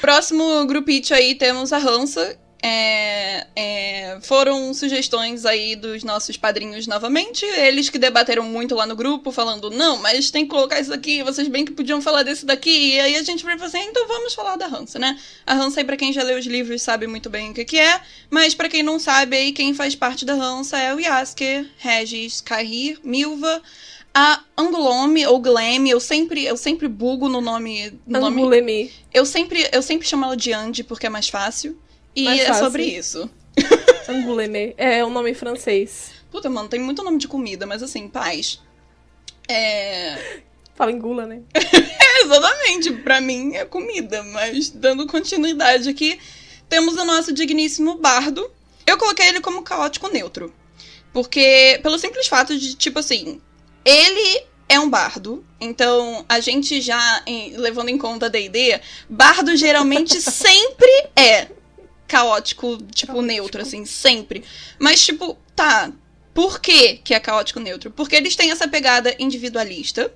Próximo 0.00 0.64
grupite 0.66 1.12
aí 1.12 1.34
temos 1.34 1.72
a 1.72 1.78
Hansa, 1.78 2.38
é, 2.62 3.46
é, 3.56 4.18
foram 4.22 4.74
sugestões 4.74 5.46
aí 5.46 5.74
dos 5.74 6.04
nossos 6.04 6.36
padrinhos 6.36 6.86
novamente. 6.86 7.44
Eles 7.44 7.88
que 7.88 7.98
debateram 7.98 8.44
muito 8.44 8.74
lá 8.74 8.86
no 8.86 8.94
grupo, 8.94 9.32
falando, 9.32 9.70
não, 9.70 9.96
mas 9.98 10.30
tem 10.30 10.44
que 10.44 10.50
colocar 10.50 10.78
isso 10.78 10.92
aqui, 10.92 11.22
vocês 11.22 11.48
bem 11.48 11.64
que 11.64 11.72
podiam 11.72 12.02
falar 12.02 12.22
desse 12.22 12.44
daqui. 12.44 12.94
E 12.94 13.00
aí 13.00 13.16
a 13.16 13.22
gente 13.22 13.44
vai 13.44 13.58
fazer, 13.58 13.78
assim, 13.78 13.88
então 13.88 14.06
vamos 14.06 14.34
falar 14.34 14.56
da 14.56 14.66
Hansa, 14.66 14.98
né? 14.98 15.18
A 15.46 15.54
Hansa, 15.54 15.80
aí, 15.80 15.84
pra 15.84 15.96
quem 15.96 16.12
já 16.12 16.22
leu 16.22 16.38
os 16.38 16.46
livros, 16.46 16.82
sabe 16.82 17.06
muito 17.06 17.30
bem 17.30 17.50
o 17.50 17.54
que, 17.54 17.64
que 17.64 17.78
é. 17.78 18.00
Mas 18.28 18.54
para 18.54 18.68
quem 18.68 18.82
não 18.82 18.98
sabe, 18.98 19.36
aí 19.36 19.52
quem 19.52 19.72
faz 19.72 19.94
parte 19.94 20.24
da 20.24 20.34
Hansa 20.34 20.78
é 20.78 20.94
o 20.94 21.00
Yasker, 21.00 21.66
Regis, 21.78 22.40
Kahir, 22.40 22.98
Milva. 23.02 23.62
A 24.12 24.42
Angulome 24.58 25.24
ou 25.24 25.38
Gleme, 25.38 25.88
eu 25.88 26.00
sempre, 26.00 26.44
eu 26.44 26.56
sempre 26.56 26.88
bugo 26.88 27.28
no 27.28 27.40
nome. 27.40 27.96
No 28.04 28.26
Anguleme. 28.26 28.90
Eu 29.14 29.24
sempre, 29.24 29.68
eu 29.72 29.80
sempre 29.80 30.06
chamo 30.06 30.24
ela 30.24 30.36
de 30.36 30.52
Andy 30.52 30.82
porque 30.82 31.06
é 31.06 31.08
mais 31.08 31.28
fácil. 31.28 31.78
E 32.14 32.24
Mais 32.24 32.40
é 32.40 32.46
fácil. 32.46 32.64
sobre 32.64 32.84
isso. 32.84 33.30
Angoulême. 34.08 34.74
É 34.76 35.04
um 35.04 35.10
nome 35.10 35.34
francês. 35.34 36.12
Puta, 36.30 36.48
mano, 36.48 36.68
tem 36.68 36.80
muito 36.80 37.02
nome 37.02 37.18
de 37.18 37.28
comida, 37.28 37.66
mas 37.66 37.82
assim, 37.82 38.08
paz. 38.08 38.60
É. 39.48 40.42
Fala 40.74 40.92
engula, 40.92 41.26
né? 41.26 41.42
é, 41.54 42.22
exatamente. 42.22 42.92
Pra 43.02 43.20
mim 43.20 43.54
é 43.54 43.64
comida, 43.64 44.22
mas 44.22 44.70
dando 44.70 45.06
continuidade 45.06 45.88
aqui, 45.88 46.18
temos 46.68 46.96
o 46.96 47.04
nosso 47.04 47.32
digníssimo 47.32 47.96
bardo. 47.96 48.50
Eu 48.86 48.96
coloquei 48.96 49.28
ele 49.28 49.40
como 49.40 49.62
caótico 49.62 50.08
neutro. 50.08 50.52
Porque, 51.12 51.78
pelo 51.82 51.98
simples 51.98 52.28
fato 52.28 52.56
de, 52.56 52.74
tipo 52.74 52.98
assim, 52.98 53.40
ele 53.84 54.44
é 54.68 54.78
um 54.78 54.88
bardo. 54.88 55.44
Então, 55.60 56.24
a 56.28 56.40
gente 56.40 56.80
já, 56.80 57.22
em, 57.26 57.56
levando 57.56 57.88
em 57.88 57.98
conta 57.98 58.26
a 58.26 58.28
D&D, 58.28 58.80
bardo 59.08 59.56
geralmente 59.56 60.20
sempre 60.20 60.90
é 61.16 61.48
caótico, 62.10 62.76
tipo, 62.92 63.12
caótico. 63.12 63.22
neutro, 63.22 63.62
assim, 63.62 63.84
sempre. 63.86 64.42
Mas, 64.78 65.04
tipo, 65.04 65.38
tá. 65.54 65.92
Por 66.34 66.60
que, 66.60 66.94
que 66.98 67.14
é 67.14 67.20
caótico 67.20 67.60
neutro? 67.60 67.90
Porque 67.90 68.16
eles 68.16 68.34
têm 68.34 68.50
essa 68.50 68.66
pegada 68.66 69.14
individualista. 69.18 70.12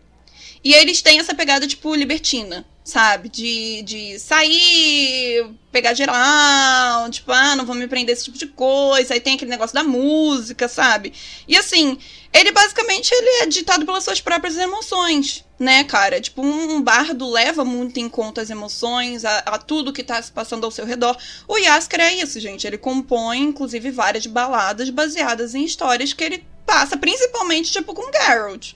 E 0.63 0.75
eles 0.75 1.03
têm 1.03 1.21
essa 1.21 1.35
pegada, 1.35 1.67
tipo, 1.67 1.95
libertina, 1.95 2.65
sabe? 2.85 3.31
De, 3.31 3.83
de 3.83 4.19
sair, 4.19 5.51
pegar 5.73 5.95
geral, 5.95 7.11
tipo, 7.11 7.33
ah, 7.33 7.57
não 7.57 7.65
vou 7.65 7.75
me 7.75 7.89
prender 7.89 8.13
esse 8.13 8.25
tipo 8.25 8.37
de 8.37 8.47
coisa. 8.47 9.15
Aí 9.15 9.21
tem 9.21 9.35
aquele 9.35 9.51
negócio 9.51 9.75
da 9.75 9.83
música, 9.83 10.69
sabe? 10.69 11.15
E 11.49 11.57
assim, 11.57 11.99
ele 12.31 12.53
basicamente 12.53 13.11
ele 13.11 13.43
é 13.43 13.47
ditado 13.47 13.87
pelas 13.87 14.05
suas 14.05 14.21
próprias 14.21 14.59
emoções, 14.59 15.45
né, 15.59 15.83
cara? 15.85 16.21
Tipo, 16.21 16.43
um 16.43 16.83
bardo 16.83 17.29
leva 17.31 17.65
muito 17.65 17.99
em 17.99 18.09
conta 18.09 18.43
as 18.43 18.51
emoções, 18.51 19.25
a, 19.25 19.39
a 19.39 19.59
tudo 19.59 19.93
que 19.93 20.05
tá 20.05 20.21
se 20.21 20.31
passando 20.31 20.65
ao 20.65 20.71
seu 20.71 20.85
redor. 20.85 21.17
O 21.49 21.57
Yasker 21.57 22.01
é 22.01 22.15
isso, 22.15 22.39
gente. 22.39 22.67
Ele 22.67 22.77
compõe, 22.77 23.41
inclusive, 23.41 23.91
várias 23.91 24.27
baladas 24.27 24.91
baseadas 24.91 25.55
em 25.55 25.65
histórias 25.65 26.13
que 26.13 26.23
ele 26.23 26.45
passa, 26.67 26.99
principalmente, 26.99 27.73
tipo, 27.73 27.95
com 27.95 28.13
Geralt. 28.13 28.73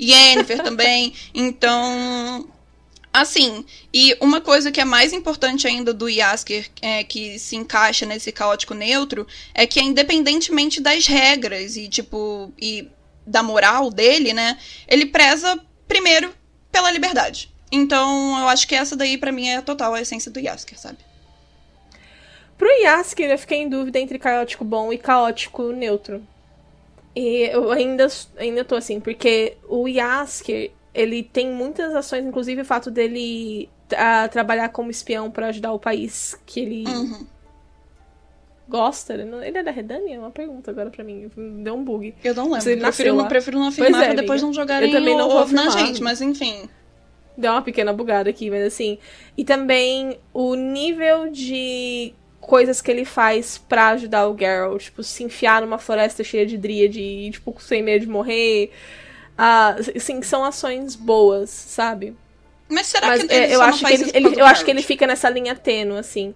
Yennefer 0.00 0.62
também. 0.62 1.12
Então, 1.34 2.48
Assim, 3.12 3.64
e 3.92 4.16
uma 4.20 4.40
coisa 4.40 4.70
que 4.70 4.80
é 4.80 4.84
mais 4.84 5.12
importante 5.12 5.66
ainda 5.66 5.94
do 5.94 6.08
Yasker, 6.08 6.68
é, 6.82 7.02
que 7.02 7.38
se 7.38 7.56
encaixa 7.56 8.04
nesse 8.04 8.30
caótico 8.30 8.74
neutro, 8.74 9.26
é 9.54 9.66
que 9.66 9.80
independentemente 9.80 10.80
das 10.80 11.06
regras 11.06 11.76
e, 11.76 11.88
tipo, 11.88 12.52
e 12.60 12.88
da 13.26 13.42
moral 13.42 13.90
dele, 13.90 14.32
né? 14.32 14.58
Ele 14.86 15.06
preza 15.06 15.58
primeiro 15.86 16.32
pela 16.70 16.90
liberdade. 16.90 17.50
Então, 17.70 18.38
eu 18.38 18.48
acho 18.48 18.66
que 18.66 18.74
essa 18.74 18.96
daí 18.96 19.18
para 19.18 19.32
mim 19.32 19.48
é 19.48 19.56
a 19.56 19.62
total 19.62 19.94
a 19.94 20.00
essência 20.00 20.30
do 20.30 20.40
Yasker, 20.40 20.78
sabe? 20.78 20.98
Pro 22.56 22.68
Yasker, 22.82 23.30
eu 23.30 23.38
fiquei 23.38 23.58
em 23.58 23.68
dúvida 23.68 23.98
entre 23.98 24.18
caótico 24.18 24.64
bom 24.64 24.92
e 24.92 24.98
caótico 24.98 25.72
neutro. 25.72 26.26
E 27.14 27.48
eu 27.52 27.70
ainda, 27.70 28.06
ainda 28.36 28.64
tô 28.64 28.74
assim, 28.74 29.00
porque 29.00 29.56
o 29.68 29.86
Yasker, 29.86 30.72
ele 30.94 31.22
tem 31.22 31.50
muitas 31.50 31.94
ações, 31.94 32.24
inclusive 32.24 32.62
o 32.62 32.64
fato 32.64 32.90
dele 32.90 33.68
uh, 33.92 34.28
trabalhar 34.30 34.68
como 34.70 34.90
espião 34.90 35.30
para 35.30 35.48
ajudar 35.48 35.72
o 35.72 35.78
país 35.78 36.38
que 36.46 36.60
ele 36.60 36.84
uhum 36.86 37.26
gosta? 38.68 39.14
Ele, 39.14 39.24
não, 39.24 39.42
ele 39.42 39.58
é 39.58 39.62
da 39.62 39.70
Redânia? 39.70 40.14
É 40.14 40.18
uma 40.18 40.30
pergunta 40.30 40.70
agora 40.70 40.90
pra 40.90 41.02
mim. 41.02 41.30
Deu 41.62 41.74
um 41.74 41.82
bug. 41.82 42.14
Eu 42.22 42.34
não 42.34 42.52
lembro. 42.52 42.68
Ele 42.68 42.80
prefiro, 42.80 43.14
não, 43.14 43.26
prefiro 43.26 43.58
não 43.58 43.68
afirmar 43.68 44.02
é, 44.02 44.06
pra 44.06 44.14
depois 44.14 44.42
não 44.42 44.52
jogarem 44.52 44.90
eu 44.92 44.98
também 44.98 45.16
não 45.16 45.28
vou 45.28 45.48
na 45.48 45.70
gente, 45.70 46.02
mas 46.02 46.20
enfim. 46.20 46.68
Deu 47.36 47.52
uma 47.52 47.62
pequena 47.62 47.92
bugada 47.92 48.28
aqui, 48.28 48.50
mas 48.50 48.64
assim. 48.64 48.98
E 49.36 49.44
também 49.44 50.18
o 50.34 50.54
nível 50.54 51.30
de 51.30 52.12
coisas 52.40 52.80
que 52.80 52.90
ele 52.90 53.04
faz 53.04 53.58
para 53.58 53.88
ajudar 53.90 54.28
o 54.28 54.36
Geralt, 54.36 54.82
tipo, 54.82 55.02
se 55.02 55.24
enfiar 55.24 55.60
numa 55.62 55.78
floresta 55.78 56.24
cheia 56.24 56.46
de 56.46 56.56
dríade 56.56 57.00
e, 57.00 57.30
tipo, 57.30 57.54
sem 57.60 57.82
medo 57.82 58.04
de 58.04 58.10
morrer. 58.10 58.70
Ah, 59.40 59.76
assim, 59.94 60.20
são 60.20 60.44
ações 60.44 60.96
boas, 60.96 61.48
sabe? 61.48 62.16
Mas 62.68 62.88
será 62.88 63.06
Mas, 63.06 63.22
que 63.22 63.32
ele 63.32 63.44
é, 63.44 63.54
eu 63.54 63.62
acho 63.62 63.86
que 63.86 63.92
ele, 63.92 64.10
ele 64.12 64.40
eu 64.40 64.44
acho 64.44 64.64
que 64.64 64.70
ele 64.70 64.82
fica 64.82 65.06
nessa 65.06 65.30
linha 65.30 65.54
tênue, 65.54 65.96
assim. 65.96 66.34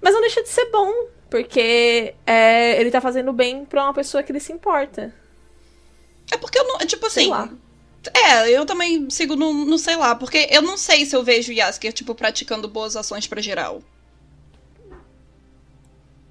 Mas 0.00 0.14
não 0.14 0.20
deixa 0.20 0.40
de 0.40 0.48
ser 0.48 0.70
bom, 0.70 0.90
porque 1.28 2.14
é, 2.24 2.80
ele 2.80 2.92
tá 2.92 3.00
fazendo 3.00 3.32
bem 3.32 3.64
pra 3.64 3.82
uma 3.82 3.92
pessoa 3.92 4.22
que 4.22 4.30
ele 4.30 4.38
se 4.38 4.52
importa. 4.52 5.12
É 6.30 6.36
porque 6.36 6.58
eu 6.58 6.64
não. 6.64 6.78
Tipo 6.78 7.06
assim. 7.06 7.22
Sei 7.22 7.28
lá. 7.28 7.50
É, 8.14 8.48
eu 8.50 8.64
também 8.64 9.10
sigo 9.10 9.34
no, 9.34 9.52
no 9.52 9.76
sei 9.76 9.96
lá, 9.96 10.14
porque 10.14 10.46
eu 10.50 10.62
não 10.62 10.76
sei 10.76 11.04
se 11.04 11.16
eu 11.16 11.24
vejo 11.24 11.52
Yasker, 11.52 11.92
tipo, 11.92 12.14
praticando 12.14 12.68
boas 12.68 12.96
ações 12.96 13.26
para 13.26 13.42
geral. 13.42 13.82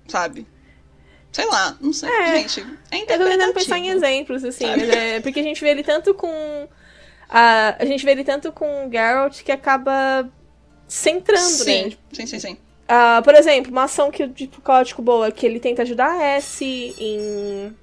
Sabe? 0.07 0.47
Sei 1.31 1.45
lá, 1.45 1.77
não 1.79 1.93
sei, 1.93 2.09
é, 2.09 2.37
gente. 2.39 2.65
É 2.91 3.01
eu 3.13 3.19
tô 3.19 3.25
tentando 3.25 3.53
pensar 3.53 3.77
em 3.77 3.89
exemplos, 3.89 4.43
assim, 4.43 4.65
é, 4.65 5.19
porque 5.19 5.39
a 5.39 5.43
gente 5.43 5.61
vê 5.61 5.69
ele 5.69 5.83
tanto 5.83 6.13
com 6.13 6.67
a, 7.29 7.75
a 7.79 7.85
gente 7.85 8.03
vê 8.05 8.11
ele 8.11 8.23
tanto 8.23 8.51
com 8.51 8.87
o 8.87 8.91
Geralt 8.91 9.43
que 9.43 9.51
acaba 9.51 10.27
centrando, 10.87 11.49
sim. 11.49 11.85
né? 11.85 11.91
Sim, 12.13 12.25
sim, 12.25 12.39
sim. 12.39 12.57
Ah, 12.87 13.21
por 13.23 13.35
exemplo, 13.35 13.71
uma 13.71 13.83
ação 13.83 14.09
que 14.09 14.25
de 14.27 14.47
caótico 14.47 15.01
boa 15.01 15.29
que 15.29 15.45
ele 15.45 15.59
tenta 15.59 15.81
ajudar 15.81 16.09
a 16.11 16.23
S 16.23 16.63
em 16.97 17.75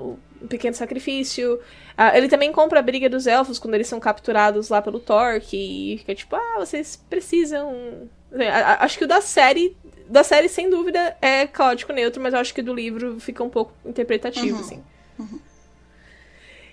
o 0.00 0.18
um 0.42 0.46
pequeno 0.48 0.74
sacrifício. 0.74 1.60
Ah, 1.96 2.16
ele 2.16 2.28
também 2.28 2.50
compra 2.50 2.78
a 2.78 2.82
briga 2.82 3.10
dos 3.10 3.26
elfos 3.26 3.58
quando 3.58 3.74
eles 3.74 3.86
são 3.86 4.00
capturados 4.00 4.70
lá 4.70 4.80
pelo 4.80 4.98
Thor, 4.98 5.38
que 5.40 5.96
fica 5.98 6.14
tipo, 6.14 6.34
ah, 6.34 6.56
vocês 6.58 6.96
precisam. 7.10 8.08
A- 8.32 8.72
a- 8.72 8.84
Acho 8.84 8.96
que 8.96 9.04
o 9.04 9.08
da 9.08 9.20
série. 9.20 9.76
Da 10.10 10.24
série, 10.24 10.48
sem 10.48 10.68
dúvida, 10.68 11.16
é 11.22 11.46
caótico 11.46 11.92
neutro, 11.92 12.20
mas 12.20 12.34
eu 12.34 12.40
acho 12.40 12.52
que 12.52 12.60
do 12.62 12.74
livro 12.74 13.20
fica 13.20 13.44
um 13.44 13.48
pouco 13.48 13.72
interpretativo, 13.86 14.56
Uhum. 14.56 14.60
assim. 14.60 14.82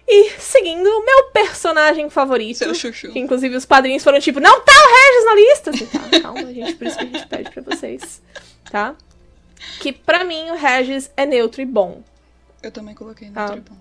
E 0.10 0.32
seguindo, 0.40 0.88
o 0.88 1.06
meu 1.06 1.26
personagem 1.32 2.10
favorito. 2.10 2.58
Seu 2.60 2.74
chuchu. 2.74 3.12
Que 3.12 3.20
inclusive 3.20 3.56
os 3.56 3.66
padrinhos 3.66 4.04
foram 4.04 4.20
tipo, 4.20 4.40
não 4.40 4.62
tá 4.62 4.72
o 4.72 4.88
Regis 4.96 5.26
na 5.26 5.36
lista! 5.36 5.70
Assim, 5.72 5.86
tá, 5.86 6.22
calma, 6.22 6.54
gente, 6.54 6.76
por 6.76 6.88
isso 6.88 6.98
que 6.98 7.04
a 7.04 7.08
gente 7.08 7.28
pede 7.28 7.52
pra 7.52 7.62
vocês. 7.62 8.22
Tá? 8.72 8.96
Que 9.82 9.92
pra 9.92 10.24
mim 10.24 10.50
o 10.50 10.56
Regis 10.56 11.12
é 11.18 11.26
neutro 11.26 11.62
e 11.62 11.66
bom. 11.66 12.02
Eu 12.64 12.72
também 12.72 12.96
coloquei 12.96 13.30
no 13.30 13.40
Ah. 13.40 13.50
tribão. 13.52 13.78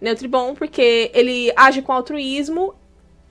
Neutro 0.00 0.24
e 0.24 0.28
bom 0.28 0.54
porque 0.54 1.10
ele 1.12 1.52
age 1.56 1.82
com 1.82 1.92
altruísmo, 1.92 2.74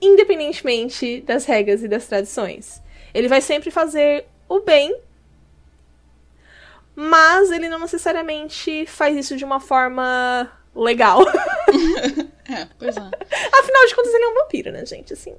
independentemente 0.00 1.22
das 1.22 1.44
regras 1.46 1.82
e 1.82 1.88
das 1.88 2.06
tradições. 2.06 2.82
Ele 3.14 3.28
vai 3.28 3.40
sempre 3.40 3.70
fazer 3.70 4.26
o 4.48 4.60
bem, 4.60 4.94
mas 6.96 7.50
ele 7.52 7.68
não 7.68 7.78
necessariamente 7.78 8.86
faz 8.86 9.14
isso 9.16 9.36
de 9.36 9.44
uma 9.44 9.60
forma 9.60 10.50
legal. 10.74 11.20
É, 12.48 12.64
pois 12.78 12.96
é. 12.96 13.00
Afinal 13.00 13.86
de 13.88 13.94
contas, 13.96 14.14
ele 14.14 14.24
é 14.24 14.28
um 14.28 14.34
vampiro, 14.34 14.70
né, 14.70 14.86
gente? 14.86 15.12
Assim, 15.12 15.34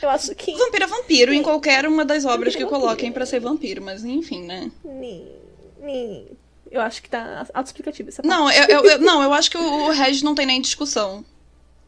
eu 0.00 0.08
acho 0.08 0.32
que. 0.36 0.54
Vampiro 0.56 0.84
é 0.84 0.86
vampiro 0.86 1.32
em 1.34 1.42
qualquer 1.42 1.84
uma 1.84 2.04
das 2.04 2.24
obras 2.24 2.54
que 2.54 2.64
coloquem 2.64 3.10
pra 3.10 3.26
ser 3.26 3.40
vampiro, 3.40 3.82
mas 3.82 4.04
enfim, 4.04 4.44
né? 4.44 4.70
Ni- 4.84 5.32
ni- 5.80 6.28
Eu 6.70 6.80
acho 6.80 7.02
que 7.02 7.10
tá 7.10 7.40
autoexplicativo 7.52 8.08
essa 8.08 8.22
parte. 8.22 8.32
Não, 8.32 8.48
eu, 8.52 8.64
eu- 8.68 8.84
eu- 8.84 8.98
não, 9.00 9.20
eu 9.20 9.32
acho 9.32 9.50
que 9.50 9.58
o, 9.58 9.86
o 9.86 9.90
Regis 9.90 10.22
não 10.22 10.32
tem 10.36 10.46
nem 10.46 10.60
discussão. 10.60 11.24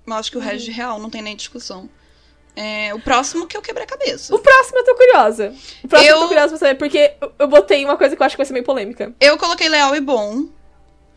Eu 0.05 0.15
acho 0.15 0.33
que 0.33 0.37
o 0.37 0.41
Regis 0.41 0.75
real 0.75 0.99
não 0.99 1.11
tem 1.11 1.23
nem 1.23 1.37
discussão. 1.37 1.89
É, 2.57 2.95
o 2.95 2.99
próximo 2.99 3.47
que 3.47 3.55
eu 3.57 3.61
quebrei 3.61 3.85
a 3.85 3.87
cabeça. 3.87 4.35
O 4.35 4.39
próximo 4.39 4.79
eu 4.79 4.85
tô 4.85 4.95
curiosa. 4.95 5.53
O 5.85 5.89
próximo 5.89 6.11
eu, 6.11 6.17
Eu- 6.17 6.23
tô 6.23 6.29
curiosa 6.29 6.49
pra 6.49 6.59
saber, 6.59 6.75
porque 6.77 7.13
eu- 7.21 7.33
eu 7.41 7.49
botei 7.49 7.85
uma 7.85 7.97
coisa 7.99 8.17
que 8.17 8.23
eu 8.23 8.25
acho 8.27 8.35
que 8.35 8.39
vai 8.39 8.47
ser 8.47 8.55
meio 8.55 8.65
polêmica. 8.65 9.13
Eu 9.21 9.37
coloquei 9.37 9.69
leal 9.69 9.95
e 9.95 10.01
bom. 10.01 10.47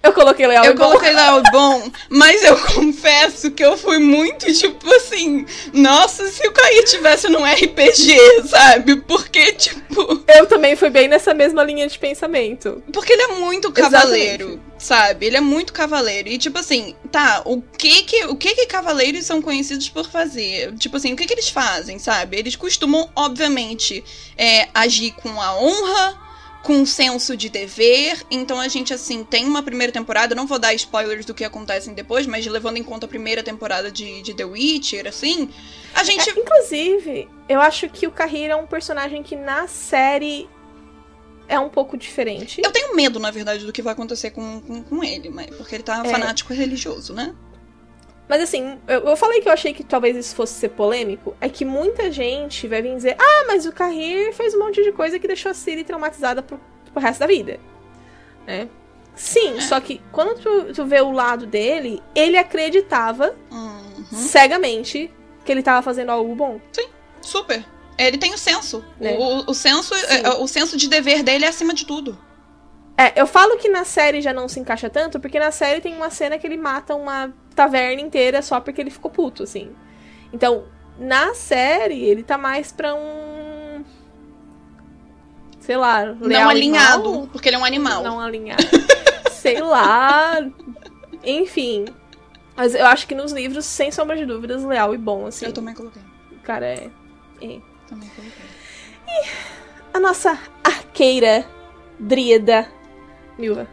Eu 0.01 0.13
coloquei 0.13 0.47
Leal 0.47 0.63
eu 0.63 0.75
bom. 0.75 0.85
coloquei 0.85 1.12
leal 1.12 1.39
e 1.39 1.51
bom, 1.51 1.91
mas 2.09 2.41
eu 2.43 2.57
confesso 2.73 3.51
que 3.51 3.63
eu 3.63 3.77
fui 3.77 3.99
muito 3.99 4.51
tipo 4.53 4.89
assim. 4.95 5.45
Nossa, 5.73 6.25
se 6.29 6.47
o 6.47 6.51
Caí 6.53 6.83
tivesse 6.85 7.27
num 7.27 7.43
RPG, 7.43 8.47
sabe? 8.47 8.95
Porque, 9.01 9.51
tipo. 9.53 10.23
Eu 10.27 10.45
também 10.45 10.75
fui 10.77 10.89
bem 10.89 11.09
nessa 11.09 11.33
mesma 11.33 11.63
linha 11.63 11.85
de 11.88 11.99
pensamento. 11.99 12.81
Porque 12.93 13.12
ele 13.12 13.23
é 13.23 13.27
muito 13.39 13.71
cavaleiro, 13.73 14.62
sabe? 14.77 15.25
Ele 15.25 15.38
é 15.38 15.41
muito 15.41 15.73
cavaleiro. 15.73 16.29
E, 16.29 16.38
tipo 16.38 16.57
assim, 16.57 16.95
tá, 17.12 17.41
o 17.43 17.62
que 17.62 18.03
que, 18.03 18.25
o 18.25 18.35
que 18.38 18.55
que 18.55 18.65
cavaleiros 18.67 19.25
são 19.25 19.41
conhecidos 19.41 19.89
por 19.89 20.09
fazer? 20.09 20.73
Tipo 20.75 20.95
assim, 20.95 21.12
o 21.12 21.15
que 21.17 21.25
que 21.25 21.33
eles 21.33 21.49
fazem, 21.49 21.99
sabe? 21.99 22.38
Eles 22.38 22.55
costumam, 22.55 23.09
obviamente, 23.15 24.03
é, 24.38 24.69
agir 24.73 25.12
com 25.12 25.41
a 25.41 25.59
honra, 25.59 26.28
com 26.63 26.86
senso 26.86 27.38
de 27.38 27.50
dever. 27.50 28.24
Então 28.30 28.60
a 28.60 28.67
gente, 28.67 28.93
assim, 28.93 29.24
tem 29.24 29.45
uma 29.45 29.63
primeira 29.63 29.91
temporada, 29.91 30.36
não 30.36 30.45
vou 30.45 30.60
dar 30.60 30.74
spoilers 30.74 31.26
do 31.26 31.34
que 31.34 31.43
acontecem 31.43 31.93
depois, 31.93 32.28
mas 32.28 32.45
levando 32.45 32.78
em 32.78 32.84
conta 32.84 33.06
a 33.06 33.10
primeira 33.10 33.41
temporada 33.41 33.91
de, 33.91 34.22
de 34.22 34.34
The 34.34 34.45
Witcher, 34.45 35.08
assim, 35.08 35.50
a 35.93 36.04
gente... 36.04 36.30
É, 36.30 36.34
inclusive, 36.34 37.28
eu 37.48 37.62
acho 37.62 37.89
que 37.89 38.06
o 38.08 38.12
Kahir 38.12 38.50
é 38.50 38.56
um 38.56 38.67
personagem 38.67 39.24
que 39.24 39.36
na 39.36 39.67
série 39.67 40.50
é 41.48 41.60
um 41.60 41.69
pouco 41.69 41.98
diferente. 41.98 42.62
Eu 42.63 42.72
tenho 42.72 42.95
medo, 42.95 43.19
na 43.19 43.32
verdade, 43.32 43.65
do 43.65 43.74
que 43.74 43.82
vai 43.82 43.93
acontecer 43.93 44.30
com, 44.32 44.62
com, 44.62 44.84
com 44.84 45.04
ele, 45.04 45.30
mas, 45.30 45.48
porque 45.48 45.76
ele 45.76 45.84
tá 45.84 46.04
É. 46.06 46.10
fanático 46.10 46.54
religioso, 46.54 47.13
né? 47.13 47.34
Mas 48.29 48.43
assim, 48.43 48.77
eu, 48.87 48.99
eu 49.01 49.17
falei 49.17 49.41
que 49.41 49.49
eu 49.49 49.51
achei 49.51 49.73
que 49.73 49.83
talvez 49.83 50.15
isso 50.15 50.35
fosse 50.35 50.53
ser 50.53 50.69
polêmico. 50.69 51.35
É 51.41 51.49
que 51.49 51.65
muita 51.65 52.11
gente 52.11 52.67
vai 52.67 52.81
vir 52.81 52.95
dizer: 52.95 53.15
Ah, 53.19 53.45
mas 53.47 53.65
o 53.65 53.71
Kahir 53.73 54.31
fez 54.33 54.53
um 54.53 54.59
monte 54.59 54.83
de 54.83 54.91
coisa 54.91 55.17
que 55.17 55.27
deixou 55.27 55.49
a 55.49 55.53
Ciri 55.55 55.83
traumatizada 55.83 56.41
pro, 56.43 56.59
pro 56.93 57.01
resto 57.01 57.19
da 57.21 57.27
vida. 57.27 57.59
Né? 58.45 58.69
Sim, 59.15 59.57
É. 59.57 59.61
só 59.61 59.79
que 59.81 59.99
quando 60.11 60.39
tu, 60.39 60.73
tu 60.73 60.85
vê 60.85 61.01
o 61.01 61.11
lado 61.11 61.45
dele, 61.47 62.01
ele 62.15 62.37
acreditava 62.37 63.35
Uhum. 63.51 64.05
cegamente 64.11 65.11
que 65.43 65.51
ele 65.51 65.63
tava 65.63 65.81
fazendo 65.81 66.09
algo 66.11 66.33
bom. 66.35 66.61
Super. 67.21 67.65
Ele 67.97 68.17
tem 68.17 68.33
o 68.33 68.37
senso. 68.37 68.85
Né? 68.99 69.17
O, 69.19 69.51
o 69.51 69.53
senso, 69.53 69.93
Sim. 69.95 70.05
é, 70.23 70.29
o 70.29 70.47
senso 70.47 70.77
de 70.77 70.87
dever 70.87 71.21
dele 71.23 71.43
é 71.45 71.49
acima 71.49 71.73
de 71.73 71.85
tudo. 71.85 72.17
É, 72.99 73.13
eu 73.15 73.25
falo 73.25 73.55
que 73.55 73.69
na 73.69 73.85
série 73.85 74.19
já 74.19 74.33
não 74.33 74.49
se 74.49 74.59
encaixa 74.59 74.89
tanto, 74.89 75.21
porque 75.21 75.39
na 75.39 75.51
série 75.51 75.79
tem 75.79 75.95
uma 75.95 76.09
cena 76.09 76.38
que 76.38 76.45
ele 76.45 76.57
mata 76.57 76.93
uma 76.93 77.31
taverna 77.55 78.01
inteira 78.01 78.41
só 78.41 78.59
porque 78.59 78.81
ele 78.81 78.89
ficou 78.89 79.09
puto, 79.09 79.43
assim. 79.43 79.71
Então, 80.33 80.65
na 80.97 81.33
série, 81.33 82.03
ele 82.03 82.23
tá 82.23 82.38
mais 82.38 82.73
pra 82.73 82.93
um. 82.93 83.85
Sei 85.62 85.77
lá, 85.77 86.07
não 86.07 86.29
e 86.29 86.35
alinhado, 86.35 87.09
mal? 87.09 87.27
porque 87.27 87.47
ele 87.47 87.55
é 87.55 87.59
um 87.59 87.63
animal. 87.63 88.03
Não 88.03 88.19
alinhado. 88.19 88.63
sei 89.31 89.62
lá. 89.62 90.45
Enfim. 91.23 91.85
Mas 92.53 92.75
eu 92.75 92.85
acho 92.85 93.07
que 93.07 93.15
nos 93.15 93.31
livros, 93.31 93.63
sem 93.63 93.93
sombra 93.93 94.17
de 94.17 94.25
dúvidas, 94.25 94.62
leal 94.65 94.93
e 94.93 94.97
bom, 94.97 95.25
assim. 95.25 95.45
Eu 95.45 95.53
também 95.53 95.73
coloquei. 95.73 96.01
O 96.33 96.39
cara 96.41 96.65
é. 96.65 96.89
é. 97.41 97.59
Também 97.88 98.09
coloquei. 98.09 98.45
A 99.93 100.01
nossa 100.01 100.38
arqueira, 100.65 101.45
dríada, 101.97 102.67
Milva. 103.39 103.67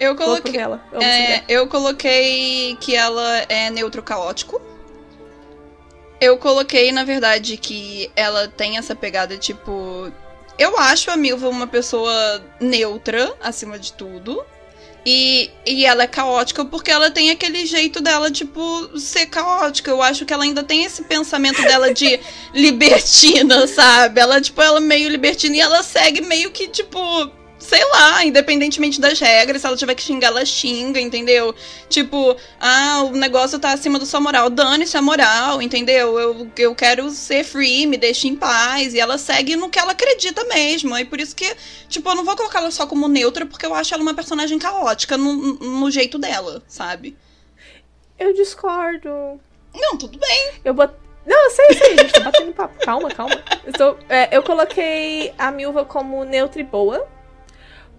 Eu 0.00 0.14
Coloquei 0.16 0.58
ela. 0.58 0.82
É, 1.00 1.42
eu 1.48 1.66
coloquei 1.68 2.76
que 2.80 2.94
ela 2.94 3.38
é 3.48 3.70
neutro 3.70 4.02
caótico. 4.02 4.60
Eu 6.20 6.38
coloquei, 6.38 6.92
na 6.92 7.04
verdade, 7.04 7.56
que 7.56 8.10
ela 8.16 8.48
tem 8.48 8.78
essa 8.78 8.94
pegada, 8.94 9.36
tipo. 9.36 10.10
Eu 10.58 10.78
acho 10.78 11.10
a 11.10 11.16
Milva 11.16 11.48
uma 11.48 11.66
pessoa 11.66 12.42
neutra, 12.58 13.34
acima 13.42 13.78
de 13.78 13.92
tudo. 13.92 14.44
E, 15.04 15.50
e 15.64 15.86
ela 15.86 16.02
é 16.02 16.06
caótica 16.08 16.64
porque 16.64 16.90
ela 16.90 17.10
tem 17.12 17.30
aquele 17.30 17.64
jeito 17.64 18.00
dela, 18.00 18.30
tipo, 18.30 18.98
ser 18.98 19.26
caótica. 19.26 19.90
Eu 19.90 20.02
acho 20.02 20.26
que 20.26 20.32
ela 20.32 20.42
ainda 20.42 20.64
tem 20.64 20.84
esse 20.84 21.04
pensamento 21.04 21.62
dela 21.62 21.94
de 21.94 22.18
libertina, 22.52 23.66
sabe? 23.68 24.20
Ela, 24.20 24.40
tipo, 24.40 24.60
ela 24.60 24.78
é 24.78 24.80
meio 24.80 25.08
libertina 25.08 25.56
e 25.56 25.60
ela 25.60 25.82
segue 25.82 26.22
meio 26.22 26.50
que, 26.50 26.66
tipo, 26.66 26.98
sei 27.66 27.84
lá, 27.90 28.24
independentemente 28.24 29.00
das 29.00 29.18
regras, 29.18 29.60
se 29.60 29.66
ela 29.66 29.76
tiver 29.76 29.94
que 29.96 30.02
xingar, 30.02 30.28
ela 30.28 30.44
xinga, 30.44 31.00
entendeu? 31.00 31.52
Tipo, 31.88 32.36
ah, 32.60 33.02
o 33.02 33.10
negócio 33.10 33.58
tá 33.58 33.72
acima 33.72 33.98
da 33.98 34.06
sua 34.06 34.20
moral, 34.20 34.48
dane-se 34.48 34.96
a 34.96 35.02
moral, 35.02 35.60
entendeu? 35.60 36.18
Eu, 36.18 36.50
eu 36.56 36.74
quero 36.74 37.10
ser 37.10 37.42
free, 37.42 37.86
me 37.86 37.96
deixe 37.96 38.28
em 38.28 38.36
paz, 38.36 38.94
e 38.94 39.00
ela 39.00 39.18
segue 39.18 39.56
no 39.56 39.68
que 39.68 39.78
ela 39.78 39.92
acredita 39.92 40.44
mesmo. 40.44 40.96
E 40.96 41.04
por 41.04 41.20
isso 41.20 41.34
que, 41.34 41.56
tipo, 41.88 42.08
eu 42.08 42.14
não 42.14 42.24
vou 42.24 42.36
colocar 42.36 42.60
ela 42.60 42.70
só 42.70 42.86
como 42.86 43.08
neutra, 43.08 43.44
porque 43.44 43.66
eu 43.66 43.74
acho 43.74 43.92
ela 43.92 44.02
uma 44.02 44.14
personagem 44.14 44.58
caótica 44.58 45.16
no, 45.16 45.32
no 45.34 45.90
jeito 45.90 46.18
dela, 46.18 46.62
sabe? 46.68 47.16
Eu 48.18 48.32
discordo. 48.32 49.08
Não, 49.74 49.98
tudo 49.98 50.18
bem. 50.18 50.52
Eu 50.64 50.72
bot... 50.72 50.92
Não, 51.26 51.44
eu 51.46 51.50
sei, 51.50 51.66
sei, 51.74 51.98
gente, 51.98 52.12
tá 52.12 52.20
batendo 52.20 52.52
papo. 52.52 52.78
Calma, 52.84 53.10
calma. 53.10 53.42
Eu, 53.64 53.72
tô- 53.72 53.96
é, 54.08 54.28
eu 54.30 54.42
coloquei 54.44 55.34
a 55.36 55.50
Milva 55.50 55.84
como 55.84 56.22
neutra 56.24 56.60
e 56.60 56.64
boa, 56.64 57.06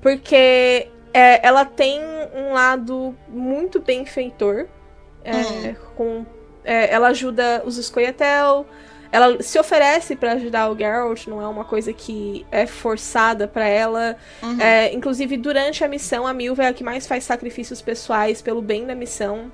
porque 0.01 0.87
é, 1.13 1.45
ela 1.45 1.65
tem 1.65 1.99
um 2.35 2.53
lado 2.53 3.15
muito 3.27 3.79
benfeitor. 3.79 4.67
É, 5.23 5.31
Hum. 5.35 5.75
com, 5.95 6.25
é, 6.63 6.93
ela 6.93 7.09
ajuda 7.09 7.61
os 7.65 7.75
Scoia'tael, 7.75 8.65
ela 9.11 9.41
se 9.41 9.59
oferece 9.59 10.15
pra 10.15 10.33
ajudar 10.33 10.69
o 10.69 10.77
Geralt, 10.77 11.27
não 11.27 11.41
é 11.41 11.47
uma 11.47 11.65
coisa 11.65 11.91
que 11.91 12.45
é 12.49 12.65
forçada 12.65 13.45
pra 13.47 13.65
ela. 13.67 14.15
Uhum. 14.41 14.59
É, 14.61 14.93
inclusive, 14.93 15.35
durante 15.35 15.83
a 15.83 15.87
missão, 15.87 16.25
a 16.25 16.33
Milva 16.33 16.63
é 16.63 16.67
a 16.67 16.73
que 16.73 16.83
mais 16.83 17.05
faz 17.07 17.25
sacrifícios 17.25 17.81
pessoais 17.81 18.41
pelo 18.41 18.61
bem 18.61 18.85
da 18.85 18.95
missão. 18.95 19.51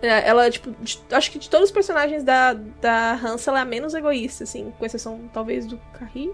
É, 0.00 0.26
ela, 0.28 0.50
tipo, 0.50 0.70
de- 0.80 1.00
acho 1.10 1.30
que 1.30 1.38
de 1.38 1.48
todos 1.50 1.66
os 1.66 1.72
personagens 1.72 2.24
da, 2.24 2.54
da 2.54 3.12
Hansa, 3.14 3.50
ela 3.50 3.60
é 3.60 3.62
a 3.62 3.66
menos 3.66 3.92
egoísta, 3.94 4.44
assim, 4.44 4.72
com 4.78 4.84
exceção, 4.86 5.20
talvez, 5.32 5.66
do 5.66 5.78
Carrir. 5.98 6.30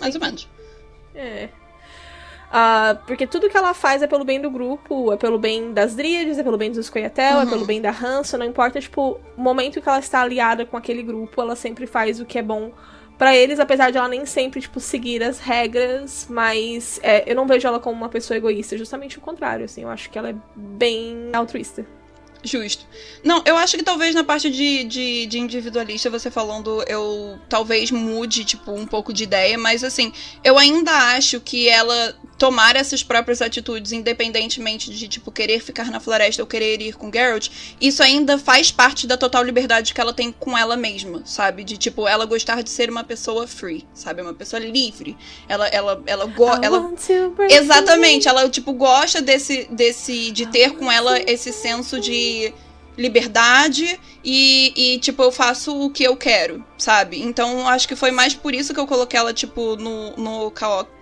Mais 0.00 0.14
ou 0.14 0.20
menos. 0.20 0.48
É. 1.14 1.48
Ah, 2.54 2.98
porque 3.06 3.26
tudo 3.26 3.48
que 3.48 3.56
ela 3.56 3.72
faz 3.72 4.02
é 4.02 4.06
pelo 4.06 4.26
bem 4.26 4.38
do 4.38 4.50
grupo, 4.50 5.10
é 5.10 5.16
pelo 5.16 5.38
bem 5.38 5.72
das 5.72 5.94
Dríades, 5.94 6.38
é 6.38 6.42
pelo 6.42 6.58
bem 6.58 6.70
dos 6.70 6.90
Coyatel, 6.90 7.40
é 7.40 7.44
Uhum. 7.44 7.50
pelo 7.50 7.64
bem 7.64 7.80
da 7.80 7.90
Hansa, 7.90 8.36
não 8.36 8.44
importa, 8.44 8.78
tipo, 8.78 9.18
o 9.38 9.40
momento 9.40 9.80
que 9.80 9.88
ela 9.88 9.98
está 9.98 10.20
aliada 10.20 10.66
com 10.66 10.76
aquele 10.76 11.02
grupo, 11.02 11.40
ela 11.40 11.56
sempre 11.56 11.86
faz 11.86 12.20
o 12.20 12.26
que 12.26 12.38
é 12.38 12.42
bom 12.42 12.70
pra 13.16 13.34
eles, 13.34 13.58
apesar 13.58 13.90
de 13.90 13.96
ela 13.96 14.08
nem 14.08 14.26
sempre, 14.26 14.60
tipo, 14.60 14.80
seguir 14.80 15.22
as 15.22 15.38
regras, 15.38 16.26
mas 16.28 17.00
é, 17.02 17.24
eu 17.30 17.34
não 17.34 17.46
vejo 17.46 17.66
ela 17.66 17.80
como 17.80 17.96
uma 17.96 18.10
pessoa 18.10 18.36
egoísta, 18.36 18.76
justamente 18.76 19.16
o 19.16 19.22
contrário, 19.22 19.64
assim, 19.64 19.84
eu 19.84 19.88
acho 19.88 20.10
que 20.10 20.18
ela 20.18 20.28
é 20.28 20.34
bem 20.54 21.30
altruísta. 21.32 21.86
Justo. 22.44 22.84
Não, 23.22 23.42
eu 23.46 23.56
acho 23.56 23.76
que 23.76 23.84
talvez 23.84 24.14
na 24.14 24.24
parte 24.24 24.50
de, 24.50 24.82
de, 24.84 25.26
de, 25.26 25.38
individualista, 25.38 26.10
você 26.10 26.30
falando, 26.30 26.82
eu 26.88 27.38
talvez 27.48 27.90
mude, 27.90 28.44
tipo, 28.44 28.72
um 28.72 28.84
pouco 28.84 29.12
de 29.12 29.22
ideia, 29.22 29.56
mas 29.56 29.84
assim, 29.84 30.12
eu 30.42 30.58
ainda 30.58 30.90
acho 31.14 31.40
que 31.40 31.68
ela 31.68 32.16
tomar 32.42 32.74
essas 32.74 33.04
próprias 33.04 33.40
atitudes, 33.40 33.92
independentemente 33.92 34.90
de, 34.90 35.06
tipo, 35.06 35.30
querer 35.30 35.60
ficar 35.60 35.92
na 35.92 36.00
floresta 36.00 36.42
ou 36.42 36.48
querer 36.48 36.82
ir 36.82 36.96
com 36.96 37.08
Geralt, 37.08 37.48
isso 37.80 38.02
ainda 38.02 38.36
faz 38.36 38.72
parte 38.72 39.06
da 39.06 39.16
total 39.16 39.44
liberdade 39.44 39.94
que 39.94 40.00
ela 40.00 40.12
tem 40.12 40.32
com 40.32 40.58
ela 40.58 40.76
mesma, 40.76 41.22
sabe? 41.24 41.62
De, 41.62 41.78
tipo, 41.78 42.08
ela 42.08 42.24
gostar 42.26 42.60
de 42.60 42.68
ser 42.68 42.90
uma 42.90 43.04
pessoa 43.04 43.46
free, 43.46 43.86
sabe? 43.94 44.22
Uma 44.22 44.34
pessoa 44.34 44.58
livre. 44.58 45.16
Ela, 45.48 45.68
ela, 45.68 46.02
ela, 46.04 46.26
go 46.26 46.48
ela... 46.60 46.80
Exatamente, 47.54 48.26
ela, 48.26 48.50
tipo, 48.50 48.72
gosta 48.72 49.22
desse, 49.22 49.68
desse, 49.70 50.32
de 50.32 50.46
ter 50.46 50.72
com 50.72 50.90
ela 50.90 51.20
esse 51.20 51.52
senso 51.52 52.00
de 52.00 52.52
liberdade 52.98 54.00
e, 54.24 54.72
e, 54.74 54.98
tipo, 54.98 55.22
eu 55.22 55.30
faço 55.30 55.80
o 55.80 55.88
que 55.90 56.02
eu 56.02 56.16
quero, 56.16 56.64
sabe? 56.76 57.22
Então, 57.22 57.68
acho 57.68 57.86
que 57.86 57.94
foi 57.94 58.10
mais 58.10 58.34
por 58.34 58.52
isso 58.52 58.74
que 58.74 58.80
eu 58.80 58.86
coloquei 58.88 59.20
ela, 59.20 59.32
tipo, 59.32 59.76
no, 59.76 60.16
no, 60.16 60.52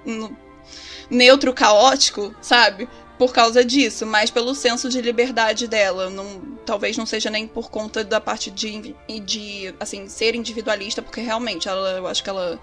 no 0.04 0.49
neutro 1.10 1.52
caótico, 1.52 2.34
sabe? 2.40 2.88
Por 3.18 3.34
causa 3.34 3.62
disso, 3.62 4.06
mas 4.06 4.30
pelo 4.30 4.54
senso 4.54 4.88
de 4.88 5.02
liberdade 5.02 5.68
dela. 5.68 6.08
Não, 6.08 6.40
talvez 6.64 6.96
não 6.96 7.04
seja 7.04 7.28
nem 7.28 7.46
por 7.46 7.70
conta 7.70 8.02
da 8.02 8.20
parte 8.20 8.50
de, 8.50 8.94
de 9.22 9.74
assim, 9.78 10.08
ser 10.08 10.34
individualista, 10.34 11.02
porque 11.02 11.20
realmente, 11.20 11.68
ela, 11.68 11.90
eu 11.90 12.06
acho 12.06 12.22
que 12.22 12.30
ela. 12.30 12.58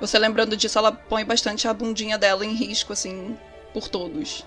Você 0.00 0.18
lembrando 0.18 0.56
disso, 0.56 0.78
ela 0.78 0.90
põe 0.90 1.24
bastante 1.24 1.68
a 1.68 1.74
bundinha 1.74 2.16
dela 2.16 2.44
em 2.44 2.54
risco, 2.54 2.92
assim, 2.92 3.36
por 3.72 3.88
todos. 3.88 4.44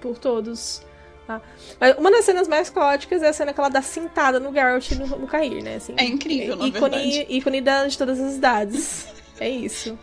Por 0.00 0.18
todos. 0.18 0.82
Tá? 1.26 1.40
Mas 1.78 1.96
uma 1.96 2.10
das 2.10 2.24
cenas 2.24 2.48
mais 2.48 2.68
caóticas 2.68 3.22
é 3.22 3.28
a 3.28 3.32
cena 3.32 3.52
que 3.52 3.60
ela 3.60 3.68
dá 3.68 3.80
cintada 3.80 4.40
no 4.40 4.52
Geralt 4.52 4.90
no, 4.92 5.06
no 5.06 5.26
Cair, 5.26 5.62
né? 5.62 5.76
Assim, 5.76 5.94
é 5.96 6.04
incrível, 6.04 6.56
na 6.56 6.66
ícone, 6.66 6.96
verdade. 6.96 7.26
Ícone 7.28 7.60
de 7.88 7.98
todas 7.98 8.20
as 8.20 8.34
idades. 8.34 9.06
É 9.42 9.48
isso. 9.48 9.98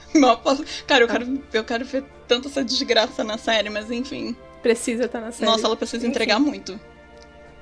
Cara, 0.85 1.03
eu 1.05 1.07
quero, 1.07 1.43
eu 1.53 1.63
quero 1.63 1.85
ver 1.85 2.03
tanto 2.27 2.49
essa 2.49 2.61
desgraça 2.61 3.23
na 3.23 3.37
série, 3.37 3.69
mas 3.69 3.89
enfim. 3.89 4.35
Precisa 4.61 5.05
estar 5.05 5.19
tá 5.19 5.25
na 5.25 5.31
série. 5.31 5.49
Nossa, 5.49 5.65
ela 5.65 5.77
precisa 5.77 6.03
enfim. 6.03 6.11
entregar 6.11 6.39
muito. 6.39 6.77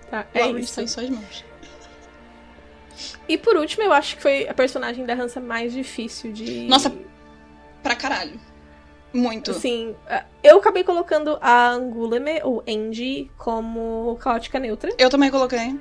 Tá, 0.10 0.26
é 0.34 0.40
Laura, 0.40 0.60
isso. 0.60 0.82
em 0.82 0.88
suas 0.88 1.08
mãos. 1.08 1.46
E 3.30 3.38
por 3.38 3.56
último, 3.56 3.84
eu 3.84 3.94
acho 3.94 4.16
que 4.16 4.24
foi 4.24 4.48
a 4.48 4.56
personagem 4.56 5.06
da 5.06 5.14
Hansa 5.14 5.40
mais 5.40 5.72
difícil 5.72 6.32
de. 6.32 6.62
Nossa, 6.62 6.92
pra 7.84 7.96
caralho. 7.96 8.40
Muito. 9.14 9.54
Sim, 9.54 9.96
eu 10.44 10.58
acabei 10.58 10.84
colocando 10.84 11.38
a 11.40 11.70
Anguleme, 11.70 12.42
ou 12.44 12.64
Angie, 12.68 13.32
como 13.38 14.18
caótica 14.20 14.60
neutra. 14.60 14.92
Eu 14.98 15.10
também 15.10 15.30
coloquei. 15.30 15.80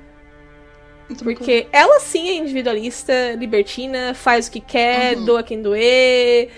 Porque 1.23 1.67
ela 1.71 1.99
sim 1.99 2.29
é 2.29 2.33
individualista, 2.33 3.13
libertina, 3.37 4.13
faz 4.13 4.47
o 4.47 4.51
que 4.51 4.59
quer, 4.59 5.17
uhum. 5.17 5.25
doa 5.25 5.43
quem 5.43 5.61
doer, 5.61 6.49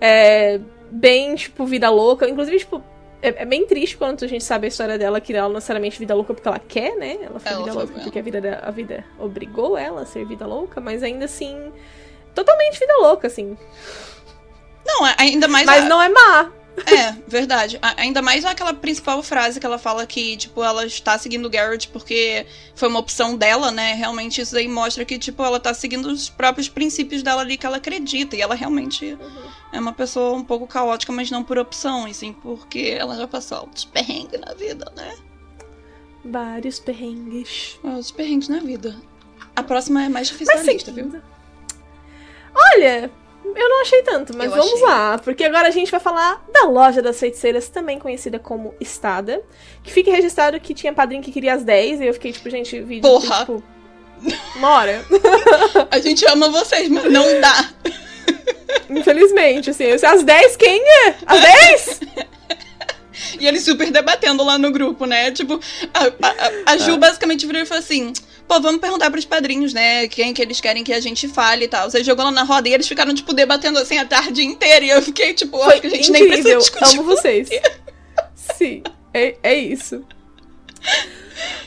é 0.00 0.60
bem, 0.90 1.34
tipo, 1.34 1.66
vida 1.66 1.90
louca. 1.90 2.28
Inclusive, 2.28 2.58
tipo, 2.58 2.82
é, 3.20 3.42
é, 3.42 3.44
bem 3.44 3.66
triste 3.66 3.96
quando 3.96 4.24
a 4.24 4.28
gente 4.28 4.44
sabe 4.44 4.66
a 4.66 4.68
história 4.68 4.96
dela, 4.96 5.20
que 5.20 5.32
ela 5.32 5.48
não 5.48 5.56
necessariamente 5.56 5.98
vida 5.98 6.14
louca 6.14 6.32
porque 6.32 6.48
ela 6.48 6.58
quer, 6.58 6.96
né? 6.96 7.18
Ela 7.22 7.40
foi 7.40 7.52
ela 7.52 7.60
vida 7.60 7.72
foi 7.72 7.82
louca 7.84 8.00
porque 8.00 8.18
a 8.18 8.22
vida, 8.22 8.60
a 8.62 8.70
vida 8.70 9.04
obrigou 9.18 9.76
ela 9.76 10.02
a 10.02 10.06
ser 10.06 10.24
vida 10.24 10.46
louca, 10.46 10.80
mas 10.80 11.02
ainda 11.02 11.24
assim, 11.24 11.72
totalmente 12.34 12.78
vida 12.78 12.96
louca, 12.98 13.26
assim. 13.26 13.56
Não, 14.86 15.04
ainda 15.18 15.48
mais. 15.48 15.66
Mas 15.66 15.84
a... 15.84 15.88
não 15.88 16.00
é 16.00 16.08
má. 16.08 16.52
É, 16.86 17.16
verdade. 17.26 17.78
Ainda 17.96 18.22
mais 18.22 18.44
aquela 18.44 18.72
principal 18.72 19.22
frase 19.22 19.58
que 19.58 19.66
ela 19.66 19.78
fala 19.78 20.06
que, 20.06 20.36
tipo, 20.36 20.62
ela 20.62 20.86
está 20.86 21.18
seguindo 21.18 21.46
o 21.46 21.50
Garrett 21.50 21.88
porque 21.88 22.46
foi 22.74 22.88
uma 22.88 22.98
opção 22.98 23.36
dela, 23.36 23.70
né? 23.70 23.94
Realmente 23.94 24.40
isso 24.40 24.56
aí 24.56 24.68
mostra 24.68 25.04
que, 25.04 25.18
tipo, 25.18 25.42
ela 25.42 25.58
tá 25.58 25.72
seguindo 25.74 26.06
os 26.06 26.28
próprios 26.28 26.68
princípios 26.68 27.22
dela 27.22 27.42
ali 27.42 27.56
que 27.56 27.66
ela 27.66 27.78
acredita. 27.78 28.36
E 28.36 28.40
ela 28.40 28.54
realmente 28.54 29.16
uhum. 29.20 29.50
é 29.72 29.80
uma 29.80 29.92
pessoa 29.92 30.36
um 30.36 30.44
pouco 30.44 30.66
caótica, 30.66 31.12
mas 31.12 31.30
não 31.30 31.42
por 31.42 31.58
opção, 31.58 32.06
e 32.06 32.14
sim 32.14 32.32
porque 32.32 32.96
ela 32.98 33.16
já 33.16 33.26
passou 33.26 33.58
altos 33.58 33.84
perrengues 33.84 34.40
na 34.40 34.54
vida, 34.54 34.92
né? 34.96 35.14
Vários 36.24 36.78
perrengues. 36.78 37.78
Os 37.82 38.10
perrengues 38.10 38.48
na 38.48 38.60
vida. 38.60 38.96
A 39.54 39.62
próxima 39.62 40.04
é 40.04 40.08
mais 40.08 40.28
difícil 40.28 40.54
mas 40.54 40.66
da 40.66 40.72
lista, 40.72 40.92
viu? 40.92 41.20
Olha, 42.54 43.10
eu 43.54 43.68
não 43.68 43.82
achei 43.82 44.02
tanto, 44.02 44.36
mas 44.36 44.50
eu 44.50 44.56
vamos 44.56 44.74
achei. 44.74 44.86
lá. 44.86 45.18
Porque 45.18 45.44
agora 45.44 45.68
a 45.68 45.70
gente 45.70 45.90
vai 45.90 46.00
falar 46.00 46.44
da 46.52 46.64
loja 46.64 47.02
das 47.02 47.18
feiticeiras, 47.18 47.68
também 47.68 47.98
conhecida 47.98 48.38
como 48.38 48.74
Estada. 48.80 49.42
Que 49.82 49.92
fique 49.92 50.10
registrado 50.10 50.58
que 50.60 50.74
tinha 50.74 50.92
padrinho 50.92 51.22
que 51.22 51.32
queria 51.32 51.54
as 51.54 51.64
10. 51.64 52.00
E 52.00 52.06
eu 52.06 52.14
fiquei 52.14 52.32
tipo, 52.32 52.48
gente, 52.50 52.80
vídeo. 52.80 53.02
Porra! 53.02 53.40
Tipo, 53.40 53.62
Mora. 54.56 55.04
a 55.90 55.98
gente 55.98 56.26
ama 56.26 56.48
vocês, 56.48 56.88
mas 56.88 57.04
não 57.04 57.40
dá. 57.40 57.70
Infelizmente, 58.90 59.70
assim. 59.70 59.90
As 59.92 60.22
10 60.22 60.56
quem 60.56 60.80
é? 60.80 61.14
As 61.26 61.40
10? 61.40 62.00
e 63.40 63.46
eles 63.46 63.62
super 63.64 63.90
debatendo 63.90 64.44
lá 64.44 64.58
no 64.58 64.70
grupo, 64.70 65.06
né? 65.06 65.30
Tipo, 65.30 65.60
a, 65.94 66.04
a, 66.06 66.72
a 66.72 66.76
Ju 66.78 66.94
ah. 66.94 66.98
basicamente 66.98 67.46
virou 67.46 67.62
e 67.62 67.66
falou 67.66 67.82
assim: 67.82 68.12
pô, 68.48 68.60
vamos 68.60 68.80
perguntar 68.80 69.10
pros 69.10 69.26
padrinhos, 69.26 69.74
né? 69.74 70.08
Quem 70.08 70.32
que 70.32 70.40
eles 70.40 70.60
querem 70.60 70.82
que 70.82 70.92
a 70.92 71.00
gente 71.00 71.28
fale 71.28 71.66
e 71.66 71.68
tal. 71.68 71.90
Você 71.90 72.02
jogou 72.02 72.24
lá 72.24 72.30
na 72.30 72.42
roda 72.42 72.68
e 72.68 72.72
eles 72.72 72.88
ficaram, 72.88 73.14
tipo, 73.14 73.34
debatendo 73.34 73.78
assim 73.78 73.98
a 73.98 74.06
tarde 74.06 74.42
inteira. 74.42 74.84
E 74.84 74.88
eu 74.88 75.02
fiquei, 75.02 75.34
tipo, 75.34 75.58
Foi 75.58 75.74
acho 75.74 75.80
que 75.82 75.86
a 75.86 75.90
gente 75.90 76.08
incrível. 76.08 76.28
nem 76.28 76.42
precisa 76.42 76.58
discutir. 76.58 76.98
Amo 76.98 77.04
vocês. 77.04 77.50
Sim, 78.34 78.82
é, 79.12 79.36
é 79.42 79.54
isso. 79.54 80.02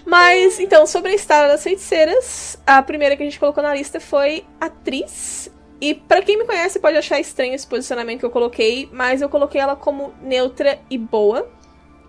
Mas, 0.05 0.59
então, 0.59 0.85
sobre 0.87 1.11
a 1.11 1.15
história 1.15 1.47
das 1.47 1.63
feiticeiras, 1.63 2.57
a 2.65 2.81
primeira 2.81 3.15
que 3.15 3.21
a 3.21 3.25
gente 3.25 3.39
colocou 3.39 3.61
na 3.61 3.73
lista 3.73 3.99
foi 3.99 4.43
atriz. 4.59 5.49
E 5.79 5.93
para 5.93 6.21
quem 6.21 6.37
me 6.37 6.45
conhece 6.45 6.79
pode 6.79 6.97
achar 6.97 7.19
estranho 7.19 7.53
esse 7.53 7.65
posicionamento 7.65 8.19
que 8.19 8.25
eu 8.25 8.31
coloquei, 8.31 8.89
mas 8.91 9.21
eu 9.21 9.29
coloquei 9.29 9.61
ela 9.61 9.75
como 9.75 10.13
neutra 10.21 10.79
e 10.89 10.97
boa. 10.97 11.49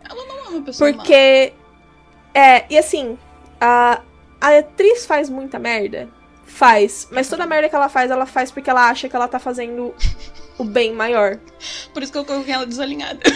Ela 0.09 0.27
não 0.27 0.39
é 0.39 0.49
uma 0.49 0.63
pessoa 0.63 0.93
Porque. 0.93 1.53
Má. 2.35 2.41
É, 2.41 2.65
e 2.69 2.79
assim, 2.79 3.19
a, 3.61 4.03
a 4.43 4.59
atriz 4.59 5.07
faz 5.07 5.31
muita 5.31 5.59
merda? 5.59 6.09
Faz. 6.45 7.09
Mas 7.13 7.29
toda 7.29 7.45
a 7.45 7.47
merda 7.47 7.69
que 7.69 7.77
ela 7.77 7.89
faz, 7.89 8.11
ela 8.11 8.27
faz 8.27 8.51
porque 8.51 8.69
ela 8.69 8.91
acha 8.91 9.09
que 9.09 9.15
ela 9.15 9.29
tá 9.29 9.39
fazendo 9.39 9.95
o 10.59 10.65
bem 10.65 10.93
maior. 10.93 11.39
Por 11.95 12.03
isso 12.03 12.11
que 12.11 12.19
eu 12.19 12.25
coloquei 12.25 12.53
ela 12.53 12.67
desalinhada. 12.67 13.21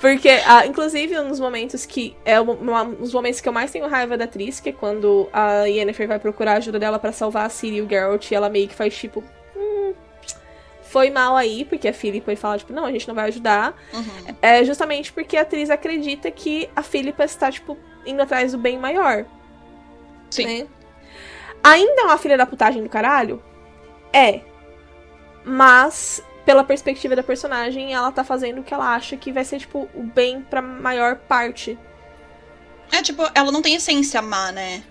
Porque, 0.00 0.28
ah, 0.46 0.66
inclusive, 0.66 1.18
um 1.18 1.28
dos 1.28 1.40
momentos 1.40 1.86
que. 1.86 2.14
É 2.24 2.40
um, 2.40 2.52
um 2.52 2.94
dos 2.96 3.14
momentos 3.14 3.40
que 3.40 3.48
eu 3.48 3.52
mais 3.52 3.70
tenho 3.70 3.88
raiva 3.88 4.18
da 4.18 4.24
atriz, 4.24 4.60
que 4.60 4.68
é 4.68 4.72
quando 4.72 5.28
a 5.32 5.64
Yennefer 5.64 6.08
vai 6.08 6.18
procurar 6.18 6.52
a 6.52 6.56
ajuda 6.56 6.78
dela 6.78 6.98
para 6.98 7.12
salvar 7.12 7.46
a 7.46 7.48
Ciri 7.48 7.76
e 7.76 7.82
o 7.82 7.88
Geralt, 7.88 8.30
e 8.30 8.34
ela 8.34 8.50
meio 8.50 8.68
que 8.68 8.74
faz 8.74 8.94
tipo 8.94 9.24
foi 10.94 11.10
mal 11.10 11.34
aí, 11.34 11.64
porque 11.64 11.88
a 11.88 11.92
Philippa 11.92 12.36
fala, 12.36 12.56
tipo, 12.56 12.72
não, 12.72 12.84
a 12.84 12.92
gente 12.92 13.08
não 13.08 13.16
vai 13.16 13.26
ajudar. 13.26 13.76
Uhum. 13.92 14.36
É 14.40 14.62
justamente 14.62 15.12
porque 15.12 15.36
a 15.36 15.40
atriz 15.40 15.68
acredita 15.68 16.30
que 16.30 16.70
a 16.76 16.84
Philippa 16.84 17.24
está, 17.24 17.50
tipo, 17.50 17.76
indo 18.06 18.22
atrás 18.22 18.52
do 18.52 18.58
bem 18.58 18.78
maior. 18.78 19.26
Sim. 20.30 20.46
Né? 20.46 20.66
Ainda 21.64 22.02
é 22.02 22.04
uma 22.04 22.16
filha 22.16 22.38
da 22.38 22.46
putagem 22.46 22.80
do 22.80 22.88
caralho? 22.88 23.42
É. 24.12 24.42
Mas, 25.44 26.22
pela 26.46 26.62
perspectiva 26.62 27.16
da 27.16 27.24
personagem, 27.24 27.92
ela 27.92 28.12
tá 28.12 28.22
fazendo 28.22 28.60
o 28.60 28.62
que 28.62 28.72
ela 28.72 28.94
acha 28.94 29.16
que 29.16 29.32
vai 29.32 29.44
ser, 29.44 29.58
tipo, 29.58 29.88
o 29.96 30.02
bem 30.04 30.42
pra 30.42 30.62
maior 30.62 31.16
parte. 31.16 31.76
É, 32.92 33.02
tipo, 33.02 33.28
ela 33.34 33.50
não 33.50 33.62
tem 33.62 33.74
essência 33.74 34.22
má, 34.22 34.52
né? 34.52 34.84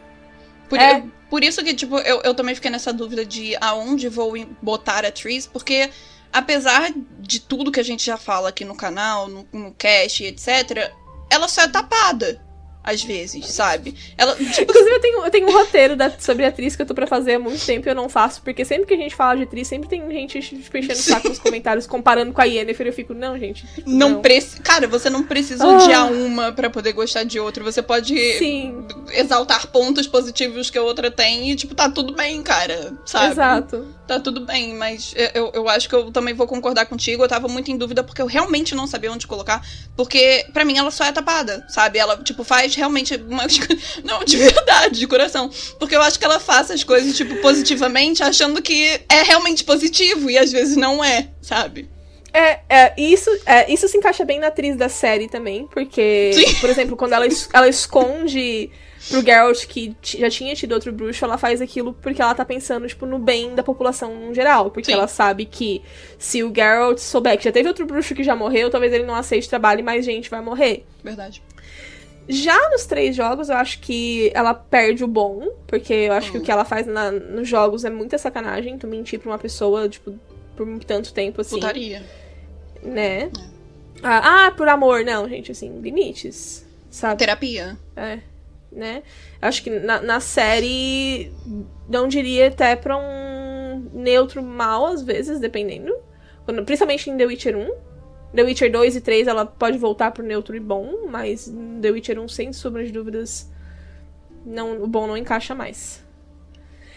Por, 0.70 0.80
é. 0.80 1.00
eu, 1.00 1.12
por 1.30 1.44
isso 1.44 1.64
que, 1.64 1.74
tipo, 1.74 1.98
eu, 2.00 2.22
eu 2.24 2.34
também 2.34 2.56
fiquei 2.56 2.72
nessa 2.72 2.94
dúvida 2.94 3.26
de 3.26 3.56
aonde 3.62 4.10
vou 4.10 4.34
botar 4.62 5.06
a 5.06 5.12
Tris, 5.12 5.48
porque 5.48 5.90
apesar 6.32 6.92
de 7.20 7.40
tudo 7.40 7.72
que 7.72 7.80
a 7.80 7.84
gente 7.84 8.06
já 8.06 8.18
fala 8.18 8.50
aqui 8.50 8.66
no 8.66 8.76
canal, 8.76 9.28
no, 9.28 9.48
no 9.52 9.72
cast, 9.74 10.24
etc., 10.24 10.92
ela 11.30 11.48
só 11.48 11.62
é 11.62 11.68
tapada 11.68 12.42
às 12.84 13.02
vezes, 13.04 13.48
sabe? 13.48 13.96
Ela, 14.18 14.36
tipo... 14.36 14.62
Inclusive, 14.62 14.96
eu 14.96 15.00
tenho, 15.00 15.26
eu 15.26 15.32
tenho 15.32 15.48
um 15.48 15.54
roteiro 15.54 15.96
da, 15.96 16.12
sobre 16.20 16.46
atriz 16.46 16.76
que 16.76 16.82
eu 16.82 16.86
tô 16.86 16.94
pra 16.94 17.08
fazer 17.08 17.36
há 17.36 17.40
muito 17.40 17.66
tempo 17.66 17.88
e 17.88 17.90
eu 17.90 17.96
não 17.96 18.10
faço, 18.10 18.42
porque 18.42 18.66
sempre 18.66 18.86
que 18.86 18.94
a 18.94 18.98
gente 18.98 19.16
fala 19.16 19.38
de 19.38 19.44
atriz, 19.44 19.68
sempre 19.68 19.88
tem 19.88 20.02
gente 20.12 20.42
tipo, 20.42 20.78
enchendo 20.78 21.00
o 21.00 21.04
saco 21.04 21.30
nos 21.30 21.40
comentários, 21.40 21.88
comparando 21.88 22.34
com 22.34 22.42
a 22.42 22.46
Yennefer, 22.46 22.88
eu 22.88 22.94
fico, 22.94 23.14
não, 23.14 23.38
gente. 23.40 23.66
Tipo, 23.68 23.90
não, 23.90 24.10
não. 24.10 24.22
Preci... 24.22 24.60
Cara, 24.60 24.88
você 24.88 25.10
não 25.10 25.24
precisa 25.24 25.64
ah. 25.64 25.78
odiar 25.78 26.12
uma 26.12 26.52
para 26.52 26.70
poder 26.70 26.92
gostar 26.92 27.24
de 27.24 27.40
outra. 27.40 27.64
Você 27.64 27.82
pode 27.82 28.16
Sim. 28.38 28.86
exaltar 29.14 29.68
pontos 29.68 30.06
positivos 30.06 30.70
que 30.70 30.78
a 30.78 30.84
outra 30.84 31.10
tem 31.10 31.52
e, 31.52 31.56
tipo, 31.56 31.74
tá 31.74 31.90
tudo 31.90 32.14
bem, 32.14 32.42
cara, 32.44 32.94
sabe? 33.06 33.32
Exato. 33.32 33.88
Tá 34.08 34.20
tudo 34.20 34.42
bem, 34.42 34.74
mas 34.74 35.14
eu, 35.34 35.52
eu 35.54 35.70
acho 35.70 35.88
que 35.88 35.96
eu 35.96 36.12
também 36.12 36.34
vou 36.34 36.46
concordar 36.46 36.86
contigo. 36.86 37.24
Eu 37.24 37.28
tava 37.28 37.48
muito 37.48 37.72
em 37.72 37.78
dúvida 37.78 38.04
porque 38.04 38.22
eu 38.22 38.26
realmente 38.26 38.76
não 38.76 38.86
sabia 38.86 39.10
onde 39.10 39.26
colocar. 39.26 39.66
Porque, 39.96 40.46
para 40.52 40.66
mim, 40.66 40.78
ela 40.78 40.92
só 40.92 41.06
é 41.06 41.12
tapada, 41.12 41.66
sabe? 41.70 42.00
Ela, 42.00 42.18
tipo, 42.18 42.44
faz 42.44 42.76
realmente 42.76 43.16
uma. 43.16 43.44
Não, 44.04 44.24
de 44.26 44.36
verdade, 44.36 45.00
de 45.00 45.08
coração. 45.08 45.50
Porque 45.80 45.96
eu 45.96 46.02
acho 46.02 46.20
que 46.20 46.26
ela 46.26 46.40
faz 46.40 46.70
as 46.70 46.84
coisas, 46.84 47.16
tipo, 47.16 47.38
positivamente, 47.38 48.22
achando 48.22 48.62
que 48.62 49.02
é 49.10 49.24
realmente 49.24 49.64
positivo 49.64 50.30
e 50.30 50.38
às 50.38 50.52
vezes 50.52 50.76
não 50.76 51.04
é, 51.04 51.30
sabe? 51.42 51.90
É, 52.34 52.60
é, 52.68 52.94
isso, 52.98 53.30
é, 53.46 53.72
isso 53.72 53.88
se 53.88 53.96
encaixa 53.96 54.26
bem 54.26 54.40
na 54.40 54.48
atriz 54.48 54.76
da 54.76 54.90
série 54.90 55.30
também, 55.30 55.68
porque, 55.68 56.32
Sim. 56.34 56.56
por 56.56 56.70
exemplo, 56.70 56.98
quando 56.98 57.14
ela, 57.14 57.28
ela 57.54 57.70
esconde 57.70 58.72
pro 59.10 59.22
Geralt 59.22 59.66
que 59.68 59.96
já 60.04 60.30
tinha 60.30 60.56
tido 60.56 60.72
outro 60.74 60.92
bruxo, 60.92 61.24
ela 61.26 61.38
faz 61.38 61.62
aquilo 61.62 61.94
porque 62.02 62.22
ela 62.22 62.34
tá 62.36 62.44
pensando, 62.46 62.88
tipo, 62.88 63.06
no 63.06 63.20
bem 63.20 63.54
da 63.56 63.64
população 63.64 64.14
no 64.28 64.34
geral. 64.34 64.72
Porque 64.72 64.86
Sim. 64.88 64.94
ela 64.94 65.08
sabe 65.08 65.46
que 65.46 65.82
se 66.18 66.44
o 66.44 66.54
Geralt 66.54 66.98
souber 67.00 67.38
que 67.38 67.44
já 67.44 67.52
teve 67.52 67.68
outro 67.68 67.86
bruxo 67.86 68.16
que 68.16 68.24
já 68.24 68.36
morreu, 68.36 68.70
talvez 68.70 68.92
ele 68.94 69.06
não 69.06 69.16
aceite 69.16 69.50
trabalho 69.50 69.80
e 69.82 69.84
mais 69.84 70.06
gente 70.06 70.30
vai 70.30 70.42
morrer. 70.42 70.86
Verdade. 71.04 71.42
Já 72.30 72.58
nos 72.70 72.86
três 72.86 73.14
jogos, 73.16 73.50
eu 73.50 73.58
acho 73.58 73.80
que 73.82 74.32
ela 74.34 74.54
perde 74.54 75.04
o 75.04 75.08
bom, 75.08 75.50
porque 75.68 75.94
eu 75.94 76.14
acho 76.14 76.32
que 76.32 76.38
o 76.38 76.42
Hum. 76.42 76.44
que 76.44 76.52
ela 76.52 76.64
faz 76.64 76.88
na- 76.88 77.12
nos 77.12 77.48
jogos 77.50 77.84
é 77.84 77.90
muita 77.90 78.18
sacanagem, 78.18 78.78
tu 78.78 78.88
mentir 78.88 79.20
pra 79.20 79.30
uma 79.30 79.38
pessoa, 79.38 79.90
tipo, 79.90 80.18
por 80.56 80.66
tanto 80.86 81.14
tempo 81.14 81.42
assim 81.42 81.56
Putaria. 81.56 82.02
né? 82.82 83.30
Ah, 84.02 84.46
ah, 84.48 84.52
por 84.52 84.68
amor, 84.70 85.04
não, 85.04 85.28
gente, 85.28 85.52
assim, 85.52 85.80
limites, 85.82 86.66
sabe? 86.90 87.20
Terapia. 87.20 87.78
É, 87.96 88.20
né? 88.76 89.04
Acho 89.42 89.64
que 89.64 89.70
na, 89.70 90.02
na 90.02 90.20
série 90.20 91.32
não 91.90 92.08
diria 92.08 92.48
até 92.48 92.76
pra 92.76 92.98
um 92.98 93.90
neutro 93.94 94.42
mal, 94.44 94.86
às 94.88 95.02
vezes, 95.02 95.40
dependendo. 95.40 95.94
Quando- 96.46 96.64
principalmente 96.66 97.10
em 97.10 97.18
The 97.18 97.26
Witcher 97.26 97.58
1. 97.58 97.72
The 98.36 98.44
Witcher 98.44 98.72
2 98.72 98.96
e 98.96 99.02
3 99.02 99.28
ela 99.28 99.46
pode 99.46 99.78
voltar 99.78 100.10
pro 100.12 100.24
neutro 100.24 100.56
e 100.56 100.60
bom, 100.60 101.08
mas 101.10 101.48
em 101.48 101.80
The 101.80 101.92
Witcher 101.92 102.20
1, 102.20 102.28
sem 102.28 102.52
sombra 102.52 102.84
de 102.84 102.92
dúvidas, 102.92 103.48
não, 104.46 104.82
o 104.82 104.88
bom 104.88 105.06
não 105.06 105.16
encaixa 105.16 105.54
mais. 105.54 106.04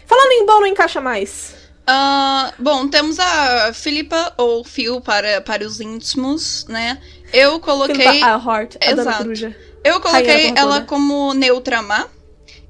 Falando 0.06 0.32
em 0.32 0.46
bom 0.46 0.60
não 0.60 0.66
encaixa 0.66 1.00
mais. 1.00 1.54
Ah, 1.86 2.52
bom, 2.58 2.88
temos 2.88 3.18
a 3.20 3.72
Filipa, 3.72 4.32
ou 4.36 4.64
Phil 4.64 5.00
para, 5.00 5.40
para 5.40 5.64
os 5.64 5.80
íntimos, 5.80 6.66
né? 6.68 7.00
Eu 7.32 7.60
coloquei. 7.60 8.20
Earhart, 8.22 8.76
a 8.82 8.90
Dona 8.90 9.02
Exato. 9.02 9.18
Coruja. 9.18 9.56
Eu 9.86 10.00
coloquei 10.00 10.52
ela 10.56 10.80
como 10.82 11.32
neutra 11.32 11.80
má. 11.80 12.08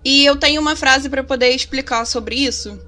E 0.05 0.25
eu 0.25 0.37
tenho 0.37 0.61
uma 0.61 0.77
frase 0.77 1.09
pra 1.09 1.25
poder 1.25 1.51
explicar 1.51 2.05
sobre 2.05 2.37
isso. 2.37 2.79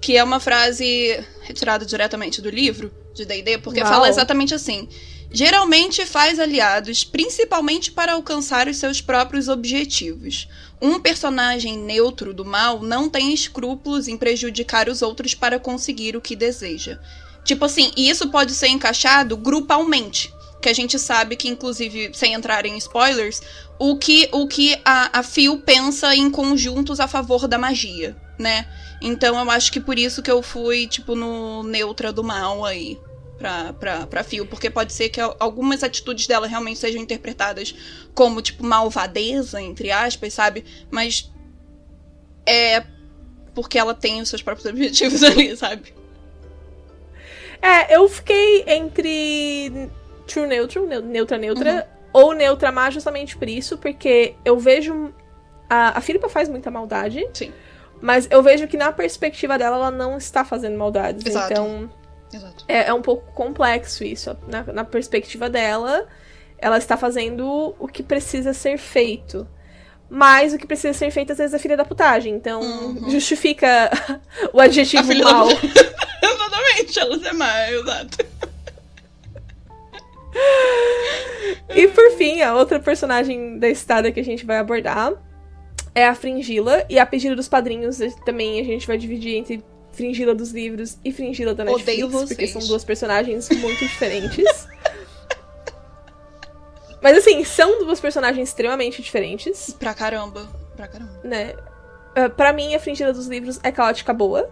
Que 0.00 0.16
é 0.16 0.22
uma 0.22 0.38
frase 0.38 1.24
retirada 1.42 1.84
diretamente 1.84 2.40
do 2.40 2.50
livro 2.50 2.92
de 3.14 3.24
D&D, 3.24 3.58
porque 3.58 3.80
Uau. 3.80 3.88
fala 3.88 4.08
exatamente 4.08 4.54
assim. 4.54 4.88
Geralmente 5.30 6.06
faz 6.06 6.38
aliados, 6.38 7.04
principalmente 7.04 7.90
para 7.90 8.12
alcançar 8.12 8.68
os 8.68 8.76
seus 8.76 9.00
próprios 9.00 9.48
objetivos. 9.48 10.48
Um 10.80 11.00
personagem 11.00 11.76
neutro 11.76 12.32
do 12.32 12.44
mal 12.44 12.80
não 12.80 13.10
tem 13.10 13.34
escrúpulos 13.34 14.08
em 14.08 14.16
prejudicar 14.16 14.88
os 14.88 15.02
outros 15.02 15.34
para 15.34 15.58
conseguir 15.58 16.16
o 16.16 16.20
que 16.20 16.36
deseja. 16.36 16.98
Tipo 17.44 17.64
assim, 17.64 17.92
e 17.96 18.08
isso 18.08 18.28
pode 18.30 18.54
ser 18.54 18.68
encaixado 18.68 19.36
grupalmente. 19.36 20.32
Que 20.60 20.68
a 20.68 20.72
gente 20.72 20.98
sabe 20.98 21.36
que, 21.36 21.48
inclusive, 21.48 22.10
sem 22.12 22.32
entrar 22.34 22.66
em 22.66 22.76
spoilers, 22.78 23.40
o 23.78 23.96
que, 23.96 24.28
o 24.32 24.46
que 24.48 24.76
a, 24.84 25.20
a 25.20 25.22
Phil 25.22 25.60
pensa 25.60 26.14
em 26.14 26.28
conjuntos 26.30 26.98
a 26.98 27.06
favor 27.06 27.46
da 27.46 27.56
magia, 27.58 28.16
né? 28.38 28.66
Então 29.00 29.38
eu 29.38 29.50
acho 29.50 29.70
que 29.70 29.78
por 29.80 29.96
isso 29.98 30.20
que 30.22 30.30
eu 30.30 30.42
fui, 30.42 30.88
tipo, 30.88 31.14
no 31.14 31.62
neutra 31.62 32.12
do 32.12 32.24
mal 32.24 32.64
aí. 32.64 32.98
Pra, 33.38 33.72
pra, 33.72 34.04
pra 34.04 34.24
Phil, 34.24 34.44
porque 34.46 34.68
pode 34.68 34.92
ser 34.92 35.10
que 35.10 35.20
al- 35.20 35.36
algumas 35.38 35.84
atitudes 35.84 36.26
dela 36.26 36.48
realmente 36.48 36.80
sejam 36.80 37.00
interpretadas 37.00 37.72
como, 38.12 38.42
tipo, 38.42 38.66
malvadeza, 38.66 39.62
entre 39.62 39.92
aspas, 39.92 40.34
sabe? 40.34 40.64
Mas 40.90 41.30
é 42.44 42.82
porque 43.54 43.78
ela 43.78 43.94
tem 43.94 44.20
os 44.20 44.28
seus 44.28 44.42
próprios 44.42 44.66
objetivos 44.68 45.22
ali, 45.22 45.56
sabe? 45.56 45.94
É, 47.62 47.94
eu 47.94 48.08
fiquei 48.08 48.64
entre 48.66 49.88
True 50.28 50.46
Neutral, 50.46 50.86
neu- 50.86 51.02
neutra 51.02 51.36
neutra, 51.38 51.88
ou 52.12 52.32
neutra 52.32 52.70
má 52.70 52.88
justamente 52.90 53.36
por 53.36 53.48
isso, 53.48 53.76
porque 53.78 54.34
eu 54.44 54.58
vejo. 54.58 55.12
A, 55.68 55.98
a 55.98 56.00
Filipa 56.00 56.28
faz 56.28 56.48
muita 56.48 56.70
maldade, 56.70 57.26
Sim. 57.34 57.52
mas 58.00 58.26
eu 58.30 58.42
vejo 58.42 58.66
que 58.68 58.76
na 58.76 58.90
perspectiva 58.92 59.58
dela 59.58 59.76
ela 59.76 59.90
não 59.90 60.16
está 60.16 60.44
fazendo 60.44 60.78
maldades. 60.78 61.26
Exato. 61.26 61.52
Então 61.52 61.90
Exato. 62.32 62.64
é, 62.68 62.88
é 62.88 62.94
um 62.94 63.02
pouco 63.02 63.30
complexo 63.32 64.02
isso. 64.04 64.36
Na, 64.46 64.62
na 64.64 64.84
perspectiva 64.84 65.50
dela, 65.50 66.06
ela 66.58 66.78
está 66.78 66.96
fazendo 66.96 67.74
o 67.78 67.86
que 67.88 68.02
precisa 68.02 68.52
ser 68.54 68.78
feito. 68.78 69.46
Mas 70.10 70.54
o 70.54 70.58
que 70.58 70.66
precisa 70.66 70.94
ser 70.94 71.10
feito 71.10 71.32
às 71.32 71.38
vezes 71.38 71.52
é 71.52 71.58
filha 71.58 71.76
da 71.76 71.84
putagem. 71.84 72.34
Então 72.34 72.62
Uhum. 72.62 73.10
justifica 73.10 73.90
o 74.54 74.60
adjetivo 74.60 75.02
A 75.02 75.06
filha 75.06 75.24
da 75.24 75.32
mal. 75.34 75.48
Exatamente, 76.22 76.98
ela 76.98 77.28
é 77.28 77.32
má, 77.34 77.70
exato. 77.70 78.18
E 81.74 81.86
por 81.88 82.10
fim, 82.12 82.40
a 82.42 82.54
outra 82.54 82.80
personagem 82.80 83.58
da 83.58 83.68
estada 83.68 84.10
que 84.10 84.18
a 84.20 84.24
gente 84.24 84.44
vai 84.46 84.58
abordar 84.58 85.12
é 85.94 86.06
a 86.06 86.14
Fringila. 86.14 86.84
E 86.88 86.98
a 86.98 87.06
pedido 87.06 87.36
dos 87.36 87.48
padrinhos 87.48 88.00
eh, 88.00 88.10
também 88.24 88.60
a 88.60 88.64
gente 88.64 88.86
vai 88.86 88.96
dividir 88.96 89.36
entre 89.36 89.62
Fringila 89.92 90.34
dos 90.34 90.50
livros 90.52 90.98
e 91.04 91.12
Fringila 91.12 91.54
da 91.54 91.64
Netflix. 91.64 91.88
Odeio 91.88 92.10
Porque 92.10 92.34
vocês. 92.34 92.50
são 92.50 92.66
duas 92.66 92.84
personagens 92.84 93.48
muito 93.50 93.80
diferentes. 93.80 94.44
Mas 97.02 97.16
assim, 97.18 97.44
são 97.44 97.84
duas 97.84 98.00
personagens 98.00 98.48
extremamente 98.48 99.00
diferentes, 99.02 99.74
Pra 99.78 99.94
caramba. 99.94 100.48
Pra 100.76 100.88
caramba. 100.88 101.20
né? 101.22 101.54
Uh, 102.16 102.30
pra 102.30 102.52
mim, 102.52 102.74
a 102.74 102.80
Fringila 102.80 103.12
dos 103.12 103.26
livros 103.28 103.60
é 103.62 103.70
caótica 103.70 104.12
boa. 104.12 104.50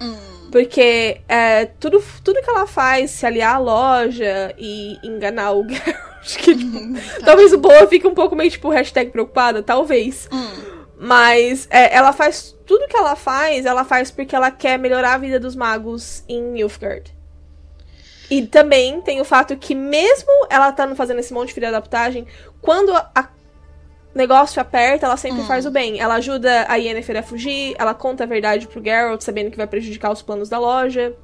Hum. 0.00 0.16
Porque 0.50 1.20
é, 1.28 1.66
tudo, 1.66 2.02
tudo 2.24 2.42
que 2.42 2.50
ela 2.50 2.66
faz, 2.66 3.12
se 3.12 3.24
aliar 3.24 3.56
à 3.56 3.58
loja 3.58 4.54
e 4.58 4.98
enganar 5.02 5.52
o 5.52 5.64
Geralt, 5.68 6.36
que 6.38 6.56
tipo, 6.56 6.94
Tá. 7.20 7.26
Talvez 7.26 7.52
o 7.52 7.58
Boa 7.58 7.86
fique 7.86 8.06
um 8.06 8.14
pouco 8.14 8.34
meio, 8.34 8.50
tipo, 8.50 8.68
hashtag 8.68 9.10
preocupada, 9.10 9.62
talvez. 9.62 10.28
Hum. 10.32 10.70
Mas 10.98 11.66
é, 11.70 11.96
ela 11.96 12.12
faz. 12.12 12.56
Tudo 12.66 12.86
que 12.86 12.96
ela 12.96 13.16
faz, 13.16 13.64
ela 13.64 13.84
faz 13.84 14.10
porque 14.10 14.36
ela 14.36 14.50
quer 14.50 14.78
melhorar 14.78 15.14
a 15.14 15.18
vida 15.18 15.40
dos 15.40 15.56
magos 15.56 16.22
em 16.28 16.42
Nilfgaard. 16.42 17.14
E 18.30 18.46
também 18.46 19.00
tem 19.00 19.20
o 19.20 19.24
fato 19.24 19.56
que, 19.56 19.74
mesmo 19.74 20.30
ela 20.48 20.68
estando 20.68 20.94
fazendo 20.94 21.18
esse 21.18 21.32
monte 21.32 21.48
de 21.48 21.54
filha 21.54 21.68
adaptagem, 21.68 22.26
quando 22.60 22.94
a 22.94 23.28
negócio 24.14 24.60
aperta, 24.60 25.06
ela 25.06 25.16
sempre 25.16 25.42
Hum. 25.42 25.46
faz 25.46 25.66
o 25.66 25.70
bem. 25.70 26.00
Ela 26.00 26.14
ajuda 26.14 26.66
a 26.68 26.76
Yennefer 26.76 27.18
a 27.18 27.22
fugir, 27.22 27.74
ela 27.78 27.94
conta 27.94 28.24
a 28.24 28.26
verdade 28.26 28.66
pro 28.66 28.82
Geralt, 28.82 29.22
sabendo 29.22 29.50
que 29.50 29.56
vai 29.56 29.66
prejudicar 29.66 30.10
os 30.12 30.22
planos 30.22 30.48
da 30.48 30.58
loja. 30.58 31.14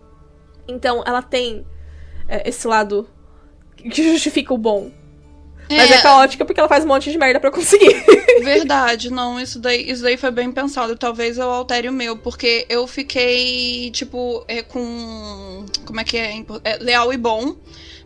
Então, 0.69 1.03
ela 1.07 1.23
tem 1.23 1.67
é, 2.29 2.49
esse 2.49 2.67
lado 2.67 3.09
que 3.77 4.03
justifica 4.03 4.53
o 4.53 4.59
bom. 4.59 4.91
Mas 5.69 5.91
é. 5.91 6.01
caótica 6.01 6.45
porque 6.45 6.61
ela 6.61 6.69
faz 6.69 6.85
um 6.85 6.89
monte 6.89 7.11
de 7.11 7.19
merda 7.19 7.41
pra 7.41 7.51
conseguir. 7.51 7.93
Verdade, 8.43 9.11
não, 9.11 9.41
isso 9.41 9.59
daí, 9.59 9.91
isso 9.91 10.03
daí 10.03 10.17
foi 10.17 10.31
bem 10.31 10.53
pensado. 10.53 10.97
Talvez 10.97 11.39
eu 11.39 11.51
altere 11.51 11.89
o 11.89 11.93
meu, 11.93 12.17
porque 12.17 12.67
eu 12.69 12.87
fiquei, 12.87 13.91
tipo, 13.91 14.45
é, 14.47 14.63
com. 14.63 15.67
Como 15.85 16.01
é 16.01 16.05
que 16.05 16.17
é? 16.17 16.45
é, 16.63 16.77
Leal 16.77 17.13
e 17.13 17.17
bom. 17.17 17.57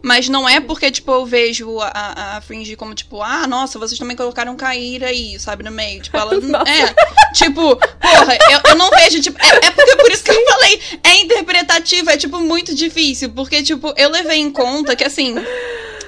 Mas 0.02 0.28
não 0.28 0.48
é 0.48 0.60
porque, 0.60 0.90
tipo, 0.90 1.12
eu 1.12 1.26
vejo 1.26 1.78
a, 1.80 1.88
a, 1.88 2.36
a 2.36 2.40
Fringe 2.40 2.74
como, 2.74 2.94
tipo, 2.94 3.20
ah, 3.22 3.46
nossa, 3.46 3.78
vocês 3.78 3.98
também 3.98 4.16
colocaram 4.16 4.56
Cair 4.56 5.04
aí, 5.04 5.38
sabe, 5.38 5.62
no 5.62 5.70
meio. 5.70 6.00
Tipo, 6.00 6.16
ela. 6.16 6.40
Nossa. 6.40 6.70
é. 6.70 6.94
Tipo, 7.34 7.76
porra, 7.76 8.38
eu, 8.50 8.60
eu 8.70 8.76
não 8.76 8.88
vejo, 8.90 9.20
tipo. 9.20 9.38
É, 9.42 9.66
é 9.66 9.70
porque 9.70 9.96
por 9.96 10.10
isso 10.10 10.24
que 10.24 10.30
eu 10.30 10.44
falei, 10.46 10.80
é 11.04 11.16
interpretativo, 11.20 12.10
é, 12.10 12.16
tipo, 12.16 12.40
muito 12.40 12.74
difícil. 12.74 13.30
Porque, 13.30 13.62
tipo, 13.62 13.92
eu 13.96 14.10
levei 14.10 14.38
em 14.38 14.50
conta 14.50 14.96
que, 14.96 15.04
assim, 15.04 15.34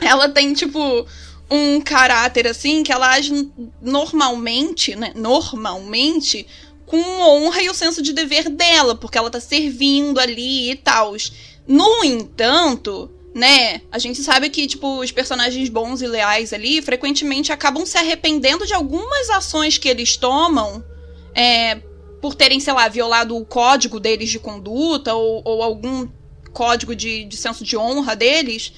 ela 0.01 0.29
tem, 0.29 0.55
tipo 0.55 1.07
um 1.55 1.83
caráter 1.83 2.47
assim 2.47 2.83
que 2.83 2.91
ela 2.91 3.11
age 3.11 3.51
normalmente, 3.83 4.97
né? 4.97 5.13
Normalmente 5.15 6.47
com 6.87 6.99
honra 7.21 7.63
e 7.63 7.71
o 7.71 7.75
senso 7.75 8.03
de 8.03 8.13
dever 8.13 8.51
dela, 8.51 8.95
porque 8.95 9.17
ela 9.17 9.31
tá 9.31 9.41
servindo 9.41 10.19
ali 10.19 10.71
e 10.71 10.77
tal. 10.77 11.15
No 11.67 12.05
entanto, 12.05 13.11
né, 13.35 13.81
a 13.91 13.99
gente 13.99 14.23
sabe 14.23 14.51
que 14.51 14.67
tipo 14.67 15.01
os 15.01 15.11
personagens 15.11 15.69
bons 15.69 16.03
e 16.03 16.07
leais 16.07 16.53
ali 16.53 16.83
frequentemente 16.83 17.53
acabam 17.53 17.87
se 17.87 17.97
arrependendo 17.97 18.67
de 18.67 18.75
algumas 18.75 19.31
ações 19.31 19.79
que 19.79 19.89
eles 19.89 20.17
tomam, 20.17 20.85
é, 21.35 21.77
por 22.21 22.35
terem, 22.35 22.61
sei 22.61 22.73
lá, 22.73 22.89
violado 22.89 23.37
o 23.37 23.45
código 23.45 23.99
deles 23.99 24.31
de 24.31 24.39
conduta 24.39 25.15
ou, 25.15 25.43
ou 25.45 25.63
algum 25.63 26.07
código 26.53 26.95
de, 26.95 27.25
de 27.25 27.37
senso 27.37 27.65
de 27.65 27.77
honra 27.77 28.15
deles. 28.15 28.73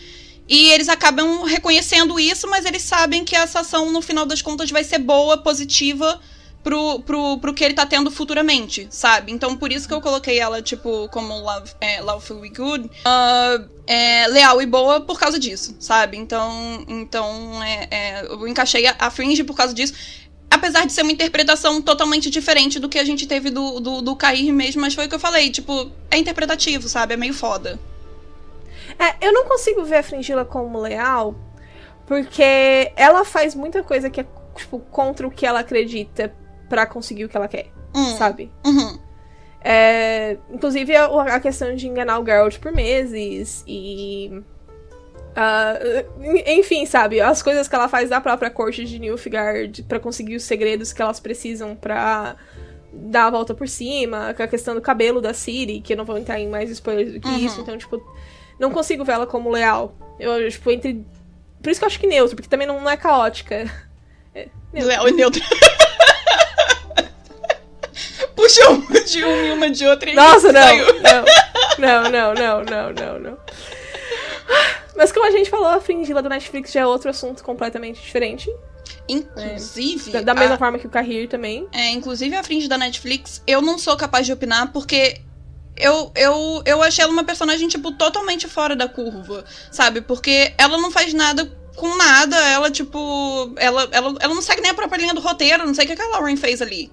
E 0.49 0.71
eles 0.71 0.89
acabam 0.89 1.45
reconhecendo 1.45 2.21
isso, 2.21 2.49
mas 2.49 2.65
eles 2.65 2.83
sabem 2.83 3.25
que 3.25 3.35
essa 3.35 3.61
ação, 3.61 3.91
no 3.91 4.03
final 4.03 4.27
das 4.27 4.43
contas, 4.43 4.71
vai 4.71 4.85
ser 4.85 4.99
boa, 4.99 5.39
positiva 5.39 6.21
pro, 6.65 6.99
pro, 7.01 7.39
pro 7.39 7.55
que 7.55 7.63
ele 7.63 7.75
tá 7.75 7.85
tendo 7.85 8.11
futuramente, 8.11 8.89
sabe? 8.91 9.31
Então, 9.31 9.55
por 9.55 9.71
isso 9.71 9.87
que 9.87 9.93
eu 9.93 10.01
coloquei 10.01 10.39
ela, 10.39 10.63
tipo, 10.63 11.07
como 11.11 11.39
love, 11.39 11.71
é, 11.79 12.01
Lawfully 12.01 12.49
Good, 12.49 12.87
uh, 12.87 13.69
é, 13.87 14.27
leal 14.29 14.63
e 14.63 14.67
boa 14.67 15.03
por 15.03 15.21
causa 15.21 15.39
disso, 15.39 15.77
sabe? 15.79 16.17
Então, 16.17 16.85
então 16.89 17.63
é, 17.63 17.89
é, 17.91 18.27
eu 18.27 18.49
encaixei 18.49 18.87
a, 18.87 18.97
a 18.99 19.11
Fringe 19.11 19.45
por 19.45 19.55
causa 19.55 19.75
disso. 19.75 19.93
Apesar 20.51 20.87
de 20.87 20.93
ser 20.93 21.03
uma 21.03 21.13
interpretação 21.13 21.83
totalmente 21.83 22.31
diferente 22.31 22.79
do 22.79 22.89
que 22.89 22.99
a 22.99 23.05
gente 23.05 23.27
teve 23.27 23.51
do, 23.51 23.81
do, 23.81 24.01
do 24.01 24.17
Cair 24.17 24.53
mesmo, 24.53 24.81
mas 24.81 24.95
foi 24.95 25.05
o 25.05 25.09
que 25.09 25.15
eu 25.15 25.21
falei, 25.21 25.51
tipo, 25.51 25.91
é 26.11 26.17
interpretativo, 26.17 26.89
sabe? 26.89 27.15
É 27.15 27.17
meio 27.17 27.35
foda. 27.35 27.79
É, 28.99 29.27
eu 29.27 29.33
não 29.33 29.45
consigo 29.45 29.85
ver 29.85 29.97
a 29.97 30.03
Fringila 30.03 30.45
como 30.45 30.81
leal, 30.81 31.35
porque 32.07 32.93
ela 32.97 33.25
faz 33.25 33.55
muita 33.55 33.83
coisa 33.83 34.09
que 34.09 34.21
é, 34.21 34.27
tipo, 34.57 34.79
contra 34.79 35.27
o 35.27 35.31
que 35.31 35.45
ela 35.45 35.61
acredita 35.61 36.33
para 36.69 36.87
conseguir 36.87 37.25
o 37.25 37.29
que 37.29 37.37
ela 37.37 37.49
quer, 37.49 37.67
Hum. 37.95 38.17
sabe? 38.17 38.51
Uhum. 38.65 38.99
É, 39.67 40.37
inclusive 40.51 40.95
a, 40.95 41.07
a 41.07 41.41
questão 41.41 41.75
de 41.75 41.89
enganar 41.89 42.19
o 42.19 42.25
Geralt 42.25 42.59
por 42.59 42.71
meses 42.73 43.65
e. 43.67 44.43
ah, 45.35 45.75
enfim, 46.47 46.85
sabe? 46.87 47.21
As 47.21 47.43
coisas 47.43 47.67
que 47.67 47.75
ela 47.75 47.89
faz 47.89 48.11
da 48.11 48.21
própria 48.21 48.51
corte 48.51 48.85
de 48.85 48.99
Nilfgaard 48.99 49.83
pra 49.85 49.99
conseguir 49.99 50.37
os 50.37 50.43
segredos 50.45 50.93
que 50.93 51.01
elas 51.01 51.19
precisam 51.19 51.75
pra 51.75 52.37
dar 52.93 53.27
a 53.27 53.31
volta 53.31 53.55
por 53.55 53.67
cima, 53.67 54.35
com 54.35 54.43
a 54.43 54.47
questão 54.47 54.75
do 54.75 54.81
cabelo 54.83 55.21
da 55.21 55.33
Ciri, 55.35 55.81
que 55.81 55.95
eu 55.95 55.97
não 55.97 56.05
vou 56.05 56.17
entrar 56.19 56.39
em 56.39 56.49
mais 56.49 56.71
spoilers 56.71 57.13
do 57.15 57.21
que 57.21 57.29
Uhum. 57.29 57.39
isso, 57.39 57.61
então, 57.61 57.77
tipo, 57.79 58.01
não 58.61 58.71
consigo 58.71 59.03
ver 59.05 59.13
ela 59.13 59.27
como 59.27 59.51
leal. 59.51 59.95
Eu, 60.21 60.49
tipo, 60.51 60.71
entre. 60.71 61.05
Por 61.63 61.71
isso 61.71 61.81
que 61.81 61.85
eu 61.85 61.89
acho 61.89 61.99
que 61.99 62.07
neutro, 62.07 62.37
porque 62.37 62.49
também 62.51 62.67
não, 62.67 62.81
não 62.81 62.91
é 62.91 62.97
caótica. 62.97 63.65
É, 64.37 64.49
neutro. 64.73 65.09
E 65.09 65.13
neutro. 65.13 65.41
Puxa 68.45 68.69
uma 68.69 69.01
de 69.01 69.25
uma 69.25 69.37
e 69.37 69.53
uma 69.53 69.71
de 69.71 69.87
outra 69.87 70.11
e 70.11 70.15
Nossa, 70.15 70.53
não, 70.53 70.61
saiu. 70.63 70.87
não. 71.01 71.25
Não, 71.79 72.03
não, 72.11 72.35
não, 72.35 72.65
não, 72.65 72.93
não, 72.93 73.19
não. 73.19 73.39
Mas 74.95 75.11
como 75.11 75.27
a 75.27 75.31
gente 75.31 75.49
falou, 75.49 75.67
a 75.69 75.81
fringila 75.81 76.23
do 76.23 76.29
Netflix 76.29 76.71
já 76.71 76.81
é 76.83 76.87
outro 76.87 77.09
assunto 77.11 77.43
completamente 77.43 78.01
diferente. 78.03 78.49
Inclusive, 79.09 80.11
Da, 80.11 80.21
da 80.21 80.35
mesma 80.35 80.55
a, 80.55 80.59
forma 80.59 80.79
que 80.79 80.87
o 80.87 80.91
Carrir 80.91 81.27
também. 81.29 81.67
é, 81.73 81.91
inclusive 81.91 82.37
a 82.37 82.43
Fringe 82.43 82.69
da 82.69 82.77
Netflix, 82.79 83.43
eu 83.47 83.63
não 83.63 83.79
sou 83.79 83.97
capaz 83.97 84.27
de 84.27 84.33
opinar 84.33 84.73
porque 84.73 85.21
eu, 85.77 86.13
eu, 86.15 86.63
eu 86.65 86.83
achei 86.83 87.03
ela 87.03 87.13
uma 87.13 87.25
personagem, 87.25 87.67
tipo, 87.67 87.93
totalmente 87.93 88.47
fora 88.47 88.77
da 88.77 88.89
curva, 88.89 89.45
sabe? 89.71 90.01
Porque 90.01 90.53
ela 90.59 90.79
não 90.79 90.91
faz 90.91 91.13
nada 91.15 91.51
com 91.77 91.97
nada, 91.97 92.37
ela, 92.49 92.71
tipo. 92.71 93.53
Ela, 93.57 93.89
ela, 93.91 94.15
ela 94.21 94.35
não 94.35 94.43
segue 94.43 94.61
nem 94.61 94.71
a 94.71 94.75
própria 94.75 95.01
linha 95.01 95.15
do 95.15 95.21
roteiro, 95.21 95.67
não 95.67 95.75
sei 95.75 95.85
o 95.87 95.89
que 95.89 95.97
que 95.97 96.03
a 96.03 96.09
Lauren 96.09 96.37
fez 96.37 96.63
ali. 96.63 96.93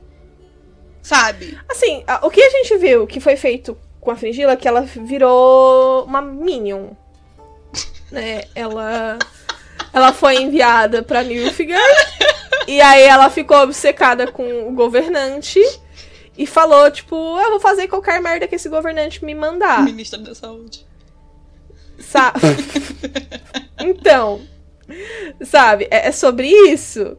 Sabe? 1.01 1.57
Assim, 1.67 2.03
o 2.21 2.29
que 2.29 2.41
a 2.41 2.49
gente 2.49 2.77
viu 2.77 3.07
que 3.07 3.19
foi 3.19 3.35
feito 3.35 3.77
com 3.99 4.11
a 4.11 4.15
fringila 4.15 4.53
é 4.53 4.55
que 4.55 4.67
ela 4.67 4.81
virou 4.81 6.05
uma 6.05 6.21
Minion. 6.21 6.89
né? 8.11 8.43
Ela. 8.55 9.17
Ela 9.93 10.13
foi 10.13 10.37
enviada 10.37 11.03
pra 11.03 11.23
Nilfgaard. 11.23 12.17
e 12.67 12.79
aí 12.79 13.03
ela 13.03 13.29
ficou 13.29 13.57
obcecada 13.57 14.31
com 14.31 14.67
o 14.67 14.71
governante. 14.73 15.59
E 16.37 16.47
falou, 16.47 16.89
tipo, 16.89 17.15
eu 17.15 17.51
vou 17.51 17.59
fazer 17.59 17.87
qualquer 17.87 18.21
merda 18.21 18.47
que 18.47 18.55
esse 18.55 18.69
governante 18.69 19.23
me 19.23 19.35
mandar. 19.35 19.83
Ministra 19.85 20.19
da 20.19 20.33
Saúde. 20.33 20.85
Sa 21.99 22.33
então, 23.79 24.41
sabe, 25.43 25.87
é, 25.91 26.07
é 26.07 26.11
sobre 26.11 26.47
isso. 26.47 27.17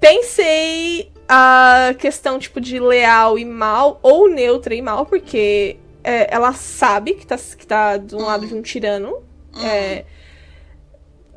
Pensei 0.00 1.12
a 1.28 1.94
questão, 1.98 2.38
tipo, 2.38 2.60
de 2.60 2.80
leal 2.80 3.38
e 3.38 3.44
mal, 3.44 3.98
ou 4.02 4.30
neutra 4.30 4.74
e 4.74 4.80
mal, 4.80 5.04
porque 5.04 5.76
é, 6.02 6.34
ela 6.34 6.52
sabe 6.54 7.14
que 7.14 7.26
tá, 7.26 7.36
que 7.36 7.66
tá 7.66 7.96
do 7.96 8.18
lado 8.18 8.46
de 8.46 8.54
um 8.54 8.62
tirano. 8.62 9.22
é, 9.62 10.04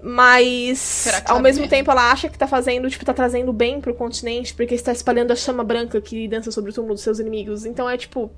mas, 0.02 1.08
ao 1.26 1.40
mesmo 1.40 1.62
mesmo? 1.62 1.70
tempo, 1.70 1.92
ela 1.92 2.12
acha 2.12 2.28
que 2.28 2.38
tá 2.38 2.48
fazendo, 2.48 2.90
tipo, 2.90 3.06
tá 3.06 3.14
trazendo 3.14 3.54
bem 3.54 3.80
pro 3.80 3.94
continente, 3.94 4.54
porque 4.54 4.74
está 4.74 4.92
espalhando 4.92 5.32
a 5.32 5.36
chama 5.36 5.64
branca 5.64 6.02
que 6.02 6.28
dança 6.28 6.52
sobre 6.52 6.72
o 6.72 6.74
túmulo 6.74 6.96
dos 6.96 7.04
seus 7.04 7.20
inimigos. 7.20 7.66
Então 7.66 7.88
é, 7.88 7.96
tipo, 7.98 8.32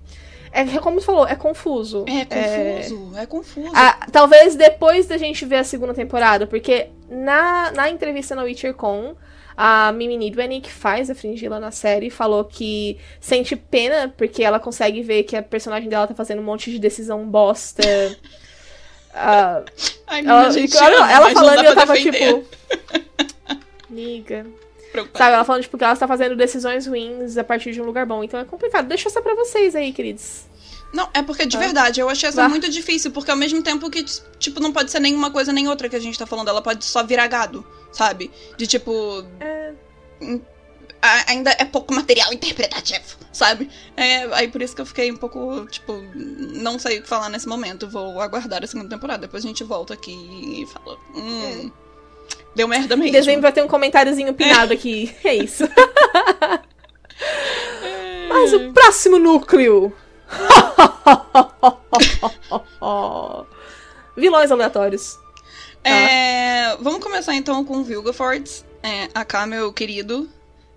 é 0.52 0.66
como 0.80 1.00
você 1.00 1.06
falou, 1.06 1.26
é 1.26 1.36
confuso. 1.36 2.06
É 2.08 2.26
confuso, 2.26 3.18
é, 3.18 3.26
confuso. 3.26 3.72
Ah, 3.74 4.06
talvez 4.12 4.56
depois 4.56 5.08
da 5.08 5.18
gente 5.18 5.46
ver 5.46 5.58
a 5.58 5.64
segunda 5.64 5.94
temporada, 5.94 6.46
porque 6.46 6.90
na, 7.10 7.72
na 7.72 7.90
entrevista 7.90 8.36
na 8.36 8.44
WitcherCon, 8.44 9.16
a 9.56 9.92
Mimi 9.92 10.18
Nidweny, 10.18 10.62
que 10.62 10.72
faz 10.72 11.10
a 11.10 11.16
Fringila 11.16 11.60
na 11.60 11.72
série, 11.72 12.10
falou 12.10 12.44
que 12.44 12.98
sente 13.20 13.56
pena 13.56 14.14
porque 14.18 14.44
ela 14.44 14.60
consegue 14.60 15.02
ver 15.02 15.24
que 15.24 15.36
a 15.36 15.44
personagem 15.44 15.90
dela 15.90 16.08
tá 16.08 16.16
fazendo 16.16 16.40
um 16.40 16.46
monte 16.46 16.72
de 16.72 16.80
decisão 16.80 17.26
bosta. 17.26 17.84
Ah, 19.16 19.64
Ai, 20.08 20.26
ela, 20.26 20.50
gente 20.50 20.76
ela, 20.76 20.98
ama, 20.98 21.12
ela 21.12 21.30
falando 21.30 21.62
e 21.62 21.66
eu 21.68 21.76
tava 21.76 21.94
defender. 21.94 22.34
tipo. 22.34 22.46
Preocupada. 24.92 25.18
Sabe, 25.24 25.36
ela 25.36 25.44
falando, 25.44 25.62
tipo, 25.62 25.78
que 25.78 25.84
ela 25.84 25.94
está 25.94 26.08
fazendo 26.08 26.36
decisões 26.36 26.88
ruins 26.88 27.38
a 27.38 27.44
partir 27.44 27.74
de 27.74 27.82
um 27.82 27.86
lugar 27.86 28.06
bom. 28.06 28.24
Então 28.24 28.40
é 28.40 28.46
complicado. 28.46 28.88
Deixa 28.88 29.10
essa 29.10 29.22
pra 29.22 29.36
vocês 29.36 29.76
aí, 29.76 29.94
queridos. 29.94 30.46
Não, 30.94 31.10
é 31.14 31.24
porque 31.24 31.46
de 31.46 31.58
Ah. 31.58 31.60
verdade, 31.60 32.00
eu 32.00 32.08
achei 32.08 32.30
essa 32.30 32.44
Vá. 32.44 32.50
muito 32.50 32.70
difícil, 32.70 33.10
porque 33.12 33.32
ao 33.32 33.38
mesmo 33.38 33.62
tempo 33.64 33.90
que, 33.90 34.04
tipo, 34.38 34.60
não 34.60 34.72
pode 34.72 34.92
ser 34.92 35.00
nenhuma 35.00 35.32
coisa 35.32 35.52
nem 35.52 35.68
outra 35.68 35.90
que 35.90 35.96
a 35.96 36.00
gente 36.00 36.18
tá 36.20 36.28
falando, 36.28 36.50
ela 36.50 36.62
pode 36.62 36.86
só 36.86 37.04
virar 37.04 37.26
gado, 37.28 37.66
sabe? 37.92 38.30
De 38.58 38.68
tipo. 38.68 39.26
É. 39.40 39.74
Ainda 41.28 41.54
é 41.60 41.66
pouco 41.66 41.94
material 41.94 42.32
interpretativo, 42.32 43.18
sabe? 43.34 43.70
É, 43.98 44.24
aí 44.36 44.48
por 44.48 44.62
isso 44.62 44.74
que 44.74 44.82
eu 44.82 44.86
fiquei 44.86 45.12
um 45.12 45.18
pouco, 45.18 45.66
tipo, 45.66 46.02
não 46.16 46.80
sei 46.80 47.00
o 47.00 47.02
que 47.02 47.10
falar 47.10 47.28
nesse 47.28 47.46
momento. 47.48 47.90
Vou 47.90 48.22
aguardar 48.22 48.64
a 48.64 48.68
segunda 48.68 48.88
temporada. 48.90 49.24
Depois 49.24 49.44
a 49.44 49.48
gente 49.48 49.66
volta 49.66 49.94
aqui 49.96 50.14
e 50.14 50.66
fala. 50.68 50.98
Hum. 51.14 51.70
Deu 52.56 52.70
merda 52.70 52.94
Em 52.94 52.98
mesmo. 53.00 53.12
dezembro 53.12 53.42
vai 53.42 53.52
ter 53.52 53.62
um 53.64 53.68
comentáriozinho 53.68 54.34
pinado 54.34 54.72
aqui. 54.72 55.14
É 55.26 55.36
isso. 55.36 55.66
Mas 58.30 58.54
o 58.54 58.72
próximo 58.72 59.20
núcleo. 59.20 59.94
Vilões 64.16 64.52
aleatórios. 64.52 65.20
É, 65.84 66.76
vamos 66.80 67.04
começar 67.04 67.34
então 67.36 67.64
com 67.66 67.78
o 67.78 67.84
Vilgefortz. 67.84 68.64
É, 68.82 69.10
AK, 69.14 69.46
meu 69.48 69.74
querido. 69.74 70.30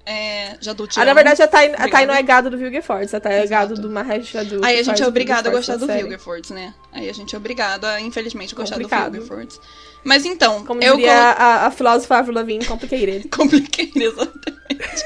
É, 0.09 0.57
já 0.61 0.73
do 0.73 0.89
Ah, 0.97 1.05
na 1.05 1.15
verdade, 1.15 1.43
a 1.43 1.49
Thay, 1.49 1.75
a 1.77 1.89
Thay 1.89 2.07
não 2.07 2.15
é 2.15 2.23
gado 2.23 2.49
do 2.49 2.57
Vilgefortz. 2.57 3.13
A 3.13 3.19
Thay 3.19 3.33
é 3.33 3.43
Exato. 3.43 3.71
gado 3.71 3.83
do 3.83 3.91
Mahesh 3.91 4.29
Jadu. 4.29 4.65
Aí 4.65 4.79
a 4.79 4.83
gente 4.83 5.03
é 5.03 5.07
obrigado 5.07 5.49
a 5.49 5.51
gostar 5.51 5.77
do. 5.77 5.87
Vilgefortz, 5.87 6.51
né? 6.51 6.73
Aí 6.93 7.09
a 7.09 7.13
gente 7.13 7.35
é 7.35 7.39
obrigado 7.39 7.85
a, 7.85 8.01
infelizmente, 8.01 8.55
gostar 8.55 8.77
Complicado. 8.77 9.13
do 9.13 9.23
Vilgefortz. 9.23 9.61
Mas 10.05 10.25
então, 10.25 10.65
Como 10.65 10.81
eu 10.81 10.95
diria 10.95 11.13
colo- 11.35 11.45
a, 11.45 11.67
a 11.67 11.71
filósofa 11.73 12.19
Avril 12.19 12.35
Lavigne, 12.37 12.65
complicated. 12.65 13.29
compliquei 13.37 13.91
exatamente. 13.97 15.05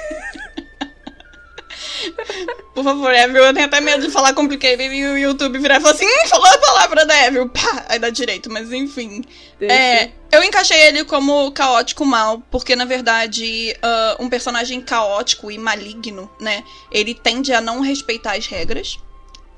Por 2.74 2.84
favor, 2.84 3.12
Evil, 3.12 3.44
eu 3.44 3.54
tenho 3.54 3.66
até 3.66 3.80
medo 3.80 4.06
de 4.06 4.12
falar 4.12 4.32
complicated 4.32 4.94
e 4.94 5.04
o 5.06 5.18
YouTube 5.18 5.58
virar 5.58 5.78
e 5.78 5.80
falar 5.80 5.94
assim, 5.94 6.06
hum, 6.06 6.28
falou 6.28 6.46
a 6.46 6.58
palavra 6.58 7.06
da 7.06 7.26
Evil, 7.26 7.48
pá, 7.48 7.84
aí 7.88 7.98
dá 7.98 8.10
direito, 8.10 8.50
mas 8.50 8.72
enfim. 8.72 9.22
É, 9.60 10.10
eu 10.32 10.42
encaixei 10.42 10.80
ele 10.82 11.04
como 11.04 11.50
caótico 11.52 12.04
mal, 12.04 12.42
porque 12.50 12.74
na 12.76 12.84
verdade, 12.84 13.76
ah, 13.82 14.16
um 14.18 14.28
personagem 14.28 14.80
caótico 14.80 15.50
e 15.50 15.58
maligno, 15.58 16.30
né? 16.40 16.64
Ele 16.90 17.14
tende 17.14 17.52
a 17.52 17.60
não 17.60 17.80
respeitar 17.80 18.36
as 18.36 18.46
regras. 18.46 18.98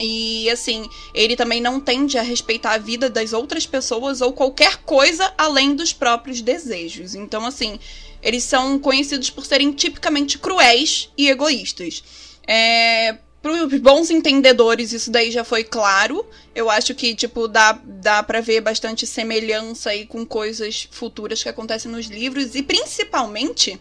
E 0.01 0.51
assim, 0.51 0.88
ele 1.14 1.36
também 1.36 1.61
não 1.61 1.78
tende 1.78 2.18
a 2.18 2.22
respeitar 2.22 2.72
a 2.72 2.78
vida 2.78 3.09
das 3.09 3.32
outras 3.32 3.66
pessoas 3.66 4.20
ou 4.20 4.32
qualquer 4.32 4.78
coisa 4.78 5.32
além 5.38 5.76
dos 5.76 5.93
próprios 5.93 6.40
desejos. 6.40 7.14
Então, 7.14 7.47
assim, 7.47 7.78
eles 8.20 8.43
são 8.43 8.78
conhecidos 8.78 9.30
por 9.30 9.47
serem 9.47 9.72
tipicamente 9.72 10.38
cruéis 10.38 11.09
e 11.16 11.28
egoístas. 11.28 12.03
É, 12.47 13.16
para 13.43 13.53
os 13.53 13.80
bons 13.80 14.11
entendedores, 14.11 14.93
isso 14.93 15.11
daí 15.11 15.30
já 15.30 15.43
foi 15.43 15.64
claro. 15.64 16.24
Eu 16.55 16.70
acho 16.70 16.95
que, 16.95 17.14
tipo, 17.14 17.49
dá, 17.49 17.78
dá 17.84 18.22
pra 18.22 18.40
ver 18.40 18.61
bastante 18.61 19.07
semelhança 19.07 19.90
aí 19.90 20.07
com 20.07 20.24
coisas 20.24 20.88
futuras 20.90 21.43
que 21.43 21.49
acontecem 21.49 21.90
nos 21.90 22.07
livros. 22.07 22.55
E, 22.55 22.62
principalmente, 22.62 23.80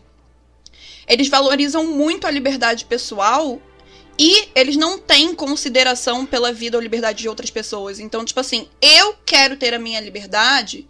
eles 1.08 1.28
valorizam 1.28 1.86
muito 1.86 2.26
a 2.26 2.32
liberdade 2.32 2.86
pessoal 2.86 3.62
e 4.18 4.50
eles 4.56 4.76
não 4.76 4.98
têm 4.98 5.34
consideração 5.34 6.26
pela 6.26 6.52
vida 6.52 6.78
ou 6.78 6.82
liberdade 6.82 7.20
de 7.20 7.30
outras 7.30 7.50
pessoas. 7.50 8.00
Então, 8.00 8.26
tipo 8.26 8.40
assim, 8.40 8.68
eu 8.82 9.16
quero 9.26 9.56
ter 9.58 9.74
a 9.74 9.80
minha 9.80 10.00
liberdade. 10.00 10.88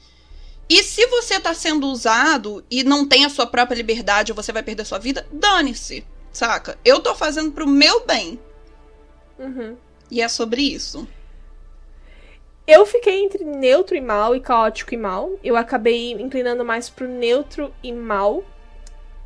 E 0.70 0.84
se 0.84 1.06
você 1.08 1.40
tá 1.40 1.54
sendo 1.54 1.88
usado 1.88 2.64
e 2.72 2.84
não 2.84 3.06
tem 3.06 3.26
a 3.26 3.30
sua 3.30 3.46
própria 3.46 3.76
liberdade 3.76 4.32
ou 4.32 4.36
você 4.36 4.54
vai 4.54 4.64
perder 4.64 4.86
sua 4.86 5.00
vida, 5.00 5.28
dane-se, 5.32 6.06
saca? 6.32 6.78
Eu 6.84 7.00
tô 7.00 7.16
fazendo 7.16 7.52
pro 7.52 7.68
meu 7.68 8.06
bem. 8.06 8.40
Uhum. 9.38 9.76
E 10.10 10.22
é 10.22 10.28
sobre 10.28 10.62
isso. 10.62 11.08
Eu 12.68 12.86
fiquei 12.86 13.24
entre 13.24 13.44
neutro 13.44 13.96
e 13.96 14.02
mal 14.02 14.36
e 14.36 14.40
caótico 14.40 14.94
e 14.94 14.98
mal. 14.98 15.32
Eu 15.44 15.58
acabei 15.58 16.12
inclinando 16.14 16.64
mais 16.64 16.90
pro 16.90 17.08
neutro 17.08 17.74
e 17.82 17.92
mal. 17.92 18.44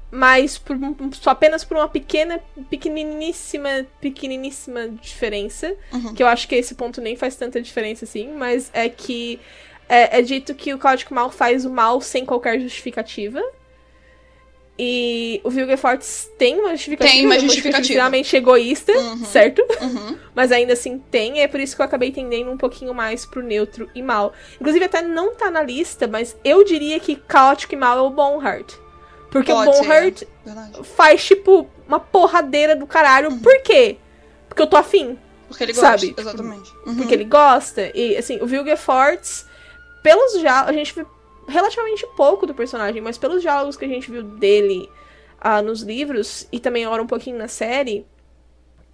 Mas 0.10 0.58
por, 0.58 0.78
só 1.14 1.32
apenas 1.32 1.64
por 1.64 1.76
uma 1.76 1.90
pequena, 1.90 2.40
pequeniníssima, 2.70 3.86
pequeniníssima 4.00 4.88
diferença. 4.90 5.76
Uhum. 5.92 6.14
Que 6.14 6.24
eu 6.24 6.28
acho 6.28 6.48
que 6.48 6.56
esse 6.56 6.76
ponto 6.76 7.02
nem 7.02 7.16
faz 7.16 7.36
tanta 7.36 7.62
diferença 7.62 8.06
assim. 8.06 8.32
Mas 8.34 8.70
é 8.74 8.88
que 8.88 9.40
é, 9.90 10.20
é 10.20 10.22
dito 10.22 10.56
que 10.56 10.74
o 10.74 10.78
caótico 10.78 11.14
mal 11.14 11.30
faz 11.30 11.66
o 11.66 11.70
mal 11.70 12.00
sem 12.00 12.26
qualquer 12.26 12.60
justificativa. 12.60 13.42
E 14.78 15.40
o 15.44 15.50
Vilgefortz 15.50 16.30
tem 16.38 16.60
uma 16.60 16.72
justificativa. 16.72 17.14
Tem 17.16 17.26
uma 17.26 17.36
uma 17.36 17.40
justificativa. 17.42 17.82
extremamente 17.82 18.36
egoísta, 18.36 18.92
Uhum. 18.92 19.24
certo? 19.26 19.62
Uhum. 19.82 20.18
Mas 20.36 20.52
ainda 20.52 20.74
assim 20.74 21.00
tem, 21.10 21.42
é 21.42 21.48
por 21.48 21.62
isso 21.62 21.76
que 21.76 21.82
eu 21.82 21.86
acabei 21.86 22.10
entendendo 22.10 22.52
um 22.52 22.58
pouquinho 22.58 22.94
mais 22.94 23.26
pro 23.26 23.42
neutro 23.42 23.90
e 23.96 24.02
mal. 24.02 24.34
Inclusive, 24.60 24.84
até 24.84 25.02
não 25.02 25.34
tá 25.34 25.50
na 25.50 25.62
lista, 25.64 26.08
mas 26.08 26.36
eu 26.44 26.62
diria 26.66 27.00
que 27.00 27.16
caótico 27.16 27.74
e 27.74 27.78
mal 27.78 27.98
é 27.98 28.02
o 28.02 28.10
Bonheart. 28.10 28.74
Porque 29.32 29.50
Pode 29.52 29.70
o. 29.70 29.72
Bonheart 29.82 30.24
Verdade. 30.46 30.84
faz, 30.84 31.24
tipo, 31.26 31.70
uma 31.88 32.00
porradeira 32.02 32.76
do 32.76 32.86
caralho. 32.86 33.38
Por 33.40 33.62
quê? 33.62 33.96
Porque 34.50 34.62
eu 34.62 34.68
tô 34.68 34.76
afim. 34.76 35.18
Porque 35.48 35.64
ele 35.64 35.72
gosta, 35.74 35.88
Sabe, 36.00 36.16
exatamente. 36.18 36.70
Uhum. 36.86 36.96
Porque 36.98 37.14
ele 37.14 37.24
gosta. 37.26 37.92
E, 37.98 38.18
assim, 38.18 38.40
o 38.42 38.46
Vilgefortz, 38.46 39.46
pelos 40.04 40.34
diálogos, 40.40 40.70
a 40.70 40.74
gente 40.74 40.94
relativamente 41.48 42.06
pouco 42.16 42.46
do 42.46 42.54
personagem, 42.54 43.02
mas 43.02 43.18
pelos 43.18 43.42
diálogos 43.42 43.78
que 43.78 43.86
a 43.86 43.88
gente 43.88 44.10
viu 44.12 44.24
dele 44.24 44.90
ah, 45.40 45.62
nos 45.62 45.82
livros, 45.82 46.48
e 46.52 46.60
também 46.60 46.86
agora 46.86 47.02
um 47.04 47.08
pouquinho 47.08 47.38
na 47.38 47.48
série, 47.48 48.06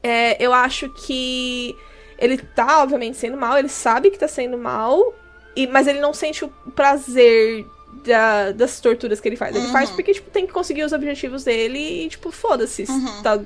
é, 0.04 0.44
eu 0.44 0.54
acho 0.54 0.90
que 0.90 1.76
ele 2.18 2.38
tá, 2.38 2.82
obviamente, 2.84 3.18
sendo 3.18 3.38
mal, 3.38 3.58
ele 3.58 3.70
sabe 3.70 4.12
que 4.12 4.18
tá 4.20 4.28
sendo 4.28 4.58
mal, 4.58 5.14
e, 5.56 5.66
mas 5.68 5.88
ele 5.88 6.00
não 6.00 6.14
sente 6.14 6.44
o 6.46 6.50
prazer 6.76 7.66
da- 8.06 8.52
das 8.52 8.80
torturas 8.80 9.20
que 9.20 9.28
ele 9.28 9.36
faz. 9.36 9.56
Ele 9.56 9.66
Uhum. 9.66 9.72
faz 9.72 9.90
porque, 9.92 10.14
tipo, 10.14 10.30
tem 10.32 10.48
que 10.48 10.54
conseguir 10.54 10.84
os 10.84 10.94
objetivos 10.94 11.44
dele 11.44 12.06
e, 12.06 12.10
tipo, 12.10 12.32
foda-se. 12.32 12.86
Se 12.86 12.92
Uhum. 12.92 13.22
tá, 13.22 13.38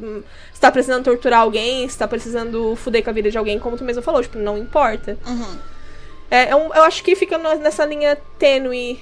se 0.54 0.62
tá 0.62 0.72
precisando 0.72 1.04
torturar 1.04 1.42
alguém, 1.42 1.88
se 1.90 1.98
tá 1.98 2.08
precisando 2.08 2.76
fuder 2.76 3.04
com 3.04 3.10
a 3.10 3.14
vida 3.14 3.32
de 3.32 3.38
alguém, 3.38 3.60
como 3.60 3.76
tu 3.78 3.84
mesmo 3.84 4.04
falou, 4.04 4.22
tipo, 4.22 4.38
não 4.38 4.58
importa. 4.58 5.18
Uhum. 5.26 5.58
É, 6.36 6.50
é 6.50 6.56
um- 6.56 6.74
eu 6.74 6.84
acho 6.84 7.04
que 7.04 7.16
fica 7.16 7.38
nessa 7.38 7.86
linha 7.86 8.18
tênue 8.38 9.00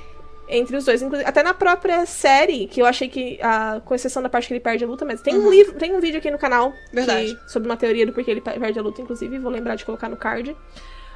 entre 0.48 0.76
os 0.78 0.86
dois. 0.86 1.02
Inclusive, 1.02 1.28
até 1.28 1.42
na 1.42 1.54
própria 1.54 2.06
série, 2.06 2.68
que 2.68 2.82
eu 2.82 2.86
achei 2.86 3.08
que, 3.08 3.40
ah, 3.42 3.82
com 3.86 3.96
exceção 3.96 4.22
da 4.22 4.30
parte 4.30 4.48
que 4.48 4.54
ele 4.54 4.60
perde 4.60 4.84
a 4.84 4.88
luta, 4.88 5.04
mas 5.06 5.22
tem 5.22 5.36
um 5.36 5.46
Uhum. 5.46 5.50
livro, 5.50 5.74
tem 5.74 5.96
um 5.96 6.00
vídeo 6.00 6.20
aqui 6.20 6.30
no 6.30 6.38
canal 6.38 6.72
que- 6.92 7.38
sobre 7.52 7.68
uma 7.70 7.78
teoria 7.78 8.06
do 8.06 8.12
porquê 8.14 8.30
ele 8.32 8.42
pe- 8.42 8.60
perde 8.60 8.78
a 8.78 8.82
luta, 8.82 9.02
inclusive, 9.02 9.40
vou 9.40 9.52
lembrar 9.52 9.76
de 9.76 9.86
colocar 9.86 10.10
no 10.10 10.18
card. 10.18 10.56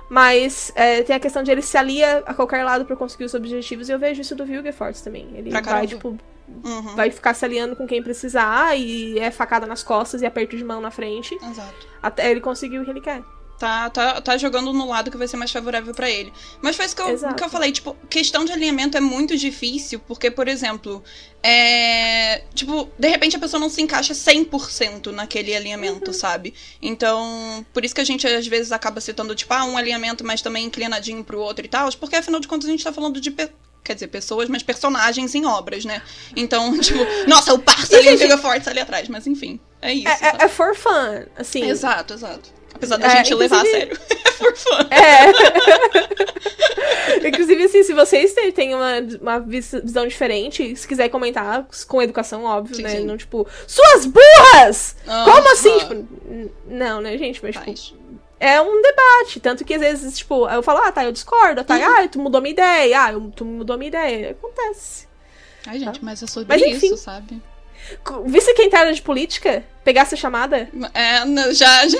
Mas 0.09 0.71
é, 0.75 1.03
tem 1.03 1.15
a 1.15 1.19
questão 1.19 1.43
de 1.43 1.51
ele 1.51 1.61
se 1.61 1.77
alia 1.77 2.23
a 2.25 2.33
qualquer 2.33 2.63
lado 2.63 2.85
pra 2.85 2.95
conseguir 2.95 3.25
os 3.25 3.33
objetivos, 3.33 3.89
e 3.89 3.91
eu 3.91 3.99
vejo 3.99 4.21
isso 4.21 4.33
do 4.35 4.45
Vilgefortz 4.45 5.01
também. 5.01 5.27
Ele 5.35 5.49
Pra 5.49 5.59
vai, 5.59 5.69
caramba. 5.69 5.87
tipo, 5.87 6.17
Uhum. 6.63 6.95
vai 6.95 7.11
ficar 7.11 7.33
se 7.33 7.43
aliando 7.43 7.75
com 7.75 7.85
quem 7.85 8.01
precisar, 8.01 8.75
e 8.77 9.19
é 9.19 9.29
facada 9.29 9.65
nas 9.67 9.83
costas 9.83 10.21
e 10.21 10.25
aperto 10.25 10.55
de 10.55 10.63
mão 10.63 10.79
na 10.79 10.89
frente, 10.89 11.35
Exato. 11.35 11.87
até 12.01 12.31
ele 12.31 12.39
conseguir 12.39 12.79
o 12.79 12.85
que 12.85 12.89
ele 12.91 13.01
quer. 13.01 13.21
Tá, 13.59 13.89
tá, 13.89 14.21
tá 14.21 14.37
jogando 14.37 14.71
no 14.71 14.87
lado 14.87 15.09
que 15.09 15.17
vai 15.17 15.27
ser 15.27 15.35
mais 15.35 15.49
favorável 15.49 15.91
pra 15.91 16.07
ele. 16.09 16.31
Mas 16.61 16.75
foi 16.75 16.85
isso 16.85 16.95
que 16.95 17.01
eu, 17.01 17.09
Exato. 17.09 17.33
que 17.35 17.43
eu 17.43 17.49
falei, 17.49 17.71
tipo, 17.71 17.95
questão 18.07 18.45
de 18.45 18.51
alinhamento 18.51 18.95
é 18.95 19.01
muito 19.01 19.35
difícil, 19.35 19.99
porque, 20.07 20.29
por 20.29 20.47
exemplo, 20.47 21.03
é. 21.41 22.43
Tipo, 22.53 22.87
de 22.99 23.07
repente 23.07 23.35
a 23.35 23.39
pessoa 23.39 23.59
não 23.59 23.69
se 23.69 23.81
encaixa 23.81 24.13
100% 24.13 25.07
naquele 25.11 25.55
alinhamento, 25.55 26.13
sabe? 26.13 26.53
Então, 26.79 27.65
por 27.73 27.83
isso 27.83 27.95
que 27.95 28.01
a 28.01 28.05
gente 28.05 28.27
às 28.27 28.45
vezes 28.45 28.71
acaba 28.71 29.01
citando, 29.01 29.33
tipo, 29.33 29.51
ah, 29.53 29.65
um 29.65 29.75
alinhamento, 29.75 30.23
mas 30.23 30.41
também 30.41 30.65
inclinadinho 30.65 31.23
pro 31.23 31.39
outro 31.39 31.65
e 31.65 31.69
tal, 31.69 31.89
porque 31.99 32.15
afinal 32.15 32.39
de 32.39 32.47
contas 32.47 32.67
a 32.67 32.71
gente 32.71 32.83
tá 32.83 32.93
falando 32.93 33.19
de. 33.19 33.31
Quer 33.83 33.93
dizer, 33.93 34.07
pessoas, 34.07 34.49
mas 34.49 34.61
personagens 34.61 35.33
em 35.33 35.45
obras, 35.45 35.83
né? 35.85 36.01
Então, 36.35 36.77
tipo, 36.79 36.99
nossa, 37.27 37.53
o 37.53 37.59
parça 37.59 37.95
ali, 37.95 38.09
gente- 38.09 38.19
fica 38.19 38.37
forte 38.37 38.69
ali 38.69 38.81
atrás, 38.81 39.07
mas 39.07 39.25
enfim, 39.25 39.59
é 39.81 39.93
isso. 39.93 40.07
É, 40.09 40.41
é, 40.41 40.45
é 40.45 40.47
for 40.47 40.75
fun, 40.75 41.25
assim. 41.37 41.63
Exato, 41.63 42.13
exato. 42.13 42.56
Apesar 42.77 42.97
da 42.97 43.07
É, 43.07 43.17
gente 43.17 43.33
levar 43.33 43.61
a 43.61 43.65
sério. 43.65 43.97
É 44.37 44.39
por 44.39 44.55
fã. 44.55 44.87
É. 44.91 45.31
Inclusive, 47.27 47.63
assim, 47.63 47.83
se 47.83 47.93
vocês 47.93 48.33
têm- 48.53 48.75
uma, 48.75 48.99
uma 49.21 49.39
vis- 49.39 49.71
visão 49.83 50.05
diferente, 50.07 50.75
se 50.75 50.87
quiser 50.87 51.09
comentar, 51.09 51.65
com 51.87 52.01
educação, 52.01 52.43
óbvio, 52.43 52.75
Sim, 52.75 52.83
né? 52.83 52.89
sim. 52.97 53.05
Não, 53.05 53.17
tipo, 53.17 53.47
suas 53.65 54.05
burras! 54.05 54.95
Aham. 55.07 55.31
Como 55.31 55.51
assim? 55.51 55.77
Tipo, 55.79 55.93
n- 55.93 56.51
não, 56.67 57.01
né, 57.01 57.17
gente? 57.17 57.41
Mas, 57.41 57.53
tipo, 57.55 57.65
Faz. 57.65 57.93
é 58.39 58.61
um 58.61 58.81
debate. 58.81 59.39
Tanto 59.39 59.65
que 59.65 59.73
às 59.73 59.81
vezes, 59.81 60.17
tipo, 60.19 60.47
eu 60.47 60.61
falo, 60.61 60.79
ah, 60.83 60.91
tá, 60.91 61.03
eu 61.03 61.11
discordo. 61.11 61.63
Tá, 61.63 61.75
Uhum. 61.75 61.83
ah, 62.03 62.07
tu 62.07 62.19
mudou 62.19 62.39
minha 62.41 62.53
ideia. 62.53 63.01
Ah, 63.05 63.11
eu- 63.13 63.31
tu 63.35 63.43
mudou 63.43 63.75
minha 63.77 63.87
ideia. 63.89 64.31
Acontece. 64.31 65.07
Ai, 65.65 65.79
gente, 65.79 66.03
mas 66.05 66.21
é 66.21 66.27
sobre 66.27 66.47
Mas, 66.47 66.61
enfim. 66.61 66.87
isso, 66.93 66.97
sabe? 66.97 67.41
Visse 68.25 68.53
quem 68.53 68.69
tá 68.69 68.89
de 68.91 69.01
política? 69.01 69.63
Pegasse 69.83 70.15
a 70.15 70.17
chamada? 70.17 70.69
É, 70.93 71.53
já. 71.53 71.87
já... 71.87 71.97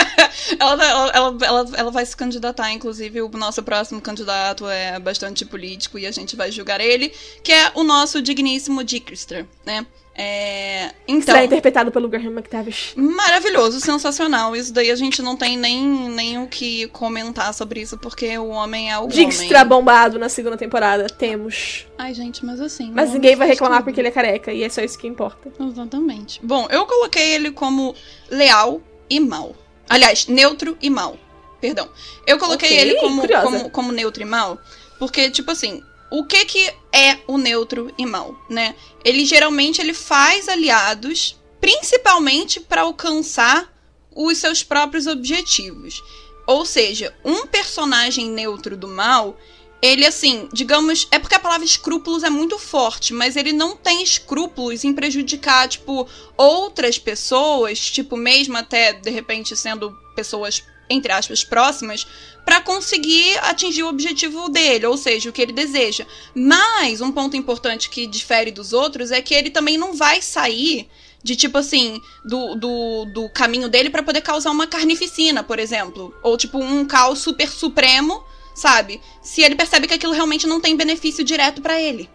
ela, 0.58 1.12
ela, 1.12 1.38
ela, 1.42 1.70
ela 1.76 1.90
vai 1.90 2.06
se 2.06 2.16
candidatar, 2.16 2.72
inclusive, 2.72 3.20
o 3.20 3.28
nosso 3.28 3.62
próximo 3.62 4.00
candidato 4.00 4.68
é 4.68 4.98
bastante 4.98 5.44
político 5.44 5.98
e 5.98 6.06
a 6.06 6.10
gente 6.10 6.34
vai 6.36 6.50
julgar 6.50 6.80
ele, 6.80 7.12
que 7.42 7.52
é 7.52 7.72
o 7.74 7.82
nosso 7.82 8.22
digníssimo 8.22 8.82
Dickster, 8.82 9.46
né? 9.64 9.86
É, 10.22 10.92
então. 11.08 11.34
Será 11.34 11.44
interpretado 11.44 11.90
pelo 11.90 12.08
Graham 12.08 12.32
McTavish. 12.32 12.92
Maravilhoso, 12.96 13.80
sensacional. 13.80 14.54
Isso 14.54 14.72
daí 14.72 14.90
a 14.90 14.96
gente 14.96 15.22
não 15.22 15.34
tem 15.36 15.56
nem, 15.56 15.82
nem 16.10 16.38
o 16.42 16.46
que 16.46 16.86
comentar 16.88 17.54
sobre 17.54 17.80
isso, 17.80 17.96
porque 17.96 18.36
o 18.36 18.48
homem 18.48 18.92
é 18.92 18.98
o 18.98 19.06
Dijkstra 19.06 19.58
homem. 19.58 19.68
bombado 19.68 20.18
na 20.18 20.28
segunda 20.28 20.56
temporada. 20.56 21.06
Temos. 21.06 21.86
Ai, 21.96 22.12
gente, 22.12 22.44
mas 22.44 22.60
assim. 22.60 22.90
Mas 22.94 23.12
ninguém 23.12 23.34
vai 23.34 23.48
reclamar 23.48 23.78
tudo. 23.78 23.84
porque 23.86 24.00
ele 24.00 24.08
é 24.08 24.12
careca. 24.12 24.52
E 24.52 24.62
é 24.62 24.68
só 24.68 24.82
isso 24.82 24.98
que 24.98 25.06
importa. 25.06 25.50
Exatamente. 25.58 26.38
Bom, 26.42 26.66
eu 26.70 26.84
coloquei 26.86 27.34
ele 27.34 27.50
como 27.50 27.94
leal 28.30 28.82
e 29.08 29.18
mal. 29.20 29.54
Aliás, 29.88 30.26
neutro 30.26 30.76
e 30.82 30.90
mal. 30.90 31.16
Perdão. 31.60 31.88
Eu 32.26 32.38
coloquei 32.38 32.68
Ok, 32.70 32.78
ele 32.80 32.94
como, 33.00 33.20
curiosa. 33.20 33.44
como, 33.46 33.70
como 33.70 33.92
neutro 33.92 34.22
e 34.22 34.26
mal, 34.26 34.58
porque, 34.98 35.30
tipo 35.30 35.50
assim, 35.50 35.82
o 36.10 36.24
que 36.24 36.44
que 36.44 36.72
é 36.92 37.18
o 37.26 37.38
neutro 37.38 37.92
e 37.96 38.04
mal, 38.04 38.36
né? 38.48 38.74
Ele 39.04 39.24
geralmente 39.24 39.80
ele 39.80 39.94
faz 39.94 40.48
aliados, 40.48 41.38
principalmente 41.60 42.60
para 42.60 42.82
alcançar 42.82 43.72
os 44.14 44.38
seus 44.38 44.62
próprios 44.62 45.06
objetivos. 45.06 46.02
Ou 46.46 46.66
seja, 46.66 47.14
um 47.24 47.46
personagem 47.46 48.28
neutro 48.28 48.76
do 48.76 48.88
mal, 48.88 49.38
ele 49.80 50.04
assim, 50.04 50.48
digamos, 50.52 51.06
é 51.10 51.18
porque 51.18 51.36
a 51.36 51.40
palavra 51.40 51.64
escrúpulos 51.64 52.24
é 52.24 52.30
muito 52.30 52.58
forte, 52.58 53.14
mas 53.14 53.36
ele 53.36 53.52
não 53.52 53.76
tem 53.76 54.02
escrúpulos 54.02 54.82
em 54.82 54.92
prejudicar, 54.92 55.68
tipo, 55.68 56.08
outras 56.36 56.98
pessoas, 56.98 57.78
tipo, 57.78 58.16
mesmo 58.16 58.56
até 58.56 58.92
de 58.92 59.10
repente 59.10 59.56
sendo 59.56 59.96
pessoas 60.16 60.62
entre 60.90 61.12
aspas 61.12 61.44
próximas, 61.44 62.04
para 62.44 62.60
conseguir 62.60 63.38
atingir 63.42 63.82
o 63.82 63.88
objetivo 63.88 64.48
dele, 64.48 64.86
ou 64.86 64.96
seja, 64.96 65.28
o 65.28 65.32
que 65.32 65.42
ele 65.42 65.52
deseja. 65.52 66.06
Mas 66.34 67.00
um 67.00 67.12
ponto 67.12 67.36
importante 67.36 67.90
que 67.90 68.06
difere 68.06 68.50
dos 68.50 68.72
outros 68.72 69.10
é 69.10 69.20
que 69.20 69.34
ele 69.34 69.50
também 69.50 69.76
não 69.76 69.94
vai 69.94 70.20
sair 70.20 70.88
de 71.22 71.36
tipo 71.36 71.58
assim, 71.58 72.00
do, 72.24 72.54
do, 72.54 73.04
do 73.06 73.28
caminho 73.28 73.68
dele 73.68 73.90
para 73.90 74.02
poder 74.02 74.22
causar 74.22 74.50
uma 74.50 74.66
carnificina, 74.66 75.42
por 75.42 75.58
exemplo. 75.58 76.14
Ou 76.22 76.36
tipo 76.36 76.58
um 76.58 76.84
caos 76.84 77.18
super 77.18 77.48
supremo, 77.48 78.24
sabe? 78.54 79.00
Se 79.22 79.42
ele 79.42 79.54
percebe 79.54 79.86
que 79.86 79.94
aquilo 79.94 80.12
realmente 80.12 80.46
não 80.46 80.60
tem 80.60 80.76
benefício 80.76 81.22
direto 81.22 81.60
para 81.60 81.80
ele. 81.80 82.08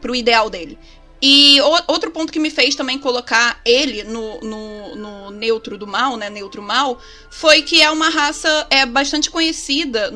Pro 0.00 0.14
ideal 0.14 0.48
dele. 0.48 0.78
E 1.22 1.60
o- 1.60 1.92
outro 1.92 2.10
ponto 2.10 2.32
que 2.32 2.38
me 2.38 2.50
fez 2.50 2.74
também 2.74 2.98
colocar 2.98 3.60
ele 3.64 4.02
no, 4.04 4.40
no, 4.40 4.96
no 4.96 5.30
neutro 5.30 5.76
do 5.76 5.86
mal, 5.86 6.16
né? 6.16 6.30
Neutro 6.30 6.62
mal, 6.62 6.98
foi 7.30 7.62
que 7.62 7.82
é 7.82 7.90
uma 7.90 8.08
raça 8.08 8.66
é 8.70 8.86
bastante 8.86 9.30
conhecida 9.30 10.10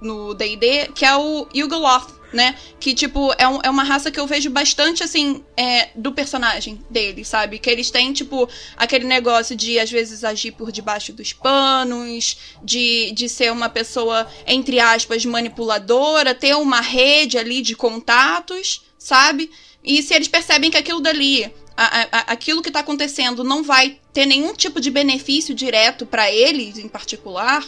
no 0.00 0.34
D&D, 0.34 0.88
que 0.94 1.04
é 1.04 1.16
o 1.16 1.46
Yugoloth, 1.54 2.14
né? 2.32 2.54
Que, 2.78 2.92
tipo, 2.92 3.32
é, 3.38 3.48
um- 3.48 3.60
é 3.62 3.70
uma 3.70 3.82
raça 3.82 4.10
que 4.10 4.20
eu 4.20 4.26
vejo 4.26 4.50
bastante, 4.50 5.02
assim, 5.02 5.42
é, 5.56 5.88
do 5.94 6.12
personagem 6.12 6.84
dele, 6.90 7.24
sabe? 7.24 7.58
Que 7.58 7.70
eles 7.70 7.90
têm, 7.90 8.12
tipo, 8.12 8.46
aquele 8.76 9.06
negócio 9.06 9.56
de, 9.56 9.78
às 9.78 9.90
vezes, 9.90 10.22
agir 10.22 10.52
por 10.52 10.70
debaixo 10.70 11.12
dos 11.14 11.32
panos, 11.32 12.36
de, 12.62 13.10
de 13.12 13.28
ser 13.28 13.50
uma 13.52 13.68
pessoa, 13.70 14.26
entre 14.46 14.80
aspas, 14.80 15.24
manipuladora, 15.24 16.34
ter 16.34 16.54
uma 16.56 16.80
rede 16.82 17.38
ali 17.38 17.62
de 17.62 17.74
contatos, 17.74 18.82
sabe? 18.98 19.50
E 19.86 20.02
se 20.02 20.12
eles 20.14 20.26
percebem 20.28 20.70
que 20.70 20.76
aquilo 20.76 21.00
dali, 21.00 21.44
a- 21.76 22.08
a- 22.10 22.32
aquilo 22.32 22.60
que 22.60 22.70
tá 22.72 22.80
acontecendo 22.80 23.44
não 23.44 23.62
vai 23.62 24.00
ter 24.12 24.26
nenhum 24.26 24.52
tipo 24.52 24.80
de 24.80 24.90
benefício 24.90 25.54
direto 25.54 26.04
pra 26.04 26.30
eles 26.30 26.76
em 26.76 26.88
particular, 26.88 27.64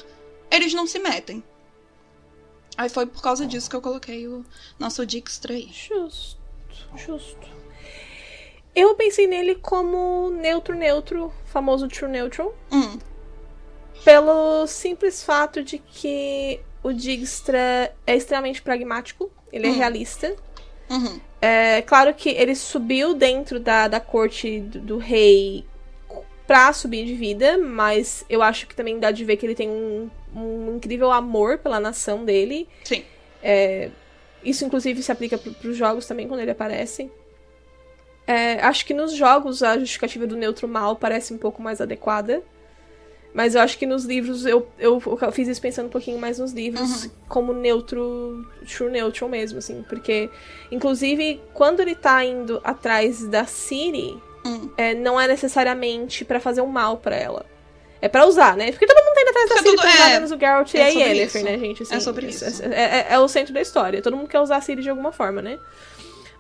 eles 0.51 0.75
não 0.75 0.87
se 0.87 0.99
metem. 0.99 1.43
Aí 2.77 2.89
foi 2.89 3.07
por 3.07 3.23
causa 3.23 3.47
disso 3.47 3.71
que 3.71 3.77
eu 3.77 3.81
coloquei 3.81 4.27
o 4.29 4.45
nosso 4.79 5.05
Dijkstra 5.07 5.55
aí. 5.55 5.69
Justo, 5.73 6.39
justo. 6.97 7.49
Eu 8.75 8.95
pensei 8.95 9.27
nele 9.27 9.57
como 9.57 10.31
neutro-neutro, 10.31 11.33
famoso 11.47 11.89
true 11.89 12.11
neutral, 12.11 12.55
Hum, 12.71 12.99
pelo 14.05 14.67
simples 14.69 15.23
fato 15.25 15.63
de 15.63 15.79
que 15.79 16.61
o 16.83 16.93
Dijkstra 16.93 17.95
é 18.07 18.17
extremamente 18.17 18.63
pragmático, 18.63 19.31
ele 19.53 19.67
é 19.67 19.71
Hum. 19.71 19.77
realista. 19.77 20.37
uhum, 20.91 21.21
É 21.41 21.83
claro 21.83 22.13
que 22.15 22.31
ele 22.31 22.55
subiu 22.55 23.15
dentro 23.15 23.61
da, 23.61 23.87
da 23.87 24.01
corte 24.01 24.61
do, 24.61 24.81
do 24.81 24.99
rei 24.99 25.65
pra 26.47 26.73
subir 26.73 27.05
de 27.05 27.15
vida, 27.15 27.59
mas 27.59 28.25
eu 28.29 28.43
acho 28.43 28.67
que 28.67 28.75
também 28.75 28.99
dá 28.99 29.11
de 29.11 29.25
ver 29.25 29.37
que 29.37 29.45
ele 29.45 29.55
tem 29.55 29.69
um, 29.69 30.11
um 30.35 30.77
incrível 30.77 31.13
amor 31.13 31.59
pela 31.59 31.79
nação 31.79 32.25
dele. 32.25 32.69
sim. 32.85 33.05
É, 33.43 33.91
isso, 34.43 34.65
inclusive, 34.65 35.03
se 35.03 35.13
aplica 35.13 35.37
pro, 35.37 35.53
pros 35.53 35.77
jogos 35.77 36.07
também, 36.07 36.27
quando 36.27 36.41
ele 36.41 36.51
aparece. 36.51 37.11
É, 38.27 38.61
acho 38.61 38.85
que 38.85 38.95
nos 38.95 39.13
jogos 39.13 39.63
a 39.63 39.79
justificativa 39.79 40.27
do 40.27 40.37
neutro 40.37 40.69
mal 40.69 40.97
parece 40.97 41.33
um 41.33 41.39
pouco 41.39 41.63
mais 41.63 41.81
adequada. 41.81 42.43
Mas 43.39 43.55
eu 43.55 43.61
acho 43.61 43.79
que 43.79 43.87
nos 43.87 44.05
livros, 44.05 44.45
eu, 44.45 44.67
eu, 44.81 45.01
eu 45.23 45.31
fiz 45.31 45.47
isso 45.47 45.61
pensando 45.63 45.87
um 45.87 45.91
pouquinho 45.91 46.19
mais 46.19 46.41
nos 46.41 46.51
livros, 46.51 47.05
Uhum. 47.05 47.11
como 47.29 47.53
neutro, 47.53 48.45
true 48.67 48.91
neutral 48.91 49.31
mesmo, 49.31 49.59
assim. 49.61 49.85
Porque, 49.89 50.29
inclusive, 50.73 51.41
quando 51.55 51.79
ele 51.79 51.95
tá 51.95 52.25
indo 52.25 52.61
atrás 52.65 53.25
da 53.29 53.45
Ciri, 53.45 54.21
Hum. 54.45 54.69
é, 54.77 54.93
não 54.93 55.21
é 55.21 55.29
necessariamente 55.29 56.25
pra 56.25 56.41
fazer 56.41 56.63
um 56.63 56.67
mal 56.67 56.97
pra 56.97 57.15
ela. 57.15 57.47
É 58.03 58.09
pra 58.09 58.27
usar, 58.27 58.57
né? 58.57 58.73
Porque 58.73 58.89
todo 58.89 58.97
mundo 59.05 59.15
tá 59.15 59.21
indo 59.23 59.31
atrás 59.31 59.49
da 59.51 59.55
Porque 59.55 59.69
Ciri 59.71 59.77
tudo- 59.77 59.87
pra 59.89 59.95
usar 59.95 60.09
é, 60.11 60.13
menos 60.15 60.33
o 60.33 60.39
Geralt 60.41 60.75
e 60.75 60.79
é 60.79 60.83
a 60.89 60.91
sobre 60.93 61.05
Yennefer, 61.05 61.45
né, 61.45 61.59
gente? 61.59 61.83
Assim, 61.85 61.95
É 61.95 62.01
sobre 62.01 62.27
isso. 62.27 62.45
É, 62.65 62.67
é- 62.67 63.07
é 63.11 63.19
o 63.21 63.29
centro 63.29 63.55
da 63.55 63.61
história. 63.61 64.03
Todo 64.03 64.17
mundo 64.17 64.29
quer 64.29 64.41
usar 64.41 64.57
a 64.57 64.61
Ciri 64.61 64.83
de 64.83 64.91
alguma 64.91 65.13
forma, 65.13 65.41
né? 65.41 65.61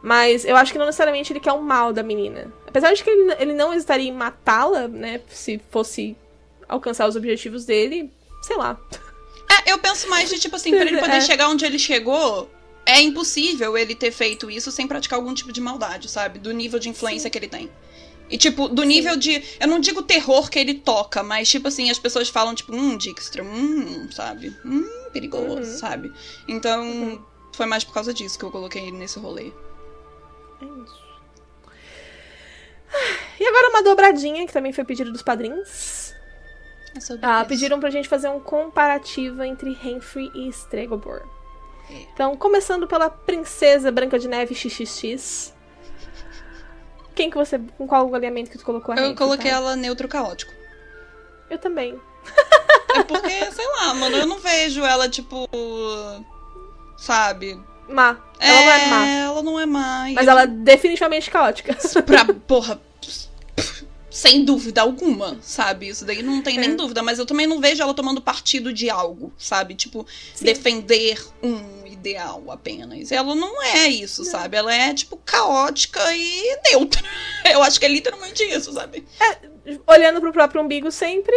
Mas 0.02 0.44
eu 0.44 0.56
acho 0.56 0.72
que 0.72 0.78
não 0.78 0.86
necessariamente 0.86 1.32
ele 1.32 1.38
quer 1.40 1.52
o 1.52 1.62
mal 1.62 1.92
da 1.92 2.02
menina. 2.02 2.52
Apesar 2.66 2.92
de 2.92 3.04
que 3.04 3.08
ele, 3.10 3.34
ele 3.38 3.54
não 3.54 3.72
hesitaria 3.72 4.08
em 4.08 4.12
matá-la, 4.12 4.88
né? 4.88 5.20
Se 5.28 5.60
fosse 5.70 6.16
alcançar 6.68 7.08
os 7.08 7.16
objetivos 7.16 7.64
dele, 7.64 8.10
sei 8.42 8.56
lá. 8.56 8.78
É, 9.66 9.72
eu 9.72 9.78
penso 9.78 10.08
mais 10.08 10.28
de, 10.28 10.38
tipo 10.38 10.54
assim, 10.56 10.70
pra 10.70 10.82
ele 10.82 10.98
poder 11.00 11.16
É. 11.16 11.20
chegar 11.20 11.48
onde 11.48 11.64
ele 11.64 11.78
chegou, 11.78 12.50
é 12.84 13.00
impossível 13.00 13.76
ele 13.76 13.94
ter 13.94 14.10
feito 14.12 14.50
isso 14.50 14.70
sem 14.70 14.86
praticar 14.86 15.18
algum 15.18 15.32
tipo 15.34 15.52
de 15.52 15.60
maldade, 15.60 16.08
sabe? 16.10 16.38
Do 16.38 16.52
nível 16.52 16.78
de 16.78 16.88
influência 16.88 17.30
que 17.30 17.38
ele 17.38 17.48
tem. 17.48 17.70
E, 18.30 18.36
tipo, 18.36 18.68
do 18.68 18.82
nível 18.82 19.16
de. 19.16 19.42
Eu 19.58 19.66
não 19.66 19.80
digo 19.80 20.02
terror 20.02 20.50
que 20.50 20.58
ele 20.58 20.74
toca, 20.74 21.22
mas, 21.22 21.48
tipo 21.48 21.68
assim, 21.68 21.88
as 21.88 21.98
pessoas 21.98 22.28
falam, 22.28 22.54
tipo, 22.54 22.74
hum, 22.76 22.96
Dijkstra, 22.98 23.42
hum, 23.42 24.06
sabe? 24.12 24.54
Hum, 24.66 24.86
perigoso, 25.14 25.70
Uhum. 25.70 25.78
sabe? 25.78 26.12
Então, 26.46 27.24
foi 27.54 27.64
mais 27.64 27.84
por 27.84 27.94
causa 27.94 28.12
disso 28.12 28.38
que 28.38 28.44
eu 28.44 28.50
coloquei 28.50 28.90
nesse 28.92 29.18
rolê. 29.18 29.50
É 30.60 30.64
isso. 30.64 31.08
E 33.40 33.46
agora 33.46 33.68
uma 33.70 33.82
dobradinha, 33.82 34.46
que 34.46 34.52
também 34.52 34.72
foi 34.74 34.84
pedido 34.84 35.10
dos 35.12 35.22
padrinhos. 35.22 36.07
É 36.98 37.00
sobre 37.00 37.24
Ah, 37.24 37.38
isso. 37.40 37.48
pediram 37.48 37.78
pra 37.80 37.90
gente 37.90 38.08
fazer 38.08 38.28
um 38.28 38.40
comparativo 38.40 39.42
entre 39.44 39.72
Renfrey 39.72 40.30
e 40.34 40.48
Stregobor. 40.48 41.22
É. 41.90 41.94
Então, 42.12 42.36
começando 42.36 42.86
pela 42.86 43.08
Princesa 43.08 43.90
Branca 43.92 44.18
de 44.18 44.26
Neve 44.28 44.54
XXX. 44.54 45.54
Quem 47.14 47.30
que 47.30 47.36
você. 47.36 47.58
Com 47.76 47.86
qual 47.86 48.14
alinhamento 48.14 48.50
que 48.50 48.58
tu 48.58 48.64
colocou 48.64 48.92
a 48.92 48.96
Eu 48.96 49.08
Renfrey, 49.08 49.16
coloquei 49.16 49.50
tá? 49.50 49.56
ela 49.56 49.76
neutro 49.76 50.06
caótico. 50.08 50.52
Eu 51.48 51.58
também. 51.58 51.98
É 52.94 53.02
porque, 53.02 53.52
sei 53.52 53.66
lá, 53.76 53.92
mano, 53.94 54.16
eu 54.16 54.26
não 54.26 54.38
vejo 54.38 54.82
ela, 54.82 55.08
tipo. 55.10 55.46
Sabe? 56.96 57.62
Má. 57.86 58.16
Ela 58.40 58.60
não 58.62 58.70
é 58.72 58.86
má. 58.86 59.06
Ela 59.06 59.42
não 59.42 59.60
é 59.60 59.66
má. 59.66 60.04
Mas 60.14 60.26
eu- 60.26 60.30
ela 60.32 60.42
é 60.42 60.46
definitivamente 60.46 61.30
caótica. 61.30 61.76
Pra, 62.04 62.24
porra. 62.46 62.80
Sem 64.10 64.42
dúvida 64.44 64.80
alguma, 64.80 65.36
sabe? 65.42 65.88
Isso 65.88 66.04
daí 66.04 66.22
não 66.22 66.40
tem 66.42 66.56
É. 66.56 66.60
nem 66.60 66.74
dúvida. 66.76 67.02
Mas 67.02 67.18
eu 67.18 67.26
também 67.26 67.46
não 67.46 67.60
vejo 67.60 67.82
ela 67.82 67.92
tomando 67.92 68.22
partido 68.22 68.72
de 68.72 68.88
algo, 68.88 69.32
sabe? 69.36 69.74
Tipo, 69.74 70.06
Sim. 70.34 70.44
defender 70.46 71.22
um 71.42 71.86
ideal 71.86 72.42
apenas. 72.50 73.12
Ela 73.12 73.34
não 73.34 73.62
é 73.62 73.86
isso, 73.88 74.24
sabe? 74.24 74.56
Ela 74.56 74.74
é, 74.74 74.94
tipo, 74.94 75.16
caótica 75.18 76.00
e 76.14 76.58
neutra. 76.70 77.02
Eu 77.52 77.62
acho 77.62 77.78
que 77.78 77.84
é 77.84 77.88
literalmente 77.88 78.42
isso, 78.44 78.72
sabe? 78.72 79.04
Olhando 79.86 80.20
pro 80.20 80.32
próprio 80.32 80.62
umbigo 80.62 80.90
sempre. 80.90 81.36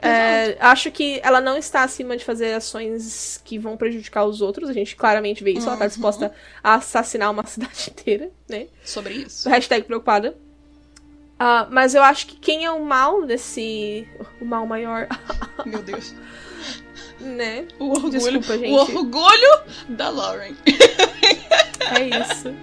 é, 0.00 0.56
acho 0.60 0.92
que 0.92 1.18
ela 1.24 1.40
não 1.40 1.56
está 1.58 1.82
acima 1.82 2.16
de 2.16 2.24
fazer 2.24 2.54
ações 2.54 3.40
que 3.44 3.58
vão 3.58 3.76
prejudicar 3.76 4.24
os 4.24 4.40
outros. 4.40 4.70
A 4.70 4.72
gente 4.72 4.94
claramente 4.94 5.42
vê 5.42 5.50
isso. 5.50 5.66
Ela 5.66 5.76
tá 5.76 5.82
Uhum. 5.84 5.88
disposta 5.88 6.32
a 6.62 6.74
assassinar 6.74 7.32
uma 7.32 7.42
cidade 7.48 7.90
inteira, 7.90 8.30
né? 8.48 8.68
Sobre 8.84 9.14
isso. 9.14 9.48
Hashtag 9.48 9.84
preocupada. 9.84 10.36
Ah, 11.38 11.68
mas 11.70 11.94
eu 11.94 12.02
acho 12.02 12.26
que 12.26 12.36
quem 12.36 12.64
é 12.64 12.70
o 12.70 12.84
mal 12.84 13.24
desse. 13.24 14.08
O 14.40 14.44
mal 14.44 14.66
maior, 14.66 15.06
Meu 15.64 15.82
Deus. 15.82 16.14
né? 17.20 17.66
O 17.78 17.90
orgulho. 17.90 18.10
Desculpa, 18.10 18.58
gente. 18.58 18.70
O 18.72 18.74
orgulho 18.74 19.60
da 19.88 20.08
Lauren. 20.10 20.54
É 21.90 22.02
isso. 22.20 22.54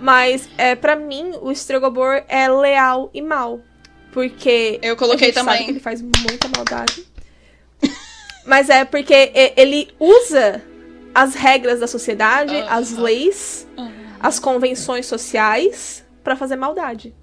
Mas, 0.00 0.48
é, 0.58 0.74
para 0.74 0.96
mim, 0.96 1.34
o 1.40 1.52
Stregobor 1.52 2.24
é 2.26 2.48
leal 2.48 3.08
e 3.14 3.22
mal. 3.22 3.60
Porque. 4.12 4.80
Eu 4.82 4.96
coloquei 4.96 5.30
também. 5.30 5.64
que 5.66 5.70
ele 5.70 5.78
faz 5.80 6.02
muita 6.02 6.48
maldade. 6.54 7.06
Mas 8.44 8.68
é 8.70 8.84
porque 8.84 9.30
ele 9.56 9.94
usa 10.00 10.60
as 11.14 11.34
regras 11.34 11.78
da 11.78 11.86
sociedade, 11.86 12.56
Aham. 12.56 12.66
as 12.70 12.90
leis, 12.92 13.68
as 14.18 14.38
convenções 14.40 15.06
sociais 15.06 16.04
pra 16.24 16.34
fazer 16.34 16.56
maldade. 16.56 17.14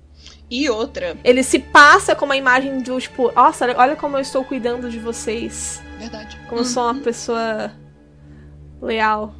E 0.51 0.69
outra. 0.69 1.17
Ele 1.23 1.41
se 1.43 1.57
passa 1.57 2.13
com 2.13 2.25
uma 2.25 2.35
imagem 2.35 2.81
do 2.81 2.99
tipo, 2.99 3.31
nossa, 3.31 3.65
olha 3.77 3.95
como 3.95 4.17
eu 4.17 4.21
estou 4.21 4.43
cuidando 4.43 4.91
de 4.91 4.99
vocês. 4.99 5.81
Verdade. 5.97 6.37
Como 6.49 6.59
eu 6.59 6.65
sou 6.65 6.83
uma 6.83 6.95
pessoa 6.95 7.71
leal. 8.81 9.33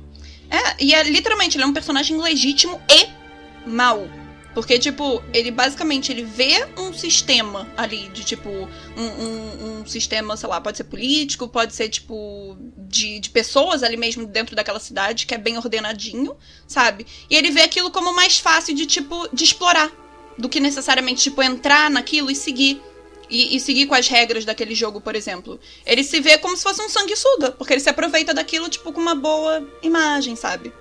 É, 0.49 0.83
e 0.83 0.95
é 0.95 1.03
literalmente, 1.03 1.57
ele 1.57 1.65
é 1.65 1.67
um 1.67 1.73
personagem 1.73 2.17
legítimo 2.17 2.79
e 2.89 3.69
mal. 3.69 4.07
Porque, 4.53 4.79
tipo, 4.79 5.21
ele 5.33 5.51
basicamente 5.51 6.11
ele 6.11 6.23
vê 6.23 6.65
um 6.77 6.93
sistema 6.93 7.67
ali 7.75 8.09
de, 8.09 8.23
tipo, 8.23 8.49
um, 8.49 9.03
um, 9.03 9.79
um 9.79 9.85
sistema, 9.85 10.35
sei 10.35 10.47
lá, 10.47 10.59
pode 10.59 10.77
ser 10.77 10.83
político, 10.85 11.47
pode 11.47 11.73
ser, 11.73 11.87
tipo, 11.89 12.57
de, 12.77 13.19
de 13.19 13.29
pessoas 13.29 13.81
ali 13.81 13.95
mesmo 13.95 14.25
dentro 14.25 14.55
daquela 14.55 14.79
cidade, 14.79 15.25
que 15.25 15.33
é 15.33 15.37
bem 15.37 15.57
ordenadinho, 15.57 16.35
sabe? 16.67 17.05
E 17.29 17.35
ele 17.35 17.51
vê 17.51 17.61
aquilo 17.61 17.91
como 17.91 18.13
mais 18.13 18.39
fácil 18.39 18.75
de, 18.75 18.85
tipo, 18.85 19.27
de 19.33 19.43
explorar. 19.43 20.00
Do 20.37 20.49
que 20.49 20.59
necessariamente, 20.59 21.23
tipo, 21.23 21.41
entrar 21.41 21.89
naquilo 21.89 22.31
e 22.31 22.35
seguir. 22.35 22.81
E, 23.29 23.55
e 23.55 23.59
seguir 23.61 23.85
com 23.87 23.95
as 23.95 24.09
regras 24.09 24.43
daquele 24.43 24.75
jogo, 24.75 24.99
por 24.99 25.15
exemplo. 25.15 25.57
Ele 25.85 26.03
se 26.03 26.19
vê 26.19 26.37
como 26.37 26.57
se 26.57 26.63
fosse 26.63 26.81
um 26.81 26.89
sanguessuga, 26.89 27.51
porque 27.51 27.71
ele 27.71 27.79
se 27.79 27.89
aproveita 27.89 28.33
daquilo, 28.33 28.67
tipo, 28.67 28.91
com 28.91 28.99
uma 28.99 29.15
boa 29.15 29.65
imagem, 29.81 30.35
sabe? 30.35 30.73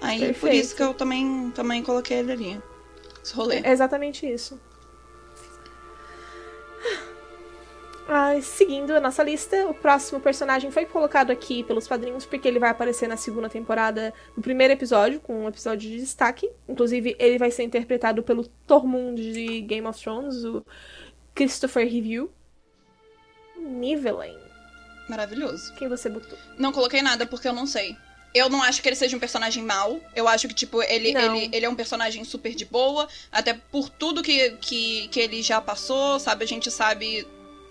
Aí, 0.00 0.18
por 0.18 0.26
Perfeito. 0.26 0.56
isso 0.56 0.74
que 0.74 0.82
eu 0.82 0.94
também, 0.94 1.52
também 1.54 1.82
coloquei 1.82 2.18
ele 2.18 2.32
ali. 2.32 2.62
Esse 3.22 3.34
rolê. 3.34 3.60
É 3.62 3.70
exatamente 3.70 4.26
isso. 4.26 4.58
Ah, 8.08 8.40
seguindo 8.42 8.94
a 8.94 9.00
nossa 9.00 9.22
lista, 9.22 9.66
o 9.68 9.74
próximo 9.74 10.20
personagem 10.20 10.70
foi 10.70 10.84
colocado 10.84 11.30
aqui 11.30 11.62
pelos 11.64 11.86
padrinhos 11.86 12.26
porque 12.26 12.48
ele 12.48 12.58
vai 12.58 12.70
aparecer 12.70 13.08
na 13.08 13.16
segunda 13.16 13.48
temporada, 13.48 14.12
no 14.36 14.42
primeiro 14.42 14.72
episódio, 14.72 15.20
com 15.20 15.44
um 15.44 15.48
episódio 15.48 15.88
de 15.90 15.98
destaque. 15.98 16.50
Inclusive, 16.68 17.16
ele 17.18 17.38
vai 17.38 17.50
ser 17.50 17.62
interpretado 17.62 18.22
pelo 18.22 18.46
Tormund 18.66 19.32
de 19.32 19.60
Game 19.62 19.86
of 19.86 20.00
Thrones, 20.00 20.44
o 20.44 20.64
Christopher 21.34 21.84
Review. 21.84 22.30
Nivelain. 23.56 24.36
Maravilhoso. 25.08 25.72
Quem 25.74 25.88
você 25.88 26.08
botou? 26.08 26.38
Não 26.58 26.72
coloquei 26.72 27.02
nada 27.02 27.26
porque 27.26 27.48
eu 27.48 27.52
não 27.52 27.66
sei. 27.66 27.96
Eu 28.34 28.48
não 28.48 28.62
acho 28.62 28.80
que 28.82 28.88
ele 28.88 28.96
seja 28.96 29.16
um 29.16 29.20
personagem 29.20 29.62
mau. 29.62 30.00
Eu 30.16 30.26
acho 30.26 30.48
que, 30.48 30.54
tipo, 30.54 30.82
ele, 30.82 31.12
Não. 31.12 31.36
ele, 31.36 31.50
ele 31.54 31.66
é 31.66 31.68
um 31.68 31.74
personagem 31.74 32.24
super 32.24 32.54
de 32.54 32.64
boa. 32.64 33.06
Até 33.30 33.54
por 33.54 33.90
tudo 33.90 34.22
que, 34.22 34.52
que, 34.52 35.08
que 35.08 35.20
ele 35.20 35.42
já 35.42 35.60
passou, 35.60 36.18
sabe? 36.18 36.44
A 36.44 36.46
gente 36.48 36.70
sabe, 36.70 37.26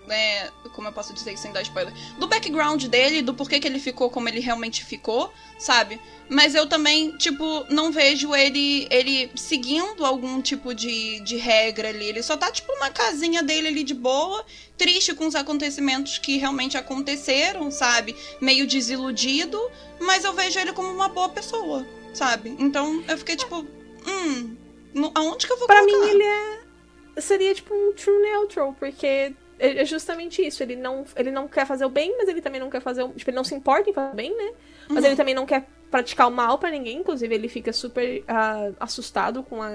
né? 0.06 0.50
Como 0.74 0.88
eu 0.88 0.92
posso 0.92 1.12
dizer 1.12 1.36
sem 1.38 1.52
dar 1.52 1.62
spoiler? 1.62 1.92
Do 2.18 2.26
background 2.26 2.84
dele, 2.86 3.22
do 3.22 3.34
porquê 3.34 3.60
que 3.60 3.66
ele 3.68 3.78
ficou 3.78 4.10
como 4.10 4.28
ele 4.28 4.40
realmente 4.40 4.84
ficou, 4.84 5.32
sabe? 5.58 6.00
Mas 6.28 6.54
eu 6.54 6.66
também, 6.66 7.16
tipo, 7.18 7.66
não 7.68 7.92
vejo 7.92 8.34
ele 8.34 8.86
ele 8.90 9.30
seguindo 9.36 10.04
algum 10.04 10.40
tipo 10.40 10.74
de, 10.74 11.20
de 11.20 11.36
regra 11.36 11.88
ali. 11.88 12.06
Ele 12.06 12.22
só 12.22 12.36
tá, 12.36 12.50
tipo, 12.50 12.72
na 12.78 12.90
casinha 12.90 13.42
dele 13.42 13.68
ali 13.68 13.84
de 13.84 13.92
boa, 13.94 14.44
triste 14.78 15.14
com 15.14 15.26
os 15.26 15.34
acontecimentos 15.34 16.18
que 16.18 16.38
realmente 16.38 16.76
aconteceram, 16.78 17.70
sabe? 17.70 18.16
Meio 18.40 18.66
desiludido, 18.66 19.60
mas 20.00 20.24
eu 20.24 20.32
vejo 20.32 20.58
ele 20.58 20.72
como 20.72 20.88
uma 20.88 21.08
boa 21.08 21.28
pessoa, 21.28 21.86
sabe? 22.14 22.56
Então 22.58 23.04
eu 23.08 23.18
fiquei 23.18 23.36
tipo, 23.36 23.66
hum, 24.06 24.56
aonde 25.14 25.46
que 25.46 25.52
eu 25.52 25.58
vou 25.58 25.66
Pra 25.66 25.80
colocar? 25.80 26.06
mim, 26.06 26.10
ele 26.10 26.22
é. 26.24 26.62
Seria 27.20 27.54
tipo 27.54 27.74
um 27.74 27.92
true 27.92 28.22
neutral, 28.22 28.74
porque 28.78 29.34
é 29.68 29.82
é 29.82 29.84
justamente 29.84 30.40
isso. 30.46 30.62
Ele 30.62 30.76
não, 30.76 31.04
ele 31.16 31.30
não 31.30 31.46
quer 31.48 31.66
fazer 31.66 31.84
o 31.84 31.88
bem, 31.88 32.14
mas 32.18 32.28
ele 32.28 32.40
também 32.42 32.60
não 32.60 32.70
quer 32.70 32.80
fazer 32.82 33.02
o. 33.02 33.08
Tipo, 33.10 33.30
ele 33.30 33.36
não 33.36 33.44
se 33.44 33.54
importa 33.54 33.88
em 33.88 33.92
fazer 33.92 34.12
o 34.12 34.16
bem, 34.16 34.36
né? 34.36 34.52
Mas 34.88 34.98
Uhum. 34.98 35.06
ele 35.06 35.16
também 35.16 35.34
não 35.34 35.46
quer 35.46 35.66
praticar 35.90 36.28
o 36.28 36.30
mal 36.30 36.58
pra 36.58 36.70
ninguém. 36.70 36.98
Inclusive, 36.98 37.34
ele 37.34 37.48
fica 37.48 37.72
super 37.72 38.24
ah, 38.28 38.70
assustado 38.80 39.42
com 39.42 39.62
a 39.62 39.70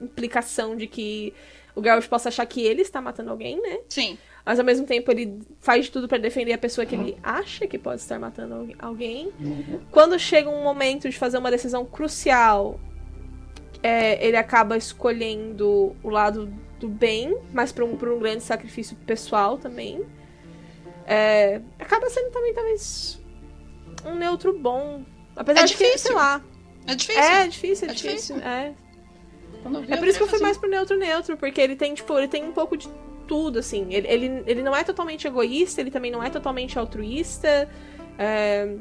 implicação 0.00 0.74
de 0.76 0.86
que 0.86 1.34
o 1.74 1.82
Geralt 1.82 2.06
possa 2.08 2.28
achar 2.30 2.46
que 2.46 2.62
ele 2.62 2.82
está 2.82 3.00
matando 3.00 3.30
alguém, 3.30 3.60
né? 3.60 3.78
Sim. 3.88 4.16
Mas 4.44 4.58
ao 4.60 4.64
mesmo 4.64 4.86
tempo 4.86 5.10
ele 5.10 5.40
faz 5.60 5.86
de 5.86 5.90
tudo 5.90 6.06
pra 6.08 6.18
defender 6.18 6.52
a 6.52 6.58
pessoa 6.58 6.86
que 6.86 6.94
ele 6.94 7.18
acha 7.22 7.66
que 7.66 7.76
pode 7.76 8.00
estar 8.00 8.18
matando 8.18 8.54
algu- 8.54 8.74
alguém. 8.78 9.32
Quando 9.90 10.16
chega 10.18 10.48
um 10.48 10.62
momento 10.62 11.08
de 11.10 11.18
fazer 11.18 11.36
uma 11.36 11.50
decisão 11.50 11.84
crucial, 11.84 12.78
é, 13.82 14.24
ele 14.24 14.36
acaba 14.36 14.76
escolhendo 14.76 15.94
o 16.02 16.08
lado 16.08 16.50
do 16.78 16.88
bem, 16.88 17.36
mas 17.52 17.72
por 17.72 17.84
um, 17.84 17.96
por 17.96 18.08
um 18.08 18.18
grande 18.18 18.42
sacrifício 18.42 18.96
pessoal 19.06 19.58
também. 19.58 20.04
É, 21.06 21.60
acaba 21.78 22.08
sendo 22.10 22.30
também, 22.32 22.52
talvez, 22.52 23.20
um 24.04 24.14
neutro 24.14 24.58
bom. 24.58 25.04
Apesar 25.34 25.60
É 25.60 25.64
de 25.64 25.76
que, 25.76 25.84
difícil. 25.84 26.08
sei 26.08 26.16
lá. 26.16 26.42
É 26.86 26.94
difícil. 26.94 27.22
É 27.22 27.46
difícil, 27.46 27.88
é, 27.88 27.90
É 27.90 27.94
difícil. 27.94 28.36
difícil. 28.36 28.48
É. 28.48 28.74
É 29.88 29.96
por 29.96 30.06
isso 30.06 30.18
que 30.18 30.22
eu 30.24 30.28
fui 30.28 30.36
assim, 30.36 30.44
mais 30.44 30.56
pro 30.56 30.68
neutro 30.70 30.96
neutro, 30.96 31.36
porque 31.36 31.60
ele 31.60 31.74
tem, 31.74 31.92
tipo, 31.94 32.16
ele 32.16 32.28
tem 32.28 32.44
um 32.44 32.52
pouco 32.52 32.76
de 32.76 32.88
tudo, 33.26 33.58
assim. 33.58 33.92
Ele, 33.92 34.06
ele, 34.06 34.42
ele 34.46 34.62
não 34.62 34.74
é 34.74 34.84
totalmente 34.84 35.26
egoísta, 35.26 35.80
ele 35.80 35.90
também 35.90 36.10
não 36.10 36.22
é 36.22 36.30
totalmente 36.30 36.78
altruísta. 36.78 37.68
É, 38.16 38.76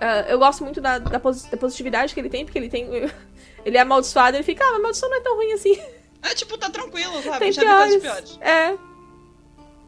é, 0.00 0.32
eu 0.32 0.38
gosto 0.38 0.64
muito 0.64 0.80
da, 0.80 0.98
da, 0.98 1.18
da 1.18 1.56
positividade 1.58 2.14
que 2.14 2.20
ele 2.20 2.30
tem, 2.30 2.44
porque 2.44 2.58
ele 2.58 2.68
tem. 2.70 2.88
Ele 3.64 3.76
é 3.76 3.80
amaldiçoado, 3.80 4.36
ele 4.36 4.44
fica, 4.44 4.64
ah, 4.64 4.72
mas 4.74 4.82
maldição 4.82 5.10
não 5.10 5.16
é 5.16 5.20
tão 5.20 5.34
ruim 5.36 5.52
assim. 5.52 5.76
É 6.22 6.34
tipo, 6.34 6.58
tá 6.58 6.68
tranquilo, 6.70 7.22
sabe? 7.22 7.38
Tem 7.38 7.52
Já 7.52 7.62
vi 7.62 7.68
coisas 7.68 8.02
piores. 8.02 8.30
piores. 8.32 8.38
É. 8.40 8.78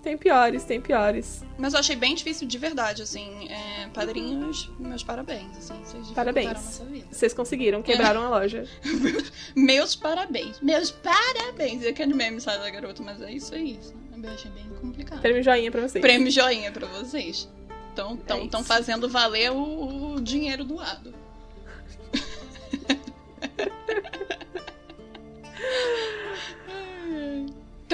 Tem 0.03 0.17
piores, 0.17 0.65
tem 0.65 0.81
piores. 0.81 1.45
Mas 1.59 1.75
eu 1.75 1.81
achei 1.81 1.95
bem 1.95 2.15
difícil 2.15 2.49
de 2.49 2.57
verdade, 2.57 3.03
assim. 3.03 3.49
É, 3.51 3.87
padrinhos, 3.93 4.71
meus 4.79 5.03
parabéns, 5.03 5.59
assim. 5.59 5.79
Vocês 5.85 6.09
Parabéns. 6.13 6.83
Vocês 7.11 7.35
conseguiram, 7.35 7.83
quebraram 7.83 8.23
a 8.23 8.31
loja. 8.31 8.67
Meus 9.55 9.95
parabéns. 9.95 10.59
Meus 10.61 10.91
parabéns. 10.91 11.83
Eu 11.83 11.93
quero 11.93 12.17
meme, 12.17 12.41
sabe, 12.41 12.61
da 12.61 12.71
garota, 12.71 13.03
mas 13.03 13.21
é 13.21 13.31
isso 13.31 13.55
aí. 13.55 13.79
sabe? 13.83 14.27
Eu 14.27 14.33
achei 14.33 14.51
bem 14.53 14.71
complicado. 14.81 15.21
Prêmio 15.21 15.43
joinha 15.43 15.71
pra 15.71 15.83
vocês. 15.83 16.01
Prêmio 16.01 16.31
joinha 16.31 16.73
pra 16.73 16.87
vocês. 16.87 17.47
Estão 17.91 18.17
tão, 18.17 18.45
É 18.45 18.49
tão 18.49 18.65
fazendo 18.65 19.07
valer 19.07 19.53
o, 19.53 20.15
o 20.15 20.21
dinheiro 20.21 20.65
doado. 20.65 21.13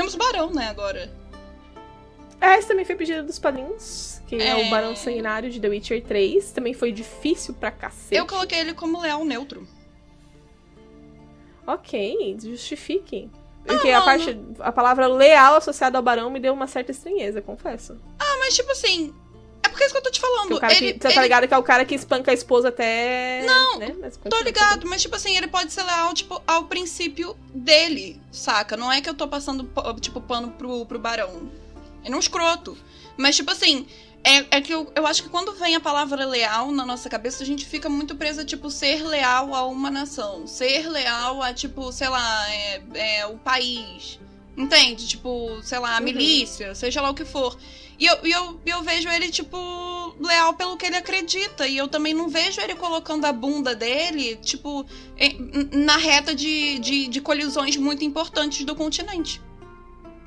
Temos 0.06 0.14
Barão, 0.14 0.50
né, 0.52 0.68
agora. 0.68 1.10
É, 2.40 2.58
esse 2.58 2.68
também 2.68 2.84
foi 2.84 2.94
pedido 2.94 3.24
dos 3.24 3.38
padrinhos, 3.40 4.20
que 4.28 4.36
é, 4.36 4.60
É. 4.62 4.66
o 4.66 4.70
Barão 4.70 4.94
Sanguinário 4.94 5.50
de 5.50 5.58
The 5.58 5.68
Witcher 5.68 6.04
3. 6.04 6.52
Também 6.52 6.72
foi 6.74 6.92
difícil 6.92 7.54
pra 7.54 7.72
cacete. 7.72 8.14
Eu 8.14 8.24
coloquei 8.26 8.60
ele 8.60 8.72
como 8.74 9.00
leal 9.00 9.24
neutro. 9.24 9.66
Ok, 11.66 12.36
justifiquem. 12.40 13.30
Porque 13.66 13.90
Ah, 13.90 13.98
a 13.98 14.02
parte. 14.02 14.38
A 14.60 14.70
palavra 14.70 15.08
leal 15.08 15.56
associada 15.56 15.98
ao 15.98 16.04
barão 16.04 16.30
me 16.30 16.38
deu 16.38 16.52
uma 16.54 16.68
certa 16.68 16.92
estranheza, 16.92 17.42
confesso. 17.42 17.98
Ah, 18.16 18.36
mas 18.38 18.54
tipo 18.54 18.70
assim. 18.70 19.12
Porque 19.76 19.84
é 19.84 19.86
isso 19.86 19.94
que 19.94 19.98
eu 19.98 20.02
tô 20.02 20.10
te 20.10 20.20
Que 20.20 20.26
falando. 20.26 20.58
cara 20.58 20.72
ele, 20.74 20.92
que. 20.94 20.98
Você 20.98 21.08
tá 21.08 21.10
ele- 21.12 21.20
ligado 21.24 21.46
que 21.48 21.52
é 21.54 21.58
o 21.58 21.62
cara 21.62 21.84
que 21.84 21.94
espanca 21.94 22.30
a 22.30 22.34
esposa 22.34 22.68
até. 22.68 23.42
Não, 23.46 23.78
né? 23.78 23.94
Mas 24.00 24.16
Tô 24.16 24.40
ligado, 24.40 24.86
mas 24.88 25.02
tipo 25.02 25.14
assim, 25.16 25.36
ele 25.36 25.48
pode 25.48 25.70
ser 25.72 25.82
leal, 25.82 26.14
tipo, 26.14 26.42
ao 26.46 26.64
princípio 26.64 27.36
dele, 27.54 28.20
saca? 28.32 28.76
Não 28.76 28.90
é 28.90 29.00
que 29.02 29.08
eu 29.10 29.14
tô 29.14 29.28
passando, 29.28 29.64
pa- 29.64 29.94
tipo, 30.00 30.20
pano 30.20 30.50
pro, 30.52 30.86
pro 30.86 30.98
barão. 30.98 31.50
Ele 32.02 32.14
é 32.14 32.16
um 32.16 32.20
escroto. 32.20 32.76
Mas, 33.18 33.36
tipo 33.36 33.50
assim, 33.50 33.86
é, 34.24 34.56
é 34.56 34.60
que 34.60 34.72
eu, 34.72 34.90
eu 34.94 35.06
acho 35.06 35.22
que 35.22 35.28
quando 35.28 35.52
vem 35.54 35.74
a 35.76 35.80
palavra 35.80 36.24
leal 36.24 36.70
na 36.72 36.86
nossa 36.86 37.08
cabeça, 37.10 37.42
a 37.42 37.46
gente 37.46 37.66
fica 37.66 37.88
muito 37.88 38.14
presa, 38.16 38.44
tipo, 38.44 38.70
ser 38.70 39.02
leal 39.04 39.54
a 39.54 39.66
uma 39.66 39.90
nação. 39.90 40.46
Ser 40.46 40.88
leal 40.88 41.42
a, 41.42 41.52
tipo, 41.52 41.92
sei 41.92 42.08
lá, 42.08 42.50
é, 42.50 42.82
é, 42.94 43.26
o 43.26 43.36
país. 43.36 44.18
Entende? 44.56 45.06
Tipo, 45.06 45.60
sei 45.62 45.78
lá, 45.78 45.96
a 45.96 45.98
Uhum. 45.98 46.04
milícia, 46.04 46.74
seja 46.74 47.02
lá 47.02 47.10
o 47.10 47.14
que 47.14 47.24
for. 47.26 47.58
E 47.98 48.06
eu, 48.06 48.16
eu, 48.24 48.60
eu 48.66 48.82
vejo 48.82 49.08
ele, 49.08 49.30
tipo, 49.30 49.56
leal 50.20 50.54
pelo 50.54 50.76
que 50.76 50.86
ele 50.86 50.96
acredita. 50.96 51.66
E 51.66 51.76
eu 51.76 51.88
também 51.88 52.12
não 52.12 52.28
vejo 52.28 52.60
ele 52.60 52.74
colocando 52.74 53.24
a 53.24 53.32
bunda 53.32 53.74
dele, 53.74 54.36
tipo, 54.36 54.84
na 55.72 55.96
reta 55.96 56.34
de, 56.34 56.78
de, 56.78 57.06
de 57.08 57.20
colisões 57.20 57.76
muito 57.76 58.04
importantes 58.04 58.64
do 58.64 58.74
continente. 58.74 59.40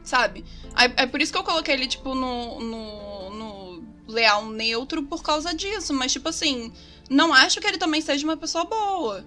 Sabe? 0.04 0.44
É, 0.76 1.04
é 1.04 1.06
por 1.06 1.22
isso 1.22 1.32
que 1.32 1.38
eu 1.38 1.44
coloquei 1.44 1.76
ele, 1.76 1.88
tipo, 1.88 2.16
no, 2.16 2.60
no, 2.60 3.30
no 3.30 3.84
leal 4.08 4.48
neutro 4.48 5.04
por 5.04 5.22
causa 5.22 5.54
disso. 5.54 5.94
Mas, 5.94 6.12
tipo 6.12 6.30
assim, 6.30 6.72
não 7.10 7.34
acho 7.34 7.62
que 7.62 7.68
ele 7.68 7.78
também 7.78 8.02
seja 8.02 8.26
uma 8.26 8.38
pessoa 8.38 8.66
boa. 8.66 9.24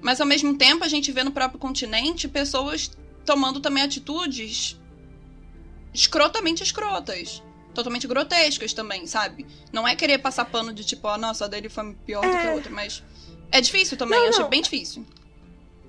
Mas 0.00 0.18
ao 0.18 0.26
mesmo 0.26 0.56
tempo, 0.56 0.82
a 0.82 0.88
gente 0.88 1.12
vê 1.12 1.22
no 1.22 1.30
próprio 1.30 1.60
continente 1.60 2.26
pessoas 2.26 2.90
tomando 3.26 3.60
também 3.60 3.82
atitudes 3.82 4.80
escrotamente 5.92 6.62
escrotas. 6.62 7.42
Totalmente 7.74 8.06
grotescas 8.08 8.72
também, 8.72 9.06
sabe? 9.06 9.46
Não 9.72 9.86
é 9.86 9.94
querer 9.94 10.18
passar 10.18 10.44
pano 10.44 10.72
de 10.72 10.84
tipo, 10.84 11.06
ah, 11.08 11.16
nossa, 11.16 11.44
a 11.44 11.48
dele 11.48 11.68
foi 11.68 11.94
pior 12.04 12.20
do 12.22 12.30
que 12.30 12.36
a 12.46 12.50
É. 12.50 12.54
outra, 12.54 12.70
mas. 12.72 13.02
É 13.52 13.60
difícil 13.60 13.96
também, 13.96 14.16
Não, 14.18 14.24
eu 14.26 14.30
achei 14.30 14.42
não. 14.42 14.50
bem 14.50 14.62
difícil. 14.62 15.04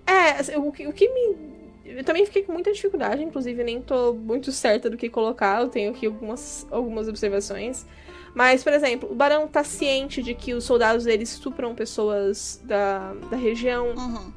É, 0.06 0.32
assim, 0.32 0.56
o 0.56 0.72
que, 0.72 0.88
o 0.88 0.94
que 0.94 1.08
me. 1.10 1.52
Eu 1.86 2.04
também 2.04 2.26
fiquei 2.26 2.44
com 2.44 2.54
muita 2.54 2.72
dificuldade, 2.72 3.22
inclusive 3.24 3.64
nem 3.64 3.82
tô 3.82 4.14
muito 4.14 4.52
certa 4.52 4.90
do 4.90 4.96
que 4.98 5.10
colocar, 5.10 5.62
eu 5.62 5.68
tenho 5.68 5.92
aqui 5.92 6.06
algumas, 6.06 6.66
algumas 6.72 7.08
observações. 7.08 7.86
Mas, 8.34 8.64
por 8.64 8.72
exemplo, 8.72 9.12
o 9.12 9.16
Barão 9.16 9.46
tá 9.48 9.62
ciente 9.64 10.24
de 10.24 10.34
que 10.34 10.54
os 10.54 10.64
soldados 10.64 11.04
dele 11.04 11.24
estupram 11.24 11.76
pessoas 11.76 12.62
da, 12.64 13.14
da 13.30 13.36
região. 13.36 13.88
Uhum. 13.90 14.32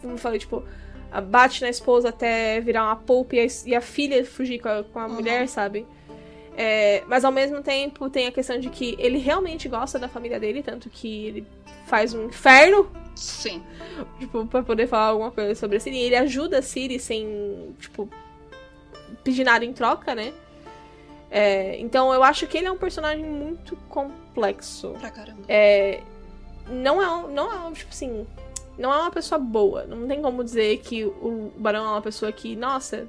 Como 0.00 0.14
eu 0.14 0.18
falei, 0.18 0.38
tipo, 0.40 0.64
bate 1.30 1.62
na 1.62 1.68
esposa 1.70 2.08
até 2.08 2.60
virar 2.60 2.84
uma 2.84 2.96
polpa 2.96 3.36
e 3.36 3.40
a, 3.40 3.46
e 3.66 3.74
a 3.74 3.80
filha 3.80 4.24
fugir 4.24 4.58
com 4.58 4.68
a, 4.68 4.82
com 4.82 4.98
a 4.98 5.06
Uhum. 5.06 5.14
mulher, 5.14 5.48
sabe? 5.48 5.86
É, 6.58 7.04
mas 7.06 7.22
ao 7.24 7.30
mesmo 7.30 7.62
tempo 7.62 8.08
tem 8.08 8.26
a 8.26 8.32
questão 8.32 8.58
de 8.58 8.70
que 8.70 8.96
ele 8.98 9.18
realmente 9.18 9.68
gosta 9.68 9.98
da 9.98 10.08
família 10.08 10.40
dele, 10.40 10.62
tanto 10.62 10.88
que 10.88 11.26
ele 11.26 11.46
faz 11.86 12.14
um 12.14 12.24
inferno 12.26 12.90
Sim. 13.14 13.62
tipo, 14.18 14.46
pra 14.46 14.62
poder 14.62 14.86
falar 14.86 15.08
alguma 15.08 15.30
coisa 15.30 15.54
sobre 15.54 15.76
a 15.76 15.80
Siri. 15.80 15.98
Ele 15.98 16.16
ajuda 16.16 16.58
a 16.58 16.62
Siri 16.62 16.98
sem, 16.98 17.74
tipo, 17.78 18.08
pedir 19.22 19.44
nada 19.44 19.64
em 19.66 19.72
troca, 19.74 20.14
né? 20.14 20.32
É, 21.30 21.78
então 21.78 22.12
eu 22.14 22.22
acho 22.22 22.46
que 22.46 22.56
ele 22.56 22.66
é 22.66 22.72
um 22.72 22.78
personagem 22.78 23.24
muito 23.24 23.76
complexo. 23.90 24.90
Pra 24.98 25.10
caramba. 25.10 25.40
É, 25.48 26.00
não 26.70 27.02
é, 27.02 27.10
um- 27.10 27.28
não 27.28 27.52
é, 27.68 27.72
tipo 27.72 27.90
assim, 27.90 28.26
não 28.78 28.92
é 28.94 28.98
uma 28.98 29.10
pessoa 29.10 29.38
boa. 29.38 29.84
Não 29.84 30.06
tem 30.08 30.22
como 30.22 30.42
dizer 30.42 30.78
que 30.78 31.04
o 31.04 31.52
Barão 31.58 31.84
é 31.84 31.88
uma 31.90 32.02
pessoa 32.02 32.32
que, 32.32 32.56
nossa, 32.56 33.06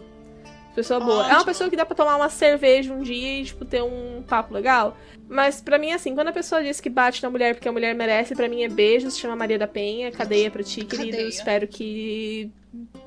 pessoa 0.78 0.99
boa. 0.99 1.23
É 1.23 1.25
uma 1.25 1.32
Ótimo. 1.38 1.45
pessoa 1.45 1.69
que 1.71 1.75
dá 1.75 1.84
pra 1.84 1.95
tomar 1.95 2.15
uma 2.15 2.30
cerveja 2.30 2.93
um 2.93 3.01
dia 3.01 3.39
e, 3.41 3.45
tipo, 3.45 3.65
ter 3.65 3.82
um 3.82 4.23
papo 4.28 4.53
legal. 4.53 4.95
Mas 5.28 5.59
pra 5.59 5.80
mim, 5.80 5.91
assim, 5.91 6.13
quando 6.13 6.28
a 6.28 6.32
pessoa 6.32 6.63
diz 6.63 6.80
que 6.80 6.88
bate 6.88 7.23
na 7.23 7.32
mulher 7.32 7.55
porque 7.55 7.67
a 7.67 7.71
mulher 7.71 7.95
merece, 7.95 8.36
pra 8.36 8.47
mim 8.47 8.61
é 8.61 8.69
beijo, 8.69 9.09
se 9.09 9.19
chama 9.19 9.36
Maria 9.36 9.57
da 9.57 9.67
Penha, 9.67 10.11
cadeia 10.11 10.51
pra 10.51 10.61
ti, 10.61 10.86
querido. 10.86 11.17
Espero 11.17 11.67
que 11.67 12.51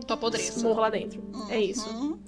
Tua 0.05 0.17
podreça. 0.17 0.61
morra 0.67 0.81
lá 0.81 0.91
dentro. 0.91 1.23
É 1.49 1.61
isso. 1.61 1.89
Uhum. 1.89 2.19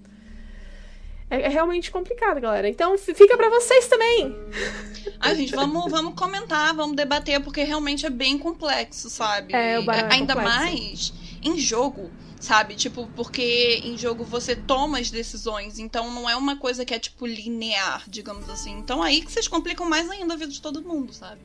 É, 1.28 1.42
é 1.42 1.48
realmente 1.48 1.90
complicado, 1.90 2.40
galera. 2.40 2.68
Então 2.68 2.96
fica 2.96 3.36
pra 3.36 3.50
vocês 3.50 3.88
também. 3.88 4.36
Ai, 5.18 5.34
gente, 5.34 5.56
vamos, 5.56 5.90
vamos 5.90 6.14
comentar, 6.14 6.72
vamos 6.72 6.94
debater, 6.94 7.40
porque 7.40 7.64
realmente 7.64 8.06
é 8.06 8.10
bem 8.10 8.38
complexo, 8.38 9.10
sabe? 9.10 9.52
É, 9.52 9.80
o 9.80 9.90
é 9.90 10.08
Ainda 10.12 10.34
complexo. 10.34 10.42
mais 10.42 11.12
em 11.42 11.58
jogo, 11.58 12.10
sabe? 12.42 12.74
Tipo, 12.74 13.06
porque 13.14 13.80
em 13.84 13.96
jogo 13.96 14.24
você 14.24 14.56
toma 14.56 14.98
as 14.98 15.10
decisões, 15.10 15.78
então 15.78 16.12
não 16.12 16.28
é 16.28 16.34
uma 16.34 16.56
coisa 16.56 16.84
que 16.84 16.92
é, 16.92 16.98
tipo, 16.98 17.24
linear, 17.24 18.02
digamos 18.08 18.50
assim. 18.50 18.76
Então 18.78 19.00
aí 19.00 19.22
que 19.22 19.30
vocês 19.30 19.46
complicam 19.46 19.88
mais 19.88 20.10
ainda 20.10 20.34
a 20.34 20.36
vida 20.36 20.50
de 20.50 20.60
todo 20.60 20.82
mundo, 20.82 21.12
sabe? 21.14 21.40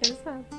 Exato. 0.00 0.56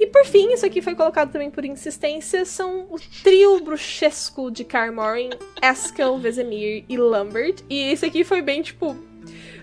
E 0.00 0.06
por 0.06 0.24
fim, 0.24 0.52
isso 0.52 0.64
aqui 0.64 0.80
foi 0.80 0.94
colocado 0.94 1.30
também 1.30 1.50
por 1.50 1.64
insistência, 1.66 2.46
são 2.46 2.86
o 2.90 2.98
trio 3.22 3.60
bruxesco 3.60 4.50
de 4.50 4.64
Carmorin, 4.64 5.30
Eskel, 5.62 6.18
Vesemir 6.18 6.84
e 6.88 6.96
Lambert. 6.96 7.62
E 7.68 7.92
esse 7.92 8.06
aqui 8.06 8.24
foi 8.24 8.40
bem, 8.40 8.62
tipo... 8.62 8.96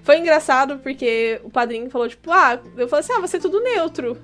Foi 0.03 0.17
engraçado 0.17 0.79
porque 0.79 1.41
o 1.43 1.49
padrinho 1.49 1.89
falou, 1.89 2.07
tipo, 2.07 2.31
ah, 2.31 2.59
eu 2.77 2.87
falei 2.87 3.03
assim, 3.03 3.13
ah, 3.13 3.19
vai 3.19 3.27
ser 3.27 3.39
tudo 3.39 3.61
neutro. 3.61 4.17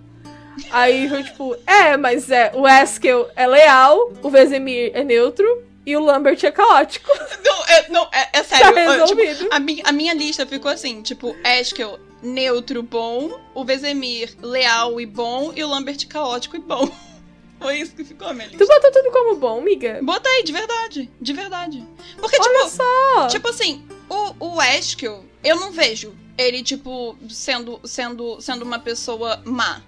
Aí 0.72 1.08
foi 1.10 1.24
tipo, 1.24 1.55
é, 1.66 1.97
mas 1.97 2.30
é, 2.32 2.51
o 2.55 2.68
Eskel 2.68 3.30
é 3.36 3.47
leal, 3.47 4.14
o 4.22 4.30
Vesemir 4.30 4.91
é 4.93 5.03
neutro 5.03 5.45
e 5.86 5.95
o 5.95 5.99
Lambert 6.01 6.39
é 6.43 6.51
caótico. 6.51 7.10
Não, 7.43 7.66
é, 7.66 7.89
não, 7.89 8.10
é, 8.12 8.30
é 8.34 8.43
Tá 8.43 8.43
sério. 8.43 8.78
eu, 8.78 9.05
tipo, 9.05 9.22
resolvido. 9.22 9.49
a, 9.51 9.60
minha, 9.60 9.84
a 9.86 9.91
minha 9.91 10.14
lista 10.14 10.45
ficou 10.45 10.70
assim, 10.72 11.01
tipo, 11.01 11.36
Eskel, 11.43 11.99
neutro, 12.22 12.82
bom, 12.84 13.39
o 13.53 13.64
Vesemir, 13.64 14.36
leal 14.41 14.99
e 14.99 15.05
bom, 15.05 15.51
e 15.55 15.64
o 15.64 15.68
Lambert, 15.70 16.05
caótico 16.08 16.55
e 16.55 16.60
bom. 16.60 16.89
Foi 17.60 17.80
isso 17.80 17.95
que 17.95 18.03
ficou 18.03 18.28
a 18.28 18.34
minha 18.34 18.47
lista. 18.47 18.64
Tu 18.64 18.68
botou 18.68 18.91
tudo 18.91 19.12
como 19.12 19.36
bom, 19.38 19.62
miga? 19.62 19.99
Botei, 20.03 20.43
de 20.43 20.51
verdade. 20.51 21.10
De 21.20 21.34
verdade. 21.34 21.84
Porque, 22.18 22.38
Olha 22.39 22.66
tipo, 22.66 22.70
só! 22.70 23.28
tipo 23.28 23.47
assim, 23.49 23.84
o, 24.08 24.55
o 24.58 24.62
Eskel, 24.62 25.24
eu 25.43 25.55
não 25.55 25.72
vejo 25.72 26.14
ele, 26.38 26.62
tipo, 26.62 27.18
sendo, 27.30 27.80
sendo, 27.84 28.39
sendo 28.39 28.64
uma 28.64 28.78
pessoa 28.78 29.41
má. 29.43 29.82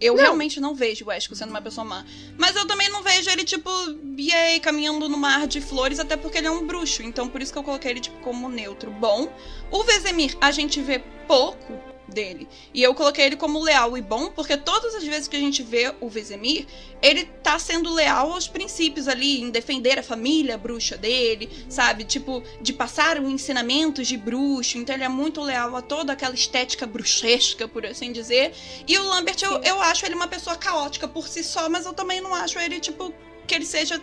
Eu 0.00 0.14
Não. 0.14 0.22
realmente 0.22 0.60
não 0.60 0.74
vejo 0.74 1.06
o 1.06 1.34
sendo 1.34 1.50
uma 1.50 1.62
pessoa 1.62 1.84
má. 1.84 2.04
Mas 2.36 2.54
eu 2.54 2.66
também 2.66 2.88
não 2.90 3.02
vejo 3.02 3.30
ele, 3.30 3.44
tipo, 3.44 3.70
yay, 4.18 4.60
caminhando 4.60 5.08
no 5.08 5.16
mar 5.16 5.46
de 5.46 5.60
flores, 5.60 5.98
até 5.98 6.16
porque 6.16 6.38
ele 6.38 6.46
é 6.46 6.50
um 6.50 6.66
bruxo. 6.66 7.02
Então, 7.02 7.28
por 7.28 7.40
isso 7.40 7.52
que 7.52 7.58
eu 7.58 7.62
coloquei 7.62 7.92
ele, 7.92 8.00
tipo, 8.00 8.18
como 8.20 8.48
neutro. 8.48 8.90
Bom, 8.90 9.32
o 9.70 9.82
Vesemir, 9.84 10.36
a 10.40 10.50
gente 10.50 10.80
vê 10.80 10.98
pouco 11.26 11.95
dele. 12.08 12.48
E 12.72 12.82
eu 12.82 12.94
coloquei 12.94 13.24
ele 13.24 13.36
como 13.36 13.62
leal 13.62 13.96
e 13.96 14.02
bom, 14.02 14.30
porque 14.30 14.56
todas 14.56 14.94
as 14.94 15.04
vezes 15.04 15.28
que 15.28 15.36
a 15.36 15.40
gente 15.40 15.62
vê 15.62 15.94
o 16.00 16.08
Vesemir, 16.08 16.66
ele 17.02 17.24
tá 17.24 17.58
sendo 17.58 17.92
leal 17.92 18.32
aos 18.32 18.48
princípios 18.48 19.08
ali, 19.08 19.40
em 19.40 19.50
defender 19.50 19.98
a 19.98 20.02
família 20.02 20.56
bruxa 20.56 20.96
dele, 20.96 21.50
sabe? 21.68 22.04
Tipo, 22.04 22.42
de 22.60 22.72
passar 22.72 23.20
os 23.20 23.28
ensinamentos 23.28 24.06
de 24.06 24.16
bruxo. 24.16 24.78
Então 24.78 24.94
ele 24.94 25.04
é 25.04 25.08
muito 25.08 25.40
leal 25.40 25.74
a 25.76 25.82
toda 25.82 26.12
aquela 26.12 26.34
estética 26.34 26.86
bruxesca, 26.86 27.68
por 27.68 27.84
assim 27.84 28.12
dizer. 28.12 28.52
E 28.86 28.98
o 28.98 29.06
Lambert, 29.06 29.42
eu, 29.42 29.60
eu 29.62 29.80
acho 29.80 30.06
ele 30.06 30.14
uma 30.14 30.28
pessoa 30.28 30.56
caótica 30.56 31.06
por 31.08 31.28
si 31.28 31.42
só, 31.42 31.68
mas 31.68 31.86
eu 31.86 31.92
também 31.92 32.20
não 32.20 32.34
acho 32.34 32.58
ele, 32.58 32.80
tipo, 32.80 33.12
que 33.46 33.54
ele 33.54 33.66
seja 33.66 34.00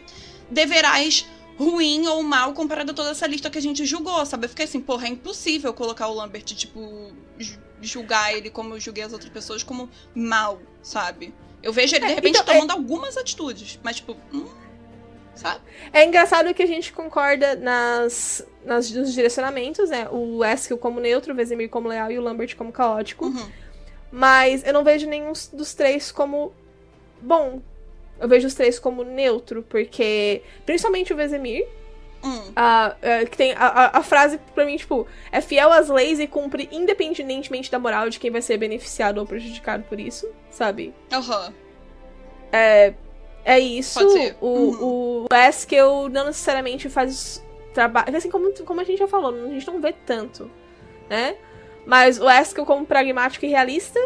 deverás 0.50 1.26
ruim 1.58 2.08
ou 2.08 2.24
mal 2.24 2.54
comparado 2.54 2.92
a 2.92 2.94
toda 2.94 3.12
essa 3.12 3.28
lista 3.28 3.50
que 3.50 3.58
a 3.58 3.62
gente 3.62 3.86
julgou, 3.86 4.26
sabe? 4.26 4.46
Eu 4.46 4.50
fiquei 4.50 4.66
assim, 4.66 4.80
porra, 4.80 5.06
é 5.06 5.10
impossível 5.10 5.74
colocar 5.74 6.08
o 6.08 6.14
Lambert, 6.14 6.44
tipo, 6.44 7.12
julgar 7.82 8.34
ele 8.34 8.50
como 8.50 8.76
eu 8.76 8.80
julguei 8.80 9.04
as 9.04 9.14
outras 9.14 9.32
pessoas 9.32 9.64
como 9.64 9.90
mal, 10.16 10.60
sabe? 10.82 11.34
Eu 11.62 11.72
vejo 11.72 11.96
ele, 11.96 12.06
de 12.06 12.12
é, 12.12 12.16
repente, 12.16 12.40
então, 12.40 12.54
tomando 12.54 12.72
é... 12.72 12.74
algumas 12.74 13.16
atitudes, 13.18 13.80
mas, 13.84 13.98
tipo, 13.98 14.18
hum, 14.34 14.48
sabe? 15.36 15.62
É 15.92 16.06
engraçado 16.06 16.54
que 16.54 16.64
a 16.64 16.68
gente 16.68 16.92
concorda 16.92 17.56
nas, 17.56 18.46
nas, 18.66 18.92
nos 18.92 19.14
direcionamentos, 19.14 19.90
né? 19.90 20.08
O 20.12 20.44
Eskel 20.44 20.78
como 20.78 21.00
neutro, 21.00 21.34
o 21.34 21.36
Vesemir 21.36 21.70
como 21.70 21.88
leal 21.88 22.12
e 22.12 22.20
o 22.20 22.22
Lambert 22.22 22.56
como 22.56 22.72
caótico. 22.72 23.26
Uhum. 23.26 23.52
Mas 24.12 24.64
eu 24.64 24.74
não 24.74 24.84
vejo 24.84 25.08
nenhum 25.08 25.34
dos 25.54 25.74
três 25.74 26.12
como 26.12 26.54
bom. 27.22 27.62
Eu 28.20 28.28
vejo 28.28 28.48
os 28.48 28.54
três 28.54 28.80
como 28.80 29.04
neutro, 29.04 29.64
porque. 29.68 30.42
Principalmente 30.66 31.14
o 31.14 31.16
Vesemir. 31.16 31.68
Hum. 32.24 32.54
A, 32.56 32.86
a, 32.86 33.26
que 33.26 33.36
tem 33.36 33.52
a, 33.52 33.98
a, 33.98 34.02
frase, 34.02 34.40
pra 34.56 34.66
mim, 34.66 34.78
tipo, 34.78 35.06
é 35.30 35.42
fiel 35.42 35.74
às 35.74 35.90
leis 35.90 36.22
e 36.22 36.28
cumpre 36.28 36.70
independentemente 36.72 37.70
da 37.70 37.78
moral 37.78 38.10
de 38.10 38.18
quem 38.18 38.32
vai 38.32 38.42
ser 38.42 38.56
beneficiado 38.56 39.18
ou 39.18 39.26
prejudicado 39.26 39.84
por 39.84 40.00
isso, 40.00 40.30
sabe? 40.50 40.94
Aham. 41.12 41.48
Uhum. 41.48 41.54
É, 42.54 42.94
é 43.44 43.60
isso. 43.60 44.00
O, 44.40 44.48
uhum. 44.48 45.28
o 45.32 45.36
Eskel 45.36 46.08
não 46.08 46.28
necessariamente 46.28 46.88
faz 46.88 47.44
trabalho. 47.74 48.16
Assim, 48.16 48.30
como, 48.30 48.54
como 48.64 48.80
a 48.80 48.84
gente 48.84 49.00
já 49.00 49.08
falou, 49.08 49.34
a 49.34 49.50
gente 49.50 49.68
não 49.68 49.82
vê 49.82 49.92
tanto, 49.92 50.50
né? 51.10 51.36
Mas 51.86 52.20
o 52.20 52.30
Eskel 52.30 52.66
como 52.66 52.86
pragmático 52.86 53.46
e 53.46 53.50
realista, 53.50 54.00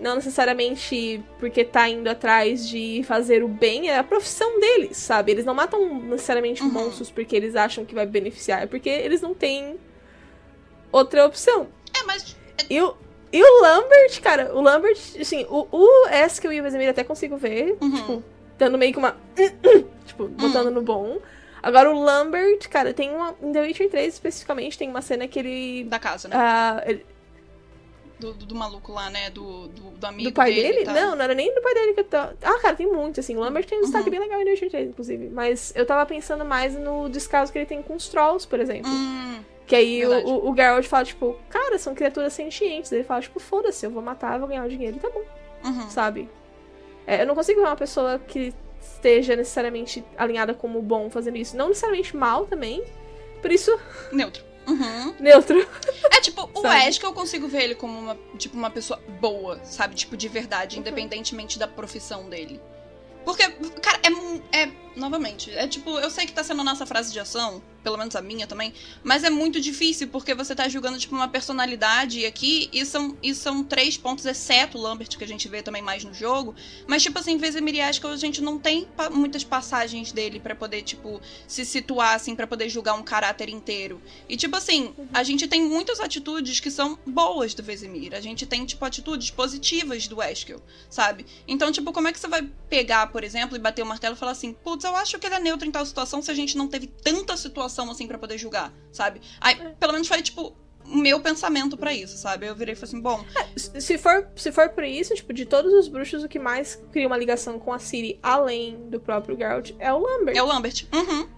não 0.00 0.14
necessariamente 0.14 1.22
porque 1.38 1.64
tá 1.64 1.88
indo 1.88 2.08
atrás 2.08 2.68
de 2.68 3.02
fazer 3.04 3.44
o 3.44 3.48
bem, 3.48 3.88
é 3.88 3.98
a 3.98 4.04
profissão 4.04 4.58
deles, 4.58 4.96
sabe? 4.96 5.32
Eles 5.32 5.44
não 5.44 5.54
matam 5.54 6.02
necessariamente 6.02 6.62
uhum. 6.62 6.70
monstros 6.70 7.10
porque 7.10 7.36
eles 7.36 7.54
acham 7.54 7.84
que 7.84 7.94
vai 7.94 8.06
beneficiar, 8.06 8.62
é 8.62 8.66
porque 8.66 8.88
eles 8.88 9.20
não 9.20 9.34
têm 9.34 9.78
outra 10.90 11.26
opção. 11.26 11.68
É, 11.98 12.02
mas. 12.04 12.36
E 12.68 12.80
o, 12.80 12.94
e 13.32 13.42
o 13.42 13.62
Lambert, 13.62 14.20
cara, 14.22 14.54
o 14.54 14.60
Lambert, 14.60 14.98
assim, 15.20 15.46
o, 15.48 15.66
o 15.70 16.08
Eskel 16.08 16.52
e 16.52 16.60
o 16.60 16.62
Vesemir 16.62 16.88
até 16.88 17.04
consigo 17.04 17.36
ver, 17.36 17.76
uhum. 17.80 17.92
tipo, 17.94 18.24
dando 18.58 18.78
meio 18.78 18.92
que 18.92 18.98
uma. 18.98 19.16
tipo, 20.06 20.26
botando 20.28 20.66
uhum. 20.66 20.74
no 20.74 20.82
bom. 20.82 21.18
Agora 21.62 21.90
o 21.90 22.02
Lambert, 22.02 22.68
cara, 22.70 22.94
tem 22.94 23.10
uma. 23.10 23.34
Em 23.42 23.52
The 23.52 23.60
Witcher 23.60 23.90
3 23.90 24.14
especificamente, 24.14 24.78
tem 24.78 24.88
uma 24.88 25.02
cena 25.02 25.28
que 25.28 25.38
ele. 25.38 25.84
Da 25.84 25.98
casa, 25.98 26.26
né? 26.26 26.36
Uh, 26.36 26.90
ele, 26.90 27.06
do, 28.20 28.32
do, 28.34 28.46
do, 28.46 28.54
maluco 28.54 28.92
lá, 28.92 29.10
né? 29.10 29.30
Do, 29.30 29.68
do, 29.68 29.90
do 29.90 30.06
amigo 30.06 30.30
do 30.30 30.34
pai 30.34 30.52
dele? 30.54 30.84
dele? 30.84 30.92
Não, 30.92 31.16
não 31.16 31.24
era 31.24 31.34
nem 31.34 31.52
do 31.54 31.60
pai 31.60 31.74
dele 31.74 31.94
que 31.94 32.00
eu 32.00 32.04
tô... 32.04 32.16
Ah, 32.16 32.58
cara, 32.60 32.76
tem 32.76 32.86
muito, 32.86 33.18
assim. 33.18 33.36
O 33.36 33.40
Lambert 33.40 33.66
tem 33.66 33.78
um 33.78 33.82
destaque 33.82 34.04
uhum. 34.04 34.10
bem 34.10 34.20
legal 34.20 34.40
em 34.40 34.44
The 34.44 34.50
Witcher 34.50 34.70
3, 34.70 34.88
inclusive. 34.90 35.30
Mas 35.30 35.72
eu 35.74 35.86
tava 35.86 36.06
pensando 36.06 36.44
mais 36.44 36.74
no 36.76 37.08
descaso 37.08 37.50
que 37.50 37.58
ele 37.58 37.66
tem 37.66 37.82
com 37.82 37.94
os 37.94 38.08
Trolls, 38.08 38.46
por 38.46 38.60
exemplo. 38.60 38.90
Hum, 38.90 39.40
que 39.66 39.74
aí 39.74 40.04
o, 40.04 40.12
o, 40.26 40.50
o 40.50 40.56
Geralt 40.56 40.86
fala, 40.86 41.04
tipo, 41.04 41.36
cara, 41.48 41.78
são 41.78 41.94
criaturas 41.94 42.32
sentientes. 42.32 42.92
Ele 42.92 43.04
fala, 43.04 43.20
tipo, 43.20 43.40
foda-se, 43.40 43.86
eu 43.86 43.90
vou 43.90 44.02
matar, 44.02 44.38
vou 44.38 44.48
ganhar 44.48 44.64
o 44.64 44.68
dinheiro 44.68 44.96
e 44.96 45.00
tá 45.00 45.08
bom. 45.10 45.22
Uhum. 45.64 45.90
Sabe? 45.90 46.28
É, 47.06 47.22
eu 47.22 47.26
não 47.26 47.34
consigo 47.34 47.60
ver 47.60 47.66
uma 47.66 47.76
pessoa 47.76 48.18
que 48.18 48.52
esteja 48.80 49.36
necessariamente 49.36 50.04
alinhada 50.16 50.54
como 50.54 50.80
bom 50.82 51.10
fazendo 51.10 51.36
isso. 51.36 51.56
Não 51.56 51.68
necessariamente 51.68 52.16
mal 52.16 52.46
também. 52.46 52.84
Por 53.40 53.50
isso. 53.50 53.78
Neutro. 54.12 54.49
Uhum. 54.70 55.14
Neutro. 55.18 55.66
É 56.12 56.20
tipo, 56.20 56.48
o 56.54 56.66
Ash 56.66 56.98
que 56.98 57.06
eu 57.06 57.12
consigo 57.12 57.48
ver 57.48 57.64
ele 57.64 57.74
como 57.74 57.98
uma, 57.98 58.18
tipo, 58.38 58.56
uma 58.56 58.70
pessoa 58.70 59.00
boa, 59.20 59.60
sabe? 59.64 59.94
Tipo, 59.94 60.16
de 60.16 60.28
verdade, 60.28 60.76
uhum. 60.76 60.80
independentemente 60.80 61.58
da 61.58 61.66
profissão 61.66 62.28
dele. 62.28 62.60
Porque, 63.24 63.48
cara, 63.82 64.00
é, 64.52 64.62
é. 64.62 64.70
Novamente, 64.96 65.50
é 65.50 65.68
tipo, 65.68 65.98
eu 65.98 66.10
sei 66.10 66.26
que 66.26 66.32
tá 66.32 66.42
sendo 66.42 66.60
a 66.62 66.64
nossa 66.64 66.84
frase 66.84 67.12
de 67.12 67.20
ação, 67.20 67.62
pelo 67.82 67.96
menos 67.96 68.14
a 68.14 68.20
minha 68.20 68.46
também, 68.46 68.72
mas 69.02 69.24
é 69.24 69.30
muito 69.30 69.60
difícil 69.60 70.08
porque 70.08 70.34
você 70.34 70.54
tá 70.54 70.68
julgando, 70.68 70.98
tipo, 70.98 71.14
uma 71.14 71.28
personalidade 71.28 72.24
aqui 72.26 72.68
e 72.72 72.84
são, 72.84 73.16
e 73.22 73.34
são 73.34 73.64
três 73.64 73.96
pontos, 73.96 74.26
exceto 74.26 74.78
o 74.78 74.80
Lambert, 74.80 75.08
que 75.16 75.24
a 75.24 75.28
gente 75.28 75.48
vê 75.48 75.62
também 75.62 75.82
mais 75.82 76.04
no 76.04 76.12
jogo. 76.12 76.54
Mas, 76.86 77.02
tipo 77.02 77.18
assim, 77.18 77.36
Vesemir 77.38 77.84
acho 77.84 78.00
que 78.00 78.06
a 78.06 78.16
gente 78.16 78.42
não 78.42 78.58
tem 78.58 78.84
pa 78.84 79.08
muitas 79.08 79.44
passagens 79.44 80.12
dele 80.12 80.38
para 80.40 80.54
poder, 80.54 80.82
tipo, 80.82 81.20
se 81.46 81.64
situar, 81.64 82.14
assim, 82.14 82.34
para 82.34 82.46
poder 82.46 82.68
julgar 82.68 82.94
um 82.94 83.02
caráter 83.02 83.48
inteiro. 83.48 84.00
E, 84.28 84.36
tipo 84.36 84.56
assim, 84.56 84.92
a 85.12 85.22
gente 85.22 85.46
tem 85.46 85.62
muitas 85.62 86.00
atitudes 86.00 86.60
que 86.60 86.70
são 86.70 86.98
boas 87.06 87.54
do 87.54 87.62
Vesemir. 87.62 88.14
A 88.14 88.20
gente 88.20 88.44
tem, 88.44 88.66
tipo, 88.66 88.84
atitudes 88.84 89.30
positivas 89.30 90.06
do 90.06 90.22
Eskel, 90.22 90.60
sabe? 90.88 91.24
Então, 91.46 91.72
tipo, 91.72 91.92
como 91.92 92.08
é 92.08 92.12
que 92.12 92.20
você 92.20 92.28
vai 92.28 92.48
pegar, 92.68 93.06
por 93.06 93.24
exemplo, 93.24 93.56
e 93.56 93.58
bater 93.58 93.82
o 93.82 93.86
martelo 93.86 94.14
e 94.14 94.18
falar 94.18 94.32
assim, 94.32 94.52
putz, 94.80 94.84
eu 94.84 94.96
acho 94.96 95.18
que 95.18 95.26
ele 95.26 95.34
é 95.34 95.40
neutro 95.40 95.68
em 95.68 95.70
tal 95.70 95.84
situação 95.84 96.22
se 96.22 96.30
a 96.30 96.34
gente 96.34 96.56
não 96.56 96.66
teve 96.66 96.86
tanta 96.86 97.36
situação 97.36 97.90
assim 97.90 98.06
para 98.06 98.18
poder 98.18 98.38
julgar, 98.38 98.72
sabe? 98.90 99.20
Aí, 99.40 99.54
é. 99.60 99.68
pelo 99.78 99.92
menos 99.92 100.08
foi, 100.08 100.22
tipo, 100.22 100.56
o 100.84 100.96
meu 100.96 101.20
pensamento 101.20 101.76
para 101.76 101.92
isso, 101.92 102.16
sabe? 102.16 102.46
Eu 102.46 102.54
virei 102.54 102.72
e 102.72 102.76
falei 102.76 102.88
assim, 102.88 103.00
bom. 103.00 103.24
É, 103.36 103.80
se 103.80 103.98
for, 103.98 104.28
se 104.34 104.50
for 104.50 104.70
por 104.70 104.84
isso, 104.84 105.14
tipo, 105.14 105.32
de 105.32 105.44
todos 105.44 105.72
os 105.72 105.86
bruxos, 105.86 106.24
o 106.24 106.28
que 106.28 106.38
mais 106.38 106.76
cria 106.90 107.06
uma 107.06 107.16
ligação 107.16 107.58
com 107.58 107.72
a 107.72 107.78
Ciri, 107.78 108.18
além 108.22 108.88
do 108.88 108.98
próprio 108.98 109.36
Geralt, 109.36 109.72
é 109.78 109.92
o 109.92 109.98
Lambert. 109.98 110.36
É 110.36 110.42
o 110.42 110.46
Lambert. 110.46 110.86
Uhum. 110.92 111.28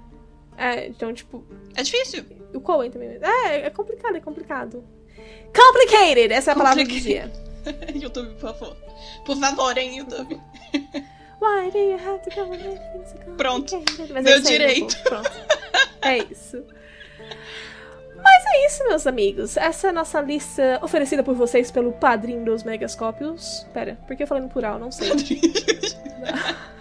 É, 0.56 0.86
então, 0.86 1.12
tipo. 1.12 1.44
É 1.74 1.82
difícil. 1.82 2.24
O 2.54 2.60
Cohen 2.60 2.90
também. 2.90 3.18
É, 3.20 3.66
é 3.66 3.70
complicado, 3.70 4.16
é 4.16 4.20
complicado. 4.20 4.84
Complicated! 5.54 6.32
Essa 6.32 6.50
é 6.50 6.52
a 6.52 6.56
palavra 6.56 6.84
do 6.84 6.90
dia. 6.90 7.32
YouTube, 7.94 8.34
por 8.34 8.52
favor. 8.52 8.76
Por 9.24 9.36
favor, 9.36 9.76
hein, 9.76 9.98
YouTube. 9.98 10.40
Why 11.42 11.70
do 11.72 11.78
you 11.78 11.98
have 11.98 12.20
to 12.20 12.30
go 12.36 13.36
Pronto. 13.36 13.82
Meu 14.22 14.40
direito. 14.40 14.96
Pronto. 15.02 15.30
É 16.00 16.18
isso. 16.18 16.62
Mas 18.14 18.44
é 18.46 18.66
isso, 18.66 18.84
meus 18.84 19.06
amigos. 19.08 19.56
Essa 19.56 19.88
é 19.88 19.90
a 19.90 19.92
nossa 19.92 20.20
lista 20.20 20.78
oferecida 20.80 21.24
por 21.24 21.34
vocês 21.34 21.72
pelo 21.72 21.92
padrinho 21.92 22.44
dos 22.44 22.62
Megascópios. 22.62 23.66
Pera, 23.74 23.98
por 24.06 24.16
que 24.16 24.22
eu 24.22 24.26
falei 24.28 24.44
no 24.44 24.48
plural? 24.48 24.78
Não 24.78 24.92
sei. 24.92 25.10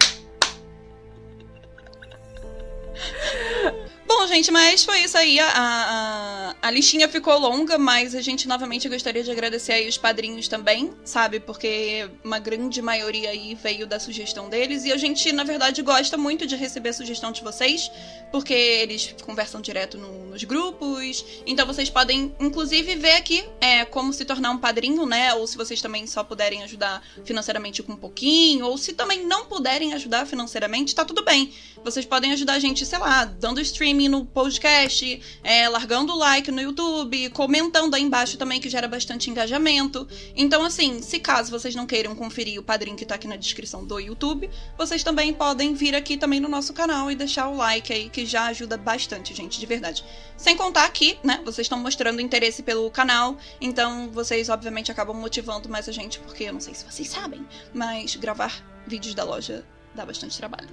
Gente, 4.28 4.50
mas 4.50 4.84
foi 4.84 5.00
isso 5.00 5.18
aí. 5.18 5.38
A, 5.38 5.48
a, 5.54 6.54
a, 6.62 6.70
listinha 6.70 7.08
ficou 7.08 7.38
longa, 7.38 7.76
mas 7.76 8.14
a 8.14 8.20
gente 8.20 8.46
novamente 8.46 8.88
gostaria 8.88 9.22
de 9.22 9.30
agradecer 9.30 9.72
aí 9.72 9.88
os 9.88 9.98
padrinhos 9.98 10.48
também, 10.48 10.92
sabe? 11.04 11.40
Porque 11.40 12.08
uma 12.24 12.38
grande 12.38 12.80
maioria 12.80 13.30
aí 13.30 13.54
veio 13.54 13.86
da 13.86 13.98
sugestão 13.98 14.48
deles. 14.48 14.84
E 14.84 14.92
a 14.92 14.96
gente, 14.96 15.32
na 15.32 15.44
verdade, 15.44 15.82
gosta 15.82 16.16
muito 16.16 16.46
de 16.46 16.56
receber 16.56 16.90
a 16.90 16.92
sugestão 16.92 17.32
de 17.32 17.42
vocês, 17.42 17.90
porque 18.30 18.54
eles 18.54 19.14
conversam 19.22 19.60
direto 19.60 19.98
no, 19.98 20.26
nos 20.26 20.44
grupos. 20.44 21.24
Então 21.44 21.66
vocês 21.66 21.90
podem, 21.90 22.34
inclusive, 22.38 22.94
ver 22.96 23.16
aqui 23.16 23.44
é, 23.60 23.84
como 23.84 24.12
se 24.12 24.24
tornar 24.24 24.50
um 24.50 24.58
padrinho, 24.58 25.04
né? 25.04 25.34
Ou 25.34 25.46
se 25.46 25.56
vocês 25.56 25.80
também 25.82 26.06
só 26.06 26.22
puderem 26.22 26.62
ajudar 26.62 27.02
financeiramente 27.24 27.82
com 27.82 27.92
um 27.92 27.96
pouquinho, 27.96 28.66
ou 28.66 28.78
se 28.78 28.92
também 28.92 29.26
não 29.26 29.46
puderem 29.46 29.92
ajudar 29.94 30.26
financeiramente, 30.26 30.94
tá 30.94 31.04
tudo 31.04 31.24
bem. 31.24 31.52
Vocês 31.84 32.06
podem 32.06 32.32
ajudar 32.32 32.54
a 32.54 32.58
gente, 32.60 32.86
sei 32.86 32.98
lá, 32.98 33.24
dando 33.24 33.60
streaming 33.60 34.11
no 34.12 34.26
podcast, 34.26 35.22
é, 35.42 35.66
largando 35.70 36.12
o 36.12 36.18
like 36.18 36.50
no 36.50 36.60
YouTube, 36.60 37.30
comentando 37.30 37.94
aí 37.94 38.02
embaixo 38.02 38.36
também, 38.36 38.60
que 38.60 38.68
gera 38.68 38.86
bastante 38.86 39.30
engajamento. 39.30 40.06
Então, 40.36 40.62
assim, 40.62 41.00
se 41.00 41.18
caso 41.18 41.50
vocês 41.50 41.74
não 41.74 41.86
queiram 41.86 42.14
conferir 42.14 42.60
o 42.60 42.62
padrinho 42.62 42.94
que 42.94 43.06
tá 43.06 43.14
aqui 43.14 43.26
na 43.26 43.36
descrição 43.36 43.86
do 43.86 43.98
YouTube, 43.98 44.50
vocês 44.76 45.02
também 45.02 45.32
podem 45.32 45.72
vir 45.72 45.94
aqui 45.94 46.18
também 46.18 46.40
no 46.40 46.48
nosso 46.48 46.74
canal 46.74 47.10
e 47.10 47.14
deixar 47.14 47.48
o 47.48 47.56
like 47.56 47.90
aí, 47.90 48.10
que 48.10 48.26
já 48.26 48.44
ajuda 48.46 48.76
bastante, 48.76 49.34
gente, 49.34 49.58
de 49.58 49.64
verdade. 49.64 50.04
Sem 50.36 50.58
contar 50.58 50.84
aqui, 50.84 51.18
né, 51.24 51.40
vocês 51.42 51.64
estão 51.64 51.78
mostrando 51.78 52.20
interesse 52.20 52.62
pelo 52.62 52.90
canal, 52.90 53.38
então 53.62 54.10
vocês 54.10 54.50
obviamente 54.50 54.92
acabam 54.92 55.16
motivando 55.16 55.70
mais 55.70 55.88
a 55.88 55.92
gente, 55.92 56.18
porque 56.18 56.44
eu 56.44 56.52
não 56.52 56.60
sei 56.60 56.74
se 56.74 56.84
vocês 56.84 57.08
sabem, 57.08 57.46
mas 57.72 58.14
gravar 58.16 58.62
vídeos 58.86 59.14
da 59.14 59.24
loja 59.24 59.64
dá 59.94 60.04
bastante 60.04 60.36
trabalho. 60.36 60.68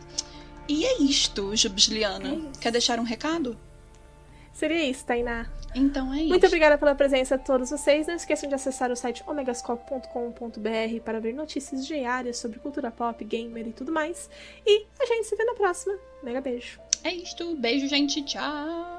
E 0.70 0.86
é 0.86 1.02
isto, 1.02 1.56
Jubiliana. 1.56 2.30
É 2.30 2.60
Quer 2.62 2.72
deixar 2.72 3.00
um 3.00 3.04
recado? 3.04 3.58
Seria 4.54 4.84
isso, 4.84 5.04
Tainá. 5.04 5.50
Então 5.74 6.14
é 6.14 6.20
isso. 6.20 6.30
Muito 6.30 6.46
obrigada 6.46 6.78
pela 6.78 6.94
presença 6.94 7.36
a 7.36 7.38
todos 7.38 7.72
vocês. 7.72 8.06
Não 8.06 8.14
esqueçam 8.14 8.48
de 8.48 8.54
acessar 8.54 8.92
o 8.92 8.96
site 8.96 9.24
omegascope.com.br 9.26 11.02
para 11.04 11.20
ver 11.20 11.34
notícias 11.34 11.88
diárias 11.88 12.38
sobre 12.38 12.60
cultura 12.60 12.92
pop, 12.92 13.24
gamer 13.26 13.68
e 13.68 13.74
tudo 13.74 13.92
mais. 13.92 14.30
E 14.64 14.86
a 15.00 15.06
gente 15.06 15.26
se 15.26 15.36
vê 15.36 15.44
na 15.44 15.56
próxima. 15.56 15.98
Mega 16.22 16.40
beijo. 16.40 16.80
É 17.04 17.12
isto. 17.14 17.56
Beijo, 17.56 17.88
gente. 17.88 18.22
Tchau. 18.24 18.90